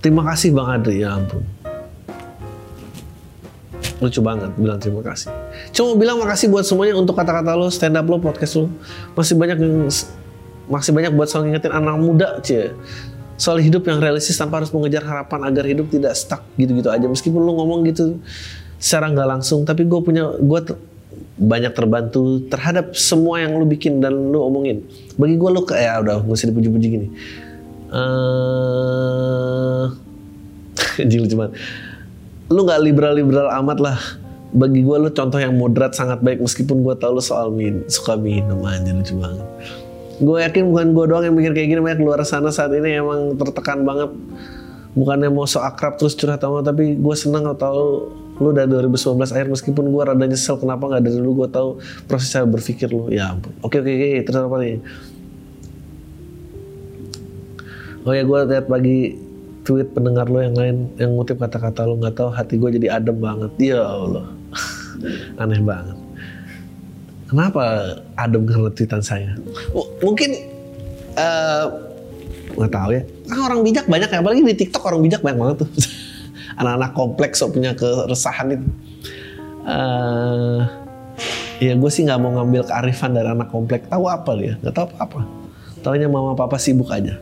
terima 0.00 0.24
kasih 0.24 0.56
bang 0.56 0.68
Adri. 0.80 1.04
Ya 1.04 1.12
ampun. 1.16 1.44
Lucu 4.00 4.20
banget 4.24 4.48
bilang 4.56 4.80
terima 4.80 5.04
kasih. 5.04 5.28
Cuma 5.76 5.92
bilang 6.00 6.16
makasih 6.16 6.48
buat 6.48 6.64
semuanya 6.64 6.96
untuk 6.96 7.12
kata-kata 7.12 7.52
lo 7.52 7.68
stand 7.68 8.00
up 8.00 8.08
lo 8.08 8.16
podcast 8.16 8.56
lo. 8.56 8.72
Masih 9.12 9.36
banyak 9.36 9.60
yang 9.60 9.92
masih 10.72 10.90
banyak 10.96 11.12
buat 11.12 11.28
selalu 11.28 11.52
ngingetin 11.52 11.72
anak 11.76 11.96
muda 12.00 12.28
cie. 12.40 12.72
Soal 13.36 13.60
hidup 13.60 13.84
yang 13.88 14.00
realistis 14.00 14.36
tanpa 14.36 14.60
harus 14.60 14.72
mengejar 14.72 15.04
harapan 15.04 15.48
agar 15.48 15.64
hidup 15.68 15.88
tidak 15.92 16.16
stuck 16.16 16.44
gitu-gitu 16.56 16.88
aja. 16.88 17.04
Meskipun 17.04 17.40
lo 17.44 17.52
ngomong 17.60 17.84
gitu 17.88 18.16
secara 18.80 19.12
nggak 19.12 19.28
langsung 19.28 19.68
tapi 19.68 19.84
gue 19.84 20.00
punya 20.00 20.32
gue 20.40 20.60
banyak 21.40 21.72
terbantu 21.72 22.44
terhadap 22.52 22.92
semua 22.92 23.40
yang 23.40 23.56
lo 23.56 23.64
bikin 23.64 24.04
dan 24.04 24.12
lo 24.28 24.44
omongin. 24.44 24.84
Bagi 25.16 25.40
gue 25.40 25.50
lo 25.52 25.64
kayak 25.64 25.80
ya 25.80 25.92
udah 26.04 26.16
gak 26.20 26.36
usah 26.36 26.48
dipuji-puji 26.52 26.86
gini. 26.92 27.08
Uh, 27.88 29.88
jil 31.10 31.24
cuman. 31.24 31.56
Lu 32.52 32.60
nggak 32.68 32.80
liberal-liberal 32.84 33.48
amat 33.64 33.78
lah. 33.80 33.98
Bagi 34.52 34.84
gue 34.84 34.96
lu 35.00 35.08
contoh 35.14 35.40
yang 35.40 35.56
moderat 35.56 35.96
sangat 35.96 36.20
baik 36.20 36.44
meskipun 36.44 36.84
gue 36.84 36.94
tau 37.00 37.16
lu 37.16 37.22
soal 37.22 37.54
min 37.54 37.88
suka 37.88 38.20
minum 38.20 38.60
aja 38.68 38.92
lucu 38.92 39.16
banget. 39.16 39.48
Gue 40.20 40.44
yakin 40.44 40.68
bukan 40.68 40.86
gue 40.92 41.04
doang 41.08 41.24
yang 41.24 41.34
mikir 41.38 41.56
kayak 41.56 41.68
gini 41.72 41.80
banyak 41.80 42.04
luar 42.04 42.20
sana 42.28 42.52
saat 42.52 42.74
ini 42.76 43.00
emang 43.00 43.40
tertekan 43.40 43.86
banget. 43.86 44.12
Bukannya 44.92 45.30
mau 45.30 45.46
so 45.46 45.62
akrab 45.62 45.96
terus 45.96 46.18
curhat 46.18 46.42
sama 46.42 46.66
tapi 46.66 46.98
gue 46.98 47.16
senang 47.16 47.46
tau 47.54 48.10
lu 48.40 48.56
dari 48.56 48.72
2019 48.72 49.20
akhir 49.20 49.46
meskipun 49.52 49.84
gue 49.92 50.02
rada 50.02 50.24
nyesel 50.24 50.56
kenapa 50.56 50.88
nggak 50.88 51.02
dari 51.04 51.16
dulu 51.20 51.44
gue 51.44 51.48
tahu 51.52 51.68
proses 52.08 52.32
cara 52.32 52.48
berpikir 52.48 52.88
lu? 52.88 53.12
Ya 53.12 53.36
ampun. 53.36 53.52
Oke 53.60 53.84
oke 53.84 53.92
oke 53.92 54.10
terus 54.24 54.40
apa 54.40 54.56
nih 54.64 54.80
oh 58.08 58.12
ya 58.16 58.24
gue 58.24 58.38
lihat 58.48 58.66
pagi 58.66 59.12
tweet 59.60 59.92
pendengar 59.92 60.32
lo 60.32 60.40
yang 60.40 60.56
lain 60.56 60.88
yang 60.96 61.12
ngutip 61.12 61.36
kata-kata 61.36 61.84
lo 61.84 62.00
nggak 62.00 62.16
tahu 62.16 62.32
hati 62.32 62.56
gue 62.56 62.70
jadi 62.80 62.96
adem 62.96 63.20
banget. 63.20 63.52
Ya 63.60 63.84
Allah. 63.84 64.32
Aneh 65.40 65.60
banget. 65.60 65.96
Kenapa 67.28 67.62
adem 68.16 68.42
karena 68.48 68.72
tweetan 68.72 69.04
saya? 69.04 69.36
M 69.76 69.84
mungkin 70.00 70.32
uh, 71.14 71.64
nggak 72.56 72.72
tahu 72.72 72.90
ya. 72.96 73.02
Kan 73.28 73.38
orang 73.46 73.60
bijak 73.62 73.84
banyak 73.84 74.08
ya 74.08 74.18
apalagi 74.24 74.42
di 74.42 74.56
TikTok 74.64 74.82
orang 74.88 75.04
bijak 75.04 75.20
banyak 75.20 75.38
banget 75.38 75.56
tuh 75.62 75.70
anak-anak 76.60 76.92
kompleks 76.92 77.40
so 77.40 77.48
punya 77.48 77.72
keresahan 77.72 78.60
itu. 78.60 78.68
Uh, 79.64 80.64
ya 81.60 81.76
gue 81.76 81.90
sih 81.92 82.04
nggak 82.04 82.20
mau 82.20 82.36
ngambil 82.36 82.68
kearifan 82.68 83.16
dari 83.16 83.28
anak 83.32 83.48
kompleks. 83.48 83.88
Tahu 83.88 84.04
apa 84.04 84.30
dia? 84.36 84.54
Nggak 84.60 84.74
tahu 84.76 84.86
apa 84.92 84.96
apa 85.00 85.20
taunya 85.80 86.06
mama 86.12 86.36
papa 86.36 86.60
sibuk 86.60 86.92
aja. 86.92 87.16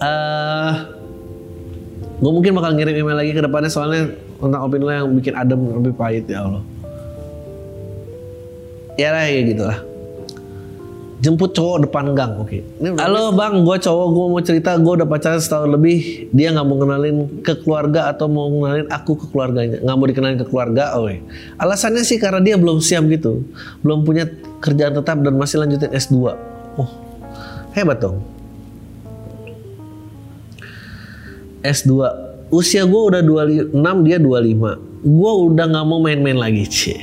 Uh, 0.00 0.72
gue 2.22 2.30
mungkin 2.30 2.54
bakal 2.54 2.78
ngirim 2.78 3.04
email 3.04 3.18
lagi 3.18 3.34
ke 3.34 3.42
depannya 3.42 3.68
soalnya 3.68 4.14
tentang 4.40 4.60
opini 4.64 4.84
lo 4.86 4.92
yang 4.94 5.10
bikin 5.12 5.34
adem 5.34 5.60
lebih 5.82 5.92
pahit 5.98 6.24
ya 6.30 6.46
Allah. 6.46 6.62
Ya 8.94 9.10
lah 9.16 9.26
ya 9.26 9.40
gitu 9.48 9.64
lah 9.64 9.89
jemput 11.20 11.52
cowok 11.52 11.86
depan 11.86 12.16
gang. 12.16 12.40
Oke. 12.40 12.64
Halo 12.80 13.36
bang. 13.36 13.60
Gue 13.62 13.76
cowok 13.76 14.06
gue 14.08 14.26
mau 14.32 14.42
cerita 14.42 14.74
gue 14.80 14.92
udah 15.00 15.06
pacaran 15.06 15.38
setahun 15.38 15.68
lebih. 15.68 16.32
Dia 16.32 16.56
nggak 16.56 16.66
mau 16.66 16.76
kenalin 16.80 17.16
ke 17.44 17.60
keluarga 17.60 18.08
atau 18.08 18.26
mau 18.26 18.48
kenalin 18.48 18.88
aku 18.88 19.12
ke 19.20 19.26
keluarganya. 19.28 19.78
Nggak 19.84 19.96
mau 20.00 20.06
dikenalin 20.08 20.38
ke 20.40 20.46
keluarga 20.48 20.96
oke 20.96 21.16
alasannya 21.60 22.02
sih 22.02 22.16
karena 22.16 22.40
dia 22.40 22.56
belum 22.56 22.80
siap 22.80 23.04
gitu. 23.12 23.44
Belum 23.84 24.02
punya 24.02 24.26
kerjaan 24.64 24.96
tetap 24.96 25.20
dan 25.20 25.36
masih 25.36 25.60
lanjutin 25.60 25.92
S2 25.92 26.16
oh 26.80 26.90
hebat 27.76 28.00
dong. 28.00 28.24
S2 31.60 31.92
usia 32.48 32.88
gue 32.88 33.00
udah 33.12 33.20
26 33.20 33.76
dia 34.08 34.16
25 34.16 34.88
gue 35.00 35.32
udah 35.52 35.64
nggak 35.68 35.86
mau 35.86 36.00
main-main 36.00 36.40
lagi 36.40 36.64
cie. 36.64 36.98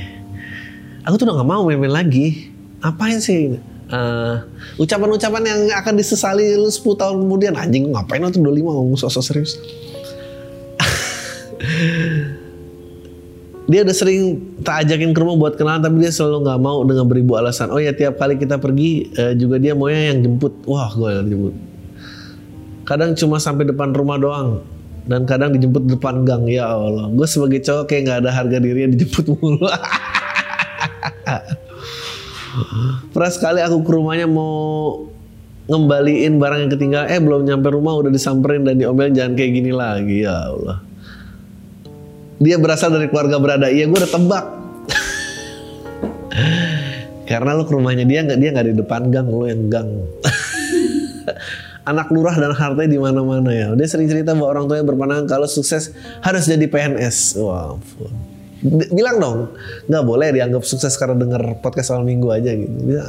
Aku 1.05 1.15
tuh 1.15 1.29
udah 1.29 1.39
nggak 1.39 1.49
mau 1.49 1.63
main-main 1.69 1.93
lagi. 1.93 2.51
Apain 2.77 3.17
sih 3.17 3.57
uh, 3.91 4.35
ucapan-ucapan 4.79 5.43
yang 5.43 5.59
akan 5.75 5.93
disesali 5.95 6.55
lu 6.55 6.69
10 6.69 6.83
tahun 6.83 7.15
kemudian 7.23 7.53
anjing 7.55 7.91
ngapain 7.91 8.23
waktu 8.23 8.39
25 8.39 8.63
ngomong 8.63 8.99
sosok 8.99 9.23
serius? 9.23 9.57
Dia 13.67 13.83
udah 13.83 13.91
sering 13.91 14.39
tak 14.63 14.87
ajakin 14.87 15.11
ke 15.11 15.19
rumah 15.19 15.35
buat 15.35 15.59
kenalan 15.59 15.83
tapi 15.83 15.99
dia 15.99 16.07
selalu 16.07 16.47
nggak 16.47 16.59
mau 16.63 16.87
dengan 16.87 17.03
beribu 17.03 17.35
alasan. 17.35 17.67
Oh 17.67 17.83
ya 17.83 17.91
tiap 17.91 18.15
kali 18.15 18.39
kita 18.39 18.63
pergi 18.63 19.11
uh, 19.19 19.35
juga 19.35 19.59
dia 19.59 19.75
maunya 19.75 20.15
yang 20.15 20.23
jemput. 20.23 20.55
Wah 20.63 20.87
gue 20.95 21.09
yang 21.11 21.27
jemput. 21.27 21.55
Kadang 22.87 23.11
cuma 23.19 23.43
sampai 23.43 23.67
depan 23.67 23.91
rumah 23.91 24.15
doang 24.15 24.63
dan 25.03 25.27
kadang 25.27 25.51
dijemput 25.51 25.83
depan 25.83 26.23
gang. 26.23 26.47
Ya 26.47 26.71
Allah 26.71 27.11
gue 27.11 27.27
sebagai 27.27 27.59
cowok 27.59 27.91
kayak 27.91 28.01
nggak 28.07 28.19
ada 28.23 28.31
harga 28.31 28.57
diri 28.63 28.87
yang 28.87 28.95
dijemput 28.95 29.35
mulu 29.35 29.67
Pernah 33.13 33.31
sekali 33.31 33.59
aku 33.61 33.85
ke 33.85 33.91
rumahnya 33.93 34.27
mau 34.29 35.05
ngembaliin 35.67 36.39
barang 36.39 36.59
yang 36.63 36.71
ketinggalan, 36.71 37.07
eh 37.11 37.19
belum 37.19 37.41
nyampe 37.43 37.67
rumah 37.75 37.99
udah 37.99 38.11
disamperin 38.11 38.63
dan 38.63 38.79
diomelin 38.79 39.13
jangan 39.13 39.33
kayak 39.35 39.51
gini 39.51 39.71
lagi 39.75 40.23
ya 40.23 40.47
Allah. 40.47 40.79
Dia 42.39 42.55
berasal 42.55 42.95
dari 42.95 43.11
keluarga 43.11 43.37
berada, 43.41 43.67
iya 43.67 43.83
gue 43.89 43.97
udah 43.97 44.11
tebak. 44.11 44.45
Karena 47.29 47.51
lu 47.57 47.67
ke 47.67 47.73
rumahnya 47.75 48.07
dia 48.07 48.23
nggak 48.23 48.39
dia 48.39 48.49
nggak 48.55 48.67
di 48.71 48.75
depan 48.79 49.01
gang, 49.11 49.27
lu 49.27 49.43
yang 49.43 49.67
gang. 49.67 49.89
Anak 51.89 52.11
lurah 52.11 52.35
dan 52.35 52.51
hartanya 52.51 52.89
di 52.91 52.99
mana-mana 52.99 53.51
ya. 53.51 53.71
Dia 53.75 53.87
sering 53.87 54.11
cerita 54.11 54.35
bahwa 54.35 54.59
orang 54.59 54.63
tuanya 54.67 54.85
berpandangan 54.87 55.25
kalau 55.27 55.47
sukses 55.47 55.95
harus 56.19 56.43
jadi 56.43 56.67
PNS. 56.67 57.39
Wah, 57.39 57.75
wow, 57.75 57.79
bilang 58.89 59.17
dong 59.21 59.39
nggak 59.85 60.03
boleh 60.05 60.33
dianggap 60.33 60.65
sukses 60.65 60.97
karena 60.97 61.13
denger 61.13 61.61
podcast 61.61 61.93
awal 61.93 62.05
minggu 62.05 62.29
aja 62.33 62.51
gitu. 62.53 62.73
Ya 62.89 63.05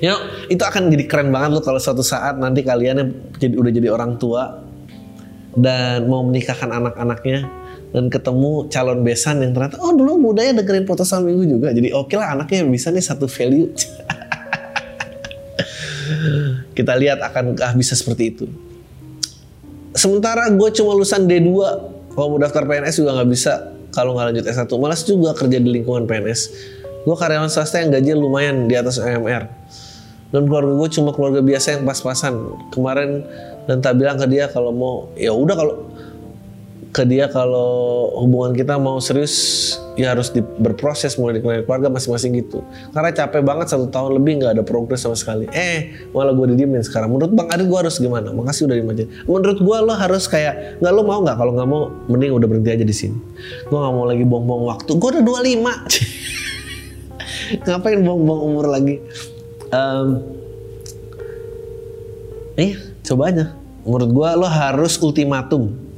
you 0.00 0.08
know, 0.08 0.20
itu 0.48 0.60
akan 0.64 0.88
jadi 0.88 1.04
keren 1.04 1.28
banget 1.28 1.60
loh 1.60 1.62
kalau 1.64 1.80
suatu 1.80 2.00
saat 2.00 2.40
nanti 2.40 2.64
kalian 2.64 3.12
jadi 3.36 3.54
udah 3.56 3.72
jadi 3.72 3.88
orang 3.92 4.16
tua 4.16 4.64
dan 5.54 6.08
mau 6.08 6.24
menikahkan 6.24 6.72
anak-anaknya 6.72 7.44
dan 7.90 8.06
ketemu 8.06 8.70
calon 8.70 9.02
besan 9.02 9.42
yang 9.44 9.52
ternyata 9.52 9.76
oh 9.82 9.92
dulu 9.92 10.30
mudanya 10.30 10.62
dengerin 10.62 10.86
podcast 10.88 11.18
awal 11.18 11.28
minggu 11.28 11.58
juga. 11.58 11.68
Jadi 11.74 11.92
oke 11.92 12.08
okay 12.08 12.16
lah 12.16 12.38
anaknya 12.38 12.64
bisa 12.66 12.88
nih 12.94 13.04
satu 13.04 13.26
value. 13.28 13.68
Kita 16.76 16.96
lihat 16.96 17.20
akankah 17.20 17.76
bisa 17.76 17.98
seperti 17.98 18.24
itu. 18.30 18.46
Sementara 19.90 20.46
gue 20.48 20.68
cuma 20.70 20.94
lulusan 20.94 21.26
D2 21.26 21.50
kalau 22.20 22.36
mau 22.36 22.40
daftar 22.44 22.68
PNS 22.68 23.00
juga 23.00 23.16
nggak 23.16 23.30
bisa. 23.32 23.72
Kalau 23.96 24.12
nggak 24.12 24.26
lanjut 24.30 24.44
S1 24.44 24.70
malas 24.76 25.00
juga 25.08 25.32
kerja 25.32 25.56
di 25.56 25.80
lingkungan 25.80 26.04
PNS 26.04 26.40
gue 27.00 27.16
karyawan 27.16 27.48
swasta 27.48 27.80
yang 27.80 27.90
gajinya 27.92 28.16
lumayan 28.20 28.68
di 28.68 28.76
atas 28.76 29.00
UMR 29.00 29.48
dan 30.30 30.42
keluarga 30.46 30.72
gue 30.76 30.88
cuma 30.94 31.10
keluarga 31.10 31.40
biasa 31.42 31.74
yang 31.74 31.82
pas-pasan. 31.82 32.54
Kemarin 32.70 33.26
dan 33.66 33.82
tak 33.82 33.98
bilang 33.98 34.14
ke 34.14 34.30
dia 34.30 34.46
kalau 34.46 34.70
mau 34.70 34.94
ya 35.18 35.34
udah 35.34 35.56
kalau 35.58 35.74
ke 36.94 37.02
dia 37.02 37.26
kalau 37.26 38.06
hubungan 38.22 38.54
kita 38.54 38.78
mau 38.78 39.02
serius 39.02 39.74
ya 40.00 40.16
harus 40.16 40.32
di, 40.32 40.40
berproses 40.40 41.20
mulai 41.20 41.36
di 41.36 41.44
keluarga 41.44 41.92
masing-masing 41.92 42.40
gitu. 42.40 42.64
Karena 42.96 43.12
capek 43.12 43.44
banget 43.44 43.68
satu 43.68 43.92
tahun 43.92 44.16
lebih 44.16 44.40
nggak 44.40 44.56
ada 44.56 44.64
progres 44.64 45.04
sama 45.04 45.12
sekali. 45.12 45.44
Eh 45.52 46.08
malah 46.16 46.32
gue 46.32 46.56
didiemin 46.56 46.80
sekarang. 46.80 47.12
Menurut 47.12 47.36
bang 47.36 47.52
Adit 47.52 47.68
gue 47.68 47.78
harus 47.84 48.00
gimana? 48.00 48.32
Makasih 48.32 48.64
udah 48.64 48.80
dimajuin. 48.80 49.12
Menurut 49.28 49.60
gue 49.60 49.76
lo 49.84 49.92
harus 49.92 50.24
kayak 50.24 50.80
nggak 50.80 50.92
lo 50.96 51.04
mau 51.04 51.20
nggak? 51.20 51.36
Kalau 51.36 51.52
nggak 51.52 51.68
mau 51.68 51.92
mending 52.08 52.32
udah 52.32 52.48
berhenti 52.48 52.72
aja 52.72 52.84
di 52.88 52.96
sini. 52.96 53.20
Gue 53.68 53.76
nggak 53.76 53.92
mau 53.92 54.08
lagi 54.08 54.24
buang-buang 54.24 54.64
waktu. 54.72 54.96
Gue 54.96 55.20
udah 55.20 55.22
25 55.22 57.60
ngapain 57.68 58.00
buang-buang 58.00 58.40
umur 58.40 58.72
lagi? 58.72 59.04
Um, 59.68 60.24
eh 62.56 62.72
coba 63.04 63.28
aja. 63.28 63.52
Menurut 63.84 64.16
gue 64.16 64.28
lo 64.40 64.48
harus 64.48 64.96
ultimatum 64.96 65.89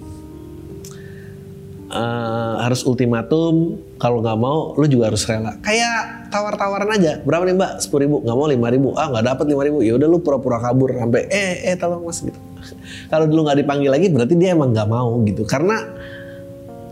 uh, 1.92 2.64
harus 2.64 2.82
ultimatum 2.88 3.78
kalau 4.00 4.24
nggak 4.24 4.38
mau 4.40 4.72
lu 4.80 4.88
juga 4.88 5.12
harus 5.12 5.22
rela. 5.28 5.54
Kayak 5.60 6.32
tawar-tawaran 6.32 6.88
aja 6.96 7.20
berapa 7.22 7.44
nih 7.44 7.54
mbak? 7.54 7.72
Sepuluh 7.84 8.08
ribu. 8.08 8.16
Nggak 8.24 8.36
mau 8.36 8.46
lima 8.48 8.68
ribu. 8.72 8.88
Ah 8.96 9.12
nggak 9.12 9.24
dapat 9.28 9.44
lima 9.52 9.62
ribu. 9.68 9.78
Ya 9.84 9.92
udah 10.00 10.08
lu 10.08 10.18
pura-pura 10.24 10.58
kabur 10.58 10.96
sampai 10.96 11.28
eh 11.28 11.70
eh 11.70 11.74
tolong 11.76 12.02
mas 12.02 12.18
gitu. 12.24 12.36
Kalau 13.12 13.24
dulu 13.28 13.46
nggak 13.46 13.58
dipanggil 13.60 13.90
lagi 13.92 14.06
berarti 14.08 14.34
dia 14.34 14.56
emang 14.56 14.72
nggak 14.72 14.88
mau 14.88 15.20
gitu. 15.28 15.44
Karena 15.44 15.76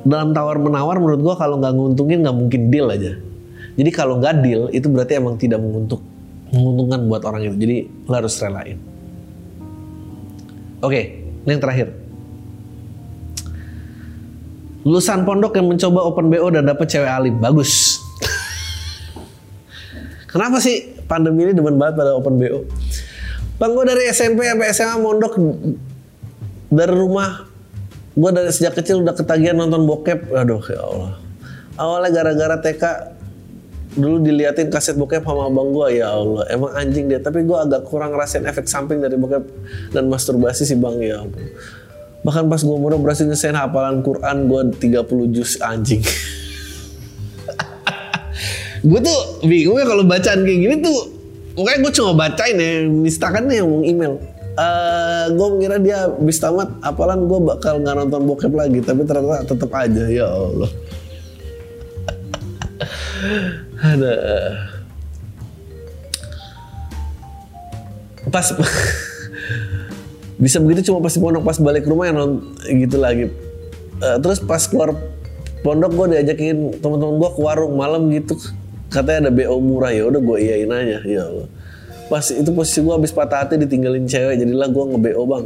dalam 0.04 0.36
tawar 0.36 0.56
menawar 0.60 0.96
menurut 0.96 1.20
gua 1.20 1.34
kalau 1.36 1.60
nggak 1.60 1.76
nguntungin 1.76 2.24
nggak 2.24 2.36
mungkin 2.36 2.60
deal 2.68 2.88
aja. 2.88 3.16
Jadi 3.76 3.90
kalau 3.92 4.20
nggak 4.20 4.44
deal 4.44 4.68
itu 4.72 4.86
berarti 4.88 5.16
emang 5.16 5.40
tidak 5.40 5.60
menguntung 5.60 6.00
menguntungkan 6.52 7.08
buat 7.08 7.22
orang 7.24 7.48
itu. 7.48 7.56
Jadi 7.56 7.76
lu 8.08 8.12
harus 8.12 8.32
relain. 8.40 8.78
Oke 10.80 11.20
ini 11.44 11.50
yang 11.56 11.62
terakhir 11.62 11.88
lulusan 14.84 15.28
pondok 15.28 15.56
yang 15.60 15.68
mencoba 15.68 16.00
open 16.04 16.26
BO 16.32 16.48
dan 16.52 16.64
dapat 16.68 16.86
cewek 16.88 17.10
alim. 17.10 17.36
Bagus. 17.36 18.00
Kenapa 20.32 20.62
sih 20.62 21.00
pandemi 21.10 21.48
ini 21.48 21.52
demen 21.52 21.74
banget 21.74 21.98
pada 21.98 22.14
open 22.14 22.38
BO 22.38 22.64
bang 23.60 23.76
gue 23.76 23.84
dari 23.84 24.02
SMP 24.08 24.48
sampai 24.48 24.72
SMA 24.72 24.96
mondok 25.04 25.36
dari 26.72 26.94
rumah. 26.96 27.44
Gue 28.16 28.30
dari 28.32 28.48
sejak 28.48 28.80
kecil 28.80 29.04
udah 29.04 29.12
ketagihan 29.12 29.54
nonton 29.54 29.84
bokep. 29.84 30.32
Aduh 30.32 30.64
ya 30.64 30.80
Allah. 30.80 31.12
Awalnya 31.76 32.10
gara-gara 32.10 32.56
TK 32.56 32.84
dulu 34.00 34.22
diliatin 34.22 34.70
kaset 34.70 34.94
bokep 34.96 35.26
sama 35.26 35.50
abang 35.50 35.74
gue 35.74 36.00
ya 36.00 36.08
Allah 36.08 36.48
emang 36.48 36.72
anjing 36.72 37.12
dia. 37.12 37.20
Tapi 37.20 37.44
gue 37.44 37.58
agak 37.58 37.84
kurang 37.84 38.16
ngerasain 38.16 38.48
efek 38.48 38.64
samping 38.64 39.04
dari 39.04 39.20
bokep 39.20 39.44
dan 39.92 40.08
masturbasi 40.08 40.64
sih 40.64 40.80
bang. 40.80 40.96
Ya 41.04 41.20
ampun 41.20 41.44
bahkan 42.20 42.44
pas 42.48 42.60
gue 42.60 42.74
umur 42.74 43.00
berhasil 43.00 43.24
nyesain 43.24 43.56
hafalan 43.56 44.04
Quran 44.04 44.44
gue 44.48 44.60
30 44.92 45.34
juz 45.34 45.56
anjing. 45.64 46.04
Gue 48.80 48.96
tuh 48.96 49.44
bingung 49.44 49.76
ya 49.76 49.84
kalau 49.84 50.08
bacaan 50.08 50.40
kayak 50.40 50.56
gini 50.56 50.80
tuh 50.80 51.12
makanya 51.52 51.78
gue 51.84 51.92
cuma 52.00 52.16
bacain 52.16 52.56
ya 52.56 52.88
misalkan 52.88 53.44
nih 53.44 53.60
yang 53.60 53.84
email. 53.84 54.16
Uh, 54.56 54.64
eh, 54.64 55.24
gue 55.36 55.46
mengira 55.52 55.76
dia 55.76 56.08
bis 56.16 56.40
tamat 56.40 56.72
apalan 56.80 57.28
gue 57.28 57.38
bakal 57.44 57.76
nggak 57.84 57.96
nonton 58.00 58.24
bokep 58.24 58.52
lagi 58.56 58.80
tapi 58.80 59.04
ternyata 59.04 59.44
tetap 59.44 59.68
aja 59.76 60.04
ya 60.08 60.32
Allah. 60.32 60.70
Ada. 63.92 64.16
Pas 68.32 68.46
bisa 70.40 70.56
begitu 70.56 70.88
cuma 70.88 71.04
pas 71.04 71.12
pondok 71.12 71.44
pas 71.44 71.58
balik 71.60 71.84
rumah 71.84 72.08
yang 72.08 72.16
non 72.16 72.32
gitu 72.64 72.96
lagi. 72.96 73.28
Uh, 74.00 74.16
terus 74.24 74.40
pas 74.40 74.64
keluar 74.64 74.96
pondok 75.60 75.92
gue 75.92 76.06
diajakin 76.16 76.80
teman-teman 76.80 77.20
gue 77.20 77.30
ke 77.36 77.40
warung 77.44 77.76
malam 77.76 78.08
gitu. 78.08 78.40
Katanya 78.88 79.28
ada 79.28 79.30
bo 79.30 79.60
murah 79.60 79.92
ya 79.92 80.08
udah 80.08 80.18
gue 80.18 80.36
iyain 80.40 80.72
aja 80.72 80.98
ya 81.04 81.22
Allah. 81.28 81.48
Pas 82.08 82.24
itu 82.32 82.50
posisi 82.56 82.80
gue 82.80 82.90
habis 82.90 83.12
patah 83.12 83.44
hati 83.44 83.60
ditinggalin 83.60 84.08
cewek 84.08 84.40
jadilah 84.40 84.68
gue 84.72 84.84
nge 84.96 84.98
bo 85.12 85.22
bang. 85.28 85.44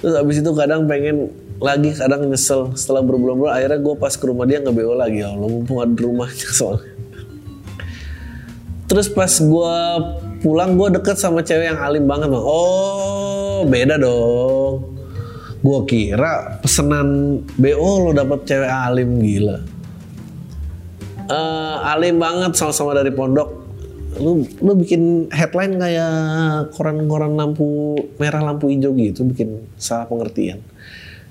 Terus 0.00 0.14
habis 0.16 0.36
itu 0.40 0.50
kadang 0.56 0.88
pengen 0.88 1.30
lagi 1.60 1.92
kadang 1.92 2.24
nyesel. 2.24 2.72
Setelah 2.72 3.04
berbulan-bulan 3.04 3.52
akhirnya 3.52 3.78
gue 3.84 3.94
pas 4.00 4.16
ke 4.16 4.24
rumah 4.24 4.48
dia 4.48 4.64
nge 4.64 4.72
bo 4.72 4.96
lagi 4.96 5.20
ya 5.20 5.36
Allah 5.36 5.48
mumpung 5.52 5.78
ada 5.84 5.92
rumahnya 5.92 6.48
soalnya. 6.58 6.88
Terus 8.88 9.12
pas 9.12 9.30
gue 9.30 9.76
pulang 10.40 10.72
gue 10.72 10.88
deket 10.96 11.20
sama 11.20 11.44
cewek 11.44 11.68
yang 11.68 11.78
alim 11.84 12.08
banget 12.08 12.32
bang. 12.32 12.40
Oh 12.40 13.15
beda 13.64 13.96
dong. 13.96 14.96
Gue 15.64 15.80
kira 15.88 16.60
pesenan 16.60 17.40
BO 17.56 17.92
lo 18.06 18.10
dapet 18.12 18.44
cewek 18.44 18.68
alim 18.68 19.18
gila. 19.18 19.58
Uh, 21.26 21.76
alim 21.90 22.22
banget 22.22 22.54
sama-sama 22.54 22.94
dari 22.94 23.10
pondok. 23.10 23.66
Lu 24.22 24.46
lu 24.62 24.72
bikin 24.78 25.26
headline 25.34 25.80
kayak 25.80 26.12
koran-koran 26.76 27.34
lampu 27.34 27.98
merah 28.20 28.46
lampu 28.46 28.70
hijau 28.70 28.94
gitu 28.94 29.26
bikin 29.26 29.66
salah 29.74 30.06
pengertian. 30.06 30.62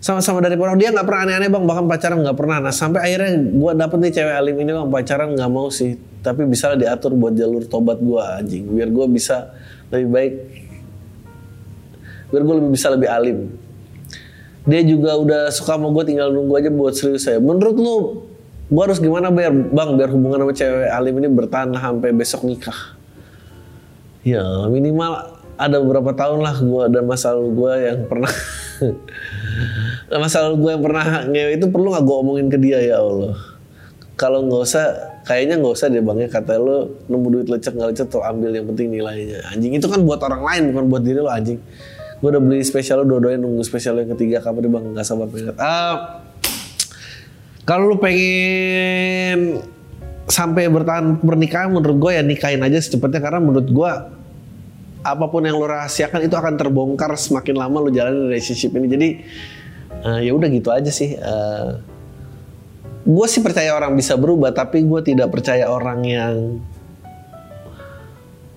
Sama-sama 0.04 0.44
dari 0.44 0.60
pondok. 0.60 0.84
Dia 0.84 0.92
nggak 0.92 1.08
pernah 1.08 1.22
aneh-aneh 1.30 1.50
bang. 1.50 1.64
Bahkan 1.64 1.86
pacaran 1.88 2.20
nggak 2.20 2.38
pernah. 2.38 2.58
Nah 2.60 2.74
sampai 2.76 3.00
akhirnya 3.08 3.32
gue 3.40 3.72
dapet 3.78 3.98
nih 4.04 4.12
cewek 4.20 4.36
alim 4.36 4.56
ini 4.60 4.72
bang. 4.76 4.88
Pacaran 4.92 5.30
nggak 5.32 5.52
mau 5.54 5.72
sih. 5.72 5.96
Tapi 6.20 6.44
bisa 6.50 6.76
diatur 6.76 7.16
buat 7.16 7.38
jalur 7.38 7.64
tobat 7.72 8.04
gue 8.04 8.20
anjing. 8.20 8.68
Biar 8.68 8.92
gue 8.92 9.06
bisa 9.08 9.54
lebih 9.94 10.10
baik 10.12 10.34
biar 12.30 12.42
gue 12.42 12.56
lebih 12.62 12.72
bisa 12.74 12.88
lebih 12.90 13.10
alim. 13.10 13.38
Dia 14.66 14.82
juga 14.82 15.14
udah 15.14 15.42
suka 15.54 15.78
sama 15.78 15.94
gue 15.94 16.04
tinggal 16.10 16.34
nunggu 16.34 16.58
aja 16.58 16.70
buat 16.74 16.98
serius 16.98 17.30
saya. 17.30 17.38
Menurut 17.38 17.78
lu 17.78 17.96
gue 18.66 18.82
harus 18.82 18.98
gimana 18.98 19.30
biar 19.30 19.54
bang 19.54 19.90
biar 19.94 20.10
hubungan 20.10 20.42
sama 20.42 20.54
cewek 20.58 20.90
alim 20.90 21.14
ini 21.22 21.30
bertahan 21.30 21.70
sampai 21.78 22.10
besok 22.10 22.50
nikah? 22.50 22.98
Ya 24.26 24.42
minimal 24.66 25.38
ada 25.56 25.78
beberapa 25.78 26.18
tahun 26.18 26.42
lah 26.42 26.58
gue 26.58 26.84
dan 26.98 27.04
masa 27.06 27.38
lalu 27.38 27.50
gue 27.62 27.74
yang 27.86 28.00
pernah 28.10 28.34
masa 30.26 30.38
lalu 30.50 30.56
gue 30.66 30.72
yang 30.74 30.84
pernah 30.84 31.06
ngewe. 31.30 31.52
Itu 31.62 31.66
perlu 31.70 31.94
nggak 31.94 32.04
gue 32.10 32.16
omongin 32.26 32.48
ke 32.50 32.58
dia 32.58 32.82
ya 32.82 33.06
Allah? 33.06 33.38
Kalau 34.18 34.50
nggak 34.50 34.62
usah 34.66 34.86
kayaknya 35.30 35.62
nggak 35.62 35.74
usah 35.78 35.88
deh 35.94 36.02
bang 36.02 36.18
ya. 36.26 36.28
Kata 36.34 36.58
lo 36.58 37.06
nemu 37.06 37.28
duit 37.30 37.48
lecek 37.54 37.78
nggak 37.78 37.90
lecek 37.94 38.08
tuh 38.10 38.26
ambil 38.26 38.50
yang 38.50 38.66
penting 38.66 38.98
nilainya. 38.98 39.46
Anjing 39.54 39.78
itu 39.78 39.86
kan 39.86 40.02
buat 40.02 40.26
orang 40.26 40.42
lain 40.42 40.62
bukan 40.74 40.86
buat 40.90 41.04
diri 41.06 41.22
lo 41.22 41.30
anjing 41.30 41.62
gue 42.20 42.30
udah 42.32 42.42
beli 42.42 42.64
spesial 42.64 43.04
lo 43.04 43.06
dua-duanya 43.18 43.44
nunggu 43.44 43.64
spesial 43.66 44.00
yang 44.00 44.12
ketiga 44.16 44.40
kapan 44.40 44.66
deh 44.66 44.72
bang 44.72 44.84
nggak 44.96 45.06
sabar 45.06 45.28
pengen 45.28 45.56
ah 45.60 46.24
kalau 47.66 47.92
lu 47.92 47.98
pengen 47.98 49.60
sampai 50.26 50.70
bertahan 50.70 51.22
pernikahan 51.22 51.70
menurut 51.70 51.98
gue 51.98 52.12
ya 52.18 52.24
nikahin 52.26 52.62
aja 52.62 52.78
secepatnya 52.82 53.22
karena 53.22 53.42
menurut 53.42 53.70
gue 53.70 53.92
apa 55.06 55.26
pun 55.30 55.46
yang 55.46 55.58
lo 55.62 55.70
rahasiakan 55.70 56.26
itu 56.26 56.34
akan 56.34 56.58
terbongkar 56.58 57.14
semakin 57.14 57.62
lama 57.62 57.78
lo 57.78 57.90
jalanin 57.94 58.26
relationship 58.26 58.74
ini. 58.74 58.88
Jadi 58.90 59.10
uh, 60.02 60.18
ya 60.18 60.34
udah 60.34 60.50
gitu 60.50 60.74
aja 60.74 60.90
sih. 60.90 61.14
Uh, 61.14 61.78
gue 63.06 63.28
sih 63.30 63.46
percaya 63.46 63.78
orang 63.78 63.94
bisa 63.94 64.18
berubah 64.18 64.50
tapi 64.50 64.82
gue 64.82 65.02
tidak 65.06 65.30
percaya 65.30 65.70
orang 65.70 66.00
yang 66.10 66.34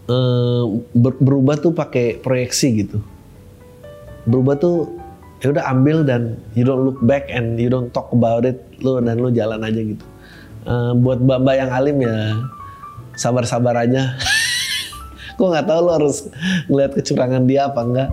uh, 0.09 0.65
ber 0.97 1.21
berubah 1.21 1.61
tuh 1.61 1.77
pakai 1.77 2.17
proyeksi 2.17 2.69
gitu 2.81 2.99
berubah 4.29 4.55
tuh 4.61 4.93
ya 5.41 5.55
udah 5.55 5.65
ambil 5.71 6.03
dan 6.03 6.37
you 6.53 6.67
don't 6.67 6.83
look 6.83 6.99
back 7.07 7.31
and 7.33 7.57
you 7.57 7.73
don't 7.73 7.91
talk 7.97 8.11
about 8.13 8.45
it. 8.45 8.61
Lo 8.85 9.01
dan 9.01 9.19
lo 9.19 9.33
jalan 9.33 9.65
aja 9.65 9.81
gitu. 9.81 10.05
Uh, 10.69 10.93
buat 11.01 11.23
mbak 11.23 11.55
yang 11.57 11.71
alim 11.73 11.97
ya 12.05 12.37
sabar-sabar 13.17 13.75
aja. 13.75 14.15
Gue 15.39 15.49
nggak 15.55 15.67
tahu 15.71 15.81
lo 15.87 15.91
harus 15.95 16.29
ngeliat 16.67 16.93
kecurangan 16.99 17.43
dia 17.47 17.71
apa 17.71 17.81
enggak. 17.83 18.11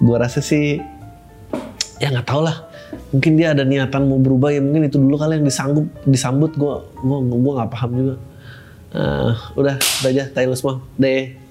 Gue 0.00 0.16
rasa 0.16 0.40
sih 0.40 0.80
ya 2.00 2.08
nggak 2.10 2.26
tau 2.26 2.42
lah. 2.42 2.70
Mungkin 3.12 3.36
dia 3.36 3.52
ada 3.52 3.64
niatan 3.64 4.08
mau 4.08 4.20
berubah 4.20 4.52
ya 4.52 4.60
mungkin 4.60 4.88
itu 4.88 4.96
dulu 4.96 5.20
kali 5.20 5.42
yang 5.42 5.46
disanggup 5.46 5.86
disambut. 6.06 6.54
Gue 6.54 6.80
gue 7.02 7.18
gue 7.18 7.52
nggak 7.58 7.70
paham 7.70 7.90
juga. 7.92 8.14
Uh, 8.92 9.32
udah 9.58 9.76
udah 9.76 10.10
aja 10.10 10.24
Taylor 10.30 10.56
semua. 10.56 10.80
Deh 10.96 11.41